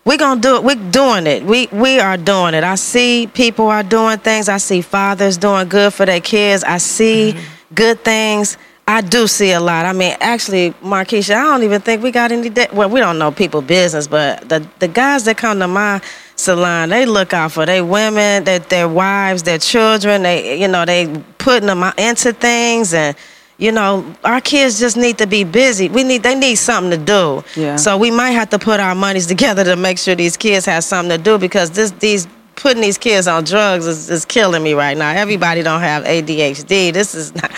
we 0.04 0.16
gonna 0.16 0.40
do 0.40 0.56
it. 0.56 0.64
We're 0.64 0.90
doing 0.90 1.26
it. 1.26 1.44
We 1.44 1.68
we 1.72 2.00
are 2.00 2.16
doing 2.16 2.54
it. 2.54 2.64
I 2.64 2.74
see 2.76 3.28
people 3.32 3.66
are 3.66 3.82
doing 3.82 4.18
things. 4.18 4.48
I 4.48 4.56
see 4.56 4.80
fathers 4.80 5.36
doing 5.36 5.68
good 5.68 5.92
for 5.92 6.06
their 6.06 6.20
kids. 6.20 6.64
I 6.64 6.78
see 6.78 7.32
mm-hmm. 7.32 7.74
good 7.74 8.02
things. 8.02 8.56
I 8.88 9.02
do 9.02 9.28
see 9.28 9.52
a 9.52 9.60
lot. 9.60 9.86
I 9.86 9.92
mean, 9.92 10.16
actually, 10.20 10.72
Markeisha, 10.82 11.36
I 11.36 11.44
don't 11.44 11.62
even 11.62 11.80
think 11.80 12.02
we 12.02 12.10
got 12.10 12.32
any. 12.32 12.48
De- 12.48 12.68
well, 12.72 12.88
we 12.88 12.98
don't 12.98 13.18
know 13.18 13.30
people 13.30 13.62
business, 13.62 14.08
but 14.08 14.48
the 14.48 14.66
the 14.80 14.88
guys 14.88 15.24
that 15.26 15.36
come 15.36 15.60
to 15.60 15.68
my 15.68 16.00
salon, 16.34 16.88
they 16.88 17.06
look 17.06 17.32
out 17.32 17.52
for 17.52 17.66
their 17.66 17.84
women, 17.84 18.44
their 18.44 18.58
their 18.58 18.88
wives, 18.88 19.44
their 19.44 19.58
children. 19.58 20.22
They 20.22 20.60
you 20.60 20.66
know 20.66 20.84
they 20.84 21.22
putting 21.38 21.66
them 21.66 21.84
into 21.98 22.32
things 22.32 22.94
and. 22.94 23.16
You 23.60 23.70
know, 23.72 24.04
our 24.24 24.40
kids 24.40 24.80
just 24.80 24.96
need 24.96 25.18
to 25.18 25.26
be 25.26 25.44
busy. 25.44 25.88
We 25.90 26.02
need 26.02 26.22
they 26.22 26.34
need 26.34 26.56
something 26.56 26.90
to 26.90 26.96
do. 26.96 27.44
Yeah. 27.60 27.76
So 27.76 27.96
we 27.98 28.10
might 28.10 28.30
have 28.30 28.48
to 28.50 28.58
put 28.58 28.80
our 28.80 28.94
monies 28.94 29.26
together 29.26 29.62
to 29.64 29.76
make 29.76 29.98
sure 29.98 30.14
these 30.14 30.36
kids 30.36 30.64
have 30.66 30.82
something 30.82 31.16
to 31.16 31.22
do 31.22 31.38
because 31.38 31.70
this 31.70 31.90
these 31.92 32.26
putting 32.56 32.82
these 32.82 32.98
kids 32.98 33.26
on 33.28 33.44
drugs 33.44 33.86
is, 33.86 34.10
is 34.10 34.24
killing 34.24 34.62
me 34.62 34.72
right 34.74 34.96
now. 34.96 35.10
Everybody 35.10 35.62
don't 35.62 35.80
have 35.82 36.04
ADHD. 36.04 36.92
This 36.92 37.14
is 37.14 37.34
not 37.34 37.52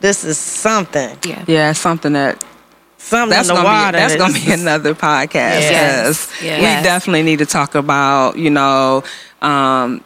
this 0.00 0.22
is 0.24 0.38
something. 0.38 1.16
Yeah. 1.26 1.44
Yeah, 1.48 1.72
something 1.72 2.12
that 2.14 2.44
Something 3.00 3.30
that's 3.30 3.48
in 3.48 3.54
the 3.54 3.62
gonna 3.62 3.68
water. 3.68 3.96
be 3.96 4.00
that's 4.00 4.16
gonna 4.16 4.34
be 4.34 4.52
another 4.62 4.94
podcast. 4.94 5.60
Yes. 5.60 5.70
Yes, 5.70 6.42
Yes. 6.42 6.58
we 6.80 6.84
definitely 6.84 7.22
need 7.24 7.38
to 7.40 7.46
talk 7.46 7.74
about 7.74 8.36
you 8.38 8.50
know. 8.50 9.02
Um, 9.42 10.04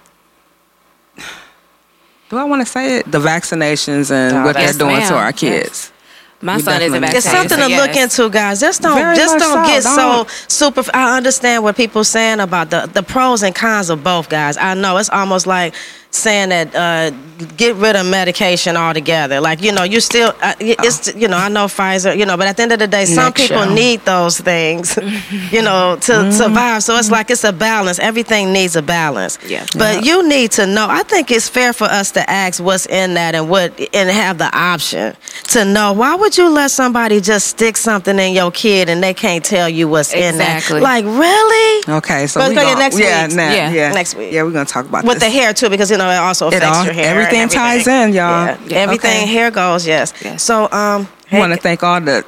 do 2.32 2.38
I 2.38 2.44
want 2.44 2.62
to 2.62 2.66
say 2.66 2.96
it? 2.98 3.10
The 3.10 3.18
vaccinations 3.20 4.10
and 4.10 4.36
Oh, 4.38 4.44
what 4.44 4.54
they're 4.54 4.62
yes, 4.64 4.76
doing 4.76 5.00
to 5.06 5.14
our 5.14 5.32
kids. 5.32 5.92
My 6.40 6.56
We 6.56 6.62
son 6.62 6.82
is 6.82 6.92
a 6.92 6.98
definitely- 6.98 7.16
It's 7.18 7.26
vaccinated. 7.26 7.50
something 7.50 7.68
to 7.70 7.76
so 7.76 7.82
look 7.86 7.96
into, 7.96 8.28
guys. 8.30 8.58
Just 8.60 8.82
don't 8.82 8.96
Very 8.96 9.14
just 9.14 9.38
don't 9.38 9.64
so. 9.64 9.70
get 9.72 9.82
so 9.84 9.96
Don't. 9.96 10.28
super. 10.48 10.82
I 10.92 11.16
understand 11.16 11.62
what 11.62 11.76
people 11.76 12.02
saying 12.02 12.40
about 12.40 12.70
the 12.70 12.88
the 12.92 13.02
pros 13.04 13.42
and 13.44 13.54
cons 13.54 13.90
of 13.90 14.02
both, 14.02 14.28
guys. 14.28 14.56
I 14.56 14.74
know 14.74 14.96
it's 14.96 15.10
almost 15.10 15.46
like 15.46 15.72
saying 16.14 16.50
that 16.50 16.74
uh, 16.74 17.10
get 17.56 17.74
rid 17.76 17.96
of 17.96 18.06
medication 18.06 18.76
altogether. 18.76 19.40
Like 19.40 19.62
you 19.62 19.72
know, 19.72 19.82
you 19.82 20.00
still 20.00 20.34
uh, 20.42 20.54
it's 20.60 21.14
you 21.14 21.26
know 21.26 21.36
I 21.38 21.48
know 21.48 21.66
Pfizer, 21.66 22.16
you 22.16 22.26
know, 22.26 22.36
but 22.36 22.46
at 22.46 22.56
the 22.58 22.62
end 22.62 22.72
of 22.72 22.78
the 22.78 22.86
day, 22.86 23.04
some 23.06 23.24
Next 23.24 23.40
people 23.48 23.64
show. 23.64 23.74
need 23.74 24.00
those 24.04 24.38
things, 24.40 24.96
you 25.50 25.62
know, 25.62 25.96
to 26.02 26.12
Mm-hmm. 26.12 26.30
survive. 26.30 26.82
So 26.82 26.96
it's 26.98 27.10
like 27.10 27.30
it's 27.30 27.42
a 27.44 27.52
balance. 27.52 27.98
Everything 27.98 28.52
needs 28.52 28.76
a 28.76 28.82
balance. 28.82 29.38
Yeah. 29.48 29.66
But 29.76 30.04
you 30.04 30.28
need 30.28 30.52
to 30.52 30.66
know. 30.66 30.86
I 30.88 31.02
think 31.02 31.30
it's 31.30 31.48
fair 31.48 31.72
for 31.72 31.84
us 31.84 32.10
to 32.12 32.30
ask 32.30 32.62
what's 32.62 32.86
in 32.86 33.14
that 33.14 33.34
and 33.34 33.48
what 33.48 33.72
and 33.94 34.08
have 34.10 34.38
the 34.38 34.54
option 34.56 35.16
to 35.48 35.64
know. 35.64 35.94
Why 35.94 36.14
would 36.14 36.36
you 36.36 36.48
let 36.50 36.70
somebody 36.70 37.20
just 37.20 37.46
stick 37.48 37.76
something 37.76 38.18
in 38.18 38.34
your 38.34 38.50
kid 38.50 38.88
and 38.90 39.02
they 39.02 39.14
can't 39.14 39.44
tell 39.44 39.68
you 39.68 39.88
what's 39.88 40.12
in 40.12 40.36
that? 40.38 40.68
Like 40.70 41.04
really? 41.04 41.82
Okay, 41.96 42.26
so 42.26 42.40
But 42.40 42.50
we 42.50 42.54
go 42.54 42.60
gonna, 42.60 42.72
ahead, 42.74 42.78
next 42.78 42.98
yeah, 42.98 43.26
week. 43.26 43.36
nah, 43.36 43.42
Yeah. 43.52 43.70
yeah, 43.72 43.92
Next 43.92 44.14
week. 44.14 44.32
Yeah, 44.32 44.42
we're 44.44 44.52
gonna 44.52 44.64
talk 44.66 44.86
about 44.86 45.04
With 45.04 45.18
the 45.20 45.30
hair 45.30 45.52
too, 45.54 45.70
because 45.70 45.90
you 45.90 45.96
know 45.96 46.01
it 46.10 46.16
also 46.16 46.50
It 46.50 46.62
all- 46.62 46.84
your 46.84 46.92
hair. 46.94 47.10
and 47.10 47.18
everything 47.18 47.48
ties 47.48 47.86
in, 47.86 48.12
y'all. 48.12 48.46
Yeah. 48.46 48.56
Yeah. 48.66 48.78
Everything 48.78 49.22
Okay. 49.22 49.26
hair 49.32 49.50
goes, 49.50 49.86
yes. 49.86 50.12
Yes. 50.24 50.42
So 50.42 50.64
um 50.70 51.08
I 51.30 51.38
want 51.38 51.52
to 51.52 51.58
thank 51.58 51.82
all 51.82 52.00
the 52.00 52.24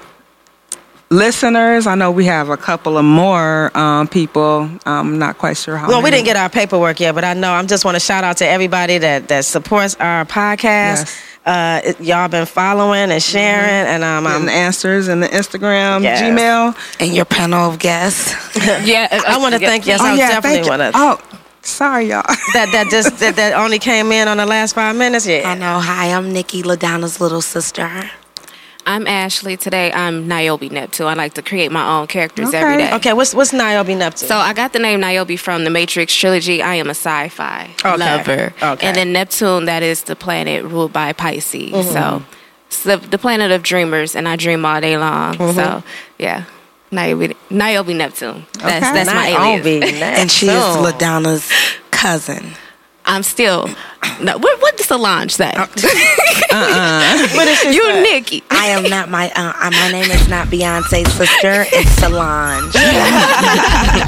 listeners. 1.10 1.87
I 1.87 1.94
know 1.94 2.10
we 2.10 2.24
have 2.24 2.48
a 2.48 2.56
couple 2.56 2.96
of 2.98 3.04
more 3.04 3.70
um, 3.76 4.08
people. 4.08 4.68
I'm 4.87 5.18
not 5.18 5.38
quite 5.38 5.56
sure 5.56 5.76
how. 5.76 5.88
Well, 5.88 6.02
we 6.02 6.10
didn't 6.10 6.24
get 6.24 6.37
our 6.37 6.48
paperwork 6.48 6.98
yet, 7.00 7.14
but 7.14 7.24
I 7.24 7.34
know 7.34 7.52
I'm 7.52 7.66
just 7.66 7.84
want 7.84 7.94
to 7.96 8.00
shout 8.00 8.24
out 8.24 8.38
to 8.38 8.46
everybody 8.48 8.98
that 8.98 9.28
that 9.28 9.44
supports 9.44 9.94
our 10.00 10.24
podcast. 10.24 10.64
Yes. 11.04 11.22
Uh, 11.46 11.80
it- 11.84 12.00
y'all 12.00 12.26
been 12.28 12.46
following 12.46 13.10
and 13.12 13.22
sharing, 13.22 13.68
and 13.87 14.02
um, 14.02 14.24
Getting 14.24 14.40
I'm, 14.40 14.46
the 14.46 14.52
answers 14.52 15.08
and 15.08 15.22
the 15.22 15.28
Instagram, 15.28 16.02
Yes. 16.02 16.22
Gmail. 16.22 16.74
and 17.00 17.14
your 17.14 17.26
panel 17.26 17.70
of 17.70 17.78
guests. 17.78 18.34
Yeah, 18.84 19.08
I 19.28 19.37
want 19.37 19.52
to 19.54 19.60
thank 19.60 19.87
yes, 19.87 20.00
oh 20.00 20.06
I 20.06 20.14
yeah, 20.14 20.28
definitely 20.28 20.62
thank 20.62 20.64
you. 20.64 20.70
want 20.70 20.94
to. 20.94 21.30
Oh, 21.30 21.38
sorry, 21.64 22.09
y'all. 22.11 22.22
that 22.55 22.68
that 22.72 22.88
just 22.90 23.18
that, 23.18 23.37
that 23.37 23.55
only 23.55 23.79
came 23.79 24.12
in 24.12 24.29
on 24.29 24.37
the 24.37 24.46
last 24.46 24.74
five 24.74 24.96
minutes. 24.96 25.27
Yeah. 25.27 25.42
I 25.50 25.55
know. 25.55 25.79
Hi, 25.81 26.12
I'm 26.12 26.33
Nikki 26.33 26.62
Ladonna's 26.62 27.20
little 27.20 27.42
sister. 27.42 28.11
I'm 28.87 29.07
Ashley. 29.07 29.57
Today 29.57 29.90
I'm 29.92 30.29
Niobe 30.29 30.70
Neptune. 30.70 31.07
I 31.07 31.14
like 31.14 31.33
to 31.35 31.42
create 31.42 31.72
my 31.72 31.98
own 31.98 32.07
characters 32.07 32.53
every 32.53 32.74
Okay. 32.74 32.90
day. 32.90 32.94
Okay, 32.96 33.12
what's 33.14 33.35
what's 33.35 33.53
Niobe 33.53 33.88
Neptune? 33.96 34.29
So 34.29 34.37
I 34.37 34.53
got 34.53 34.74
the 34.74 34.79
name 34.79 35.00
Niobe 35.00 35.38
from 35.38 35.64
the 35.64 35.70
Matrix 35.70 36.14
trilogy. 36.14 36.61
I 36.62 36.74
am 36.74 36.88
a 36.88 36.90
sci-fi 36.90 37.70
Okay. 37.83 37.96
lover. 37.96 38.55
Okay. 38.62 38.87
And 38.87 38.94
then 38.96 39.12
Neptune, 39.12 39.64
that 39.64 39.83
is 39.83 40.03
the 40.05 40.14
planet 40.14 40.64
ruled 40.64 40.92
by 40.92 41.14
Pisces. 41.14 41.72
Mm-hmm. 41.72 41.92
So 41.92 42.22
it's 42.66 42.83
the, 42.83 42.98
the 42.98 43.16
planet 43.16 43.50
of 43.53 43.62
dreamers, 43.62 44.14
and 44.14 44.29
I 44.29 44.37
dream 44.37 44.66
all 44.66 44.81
day 44.83 44.98
long. 44.98 45.35
Mm-hmm. 45.37 45.55
So 45.57 45.83
yeah, 46.18 46.44
Niobe, 46.94 47.35
Niobe 47.50 47.88
Neptune. 47.94 48.46
That's 48.54 48.87
Okay. 48.87 48.92
that's 49.04 49.12
my 49.12 49.31
Niobe, 49.31 49.66
alias. 49.85 50.19
And 50.21 50.31
she 50.31 50.46
is 50.46 50.52
Ladonna's 50.77 51.50
cousin. 51.90 52.52
I'm 53.06 53.23
still. 53.23 53.69
No, 54.21 54.38
what, 54.38 54.62
what 54.62 54.77
does 54.79 54.87
Solange 54.87 55.31
say? 55.35 55.52
Uh-uh. 55.56 57.29
What 57.35 57.48
is 57.48 57.58
she 57.60 57.75
you 57.75 57.83
say? 57.85 58.02
Nikki. 58.02 58.42
I 58.50 58.66
am 58.69 58.85
not 58.85 59.10
my. 59.10 59.31
Uh, 59.37 59.52
uh, 59.60 59.71
my 59.71 59.92
name 59.92 60.10
is 60.10 60.27
not 60.29 60.48
Beyonce's 60.48 61.12
sister. 61.12 61.66
It's 61.73 61.90
Solange. 62.00 62.73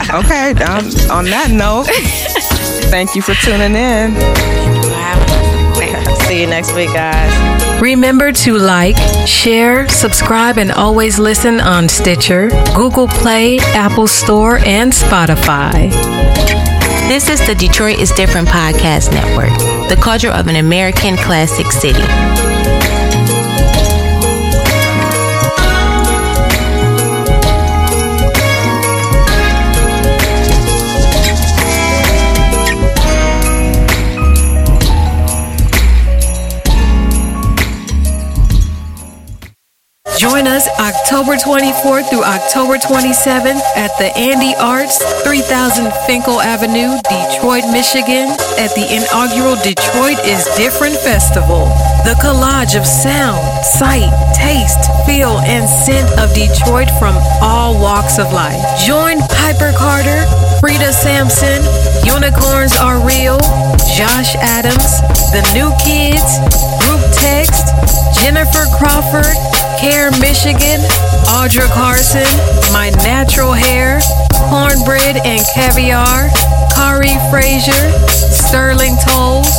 Okay, 0.06 0.50
on, 0.64 0.84
on 1.10 1.24
that 1.26 1.48
note, 1.50 1.86
thank 2.90 3.14
you 3.14 3.20
for 3.22 3.34
tuning 3.34 3.74
in. 3.74 4.14
See 6.26 6.40
you 6.40 6.46
next 6.46 6.72
week, 6.74 6.92
guys. 6.92 7.55
Remember 7.80 8.32
to 8.32 8.56
like, 8.56 8.96
share, 9.26 9.86
subscribe, 9.88 10.56
and 10.56 10.72
always 10.72 11.18
listen 11.18 11.60
on 11.60 11.90
Stitcher, 11.90 12.48
Google 12.74 13.06
Play, 13.06 13.58
Apple 13.58 14.06
Store, 14.06 14.58
and 14.58 14.90
Spotify. 14.90 15.90
This 17.08 17.28
is 17.28 17.46
the 17.46 17.54
Detroit 17.54 17.98
is 17.98 18.10
Different 18.12 18.48
podcast 18.48 19.12
network, 19.12 19.56
the 19.90 19.96
culture 20.02 20.30
of 20.30 20.46
an 20.46 20.56
American 20.56 21.16
classic 21.18 21.66
city. 21.70 22.55
Join 40.16 40.46
us 40.48 40.66
October 40.80 41.36
24th 41.36 42.08
through 42.08 42.24
October 42.24 42.80
27th 42.80 43.60
at 43.76 43.92
the 44.00 44.08
Andy 44.16 44.56
Arts, 44.56 44.96
3000 45.28 45.92
Fenkell 46.08 46.40
Avenue, 46.40 46.96
Detroit, 47.04 47.68
Michigan, 47.68 48.32
at 48.56 48.72
the 48.72 48.88
inaugural 48.88 49.60
Detroit 49.60 50.16
is 50.24 50.48
Different 50.56 50.96
Festival. 51.04 51.68
The 52.08 52.16
collage 52.24 52.80
of 52.80 52.88
sound, 52.88 53.44
sight, 53.76 54.08
taste, 54.32 54.88
feel, 55.04 55.36
and 55.44 55.68
scent 55.68 56.08
of 56.16 56.32
Detroit 56.32 56.88
from 56.96 57.12
all 57.44 57.76
walks 57.76 58.16
of 58.16 58.32
life. 58.32 58.56
Join 58.88 59.20
Piper 59.44 59.76
Carter, 59.76 60.24
Frida 60.64 60.96
Sampson, 60.96 61.60
Unicorns 62.08 62.72
Are 62.80 63.04
Real, 63.04 63.36
Josh 63.92 64.32
Adams, 64.40 64.96
The 65.36 65.44
New 65.52 65.68
Kids, 65.84 66.40
Group 66.88 67.04
Text, 67.12 67.68
Jennifer 68.16 68.64
Crawford, 68.80 69.55
Care 69.78 70.10
Michigan, 70.20 70.80
Audra 71.28 71.68
Carson, 71.72 72.26
My 72.72 72.90
Natural 73.04 73.52
Hair, 73.52 74.00
Cornbread 74.48 75.16
and 75.24 75.44
Caviar, 75.54 76.30
Kari 76.74 77.16
Frazier, 77.30 77.92
Sterling 78.08 78.96
Toles, 79.06 79.50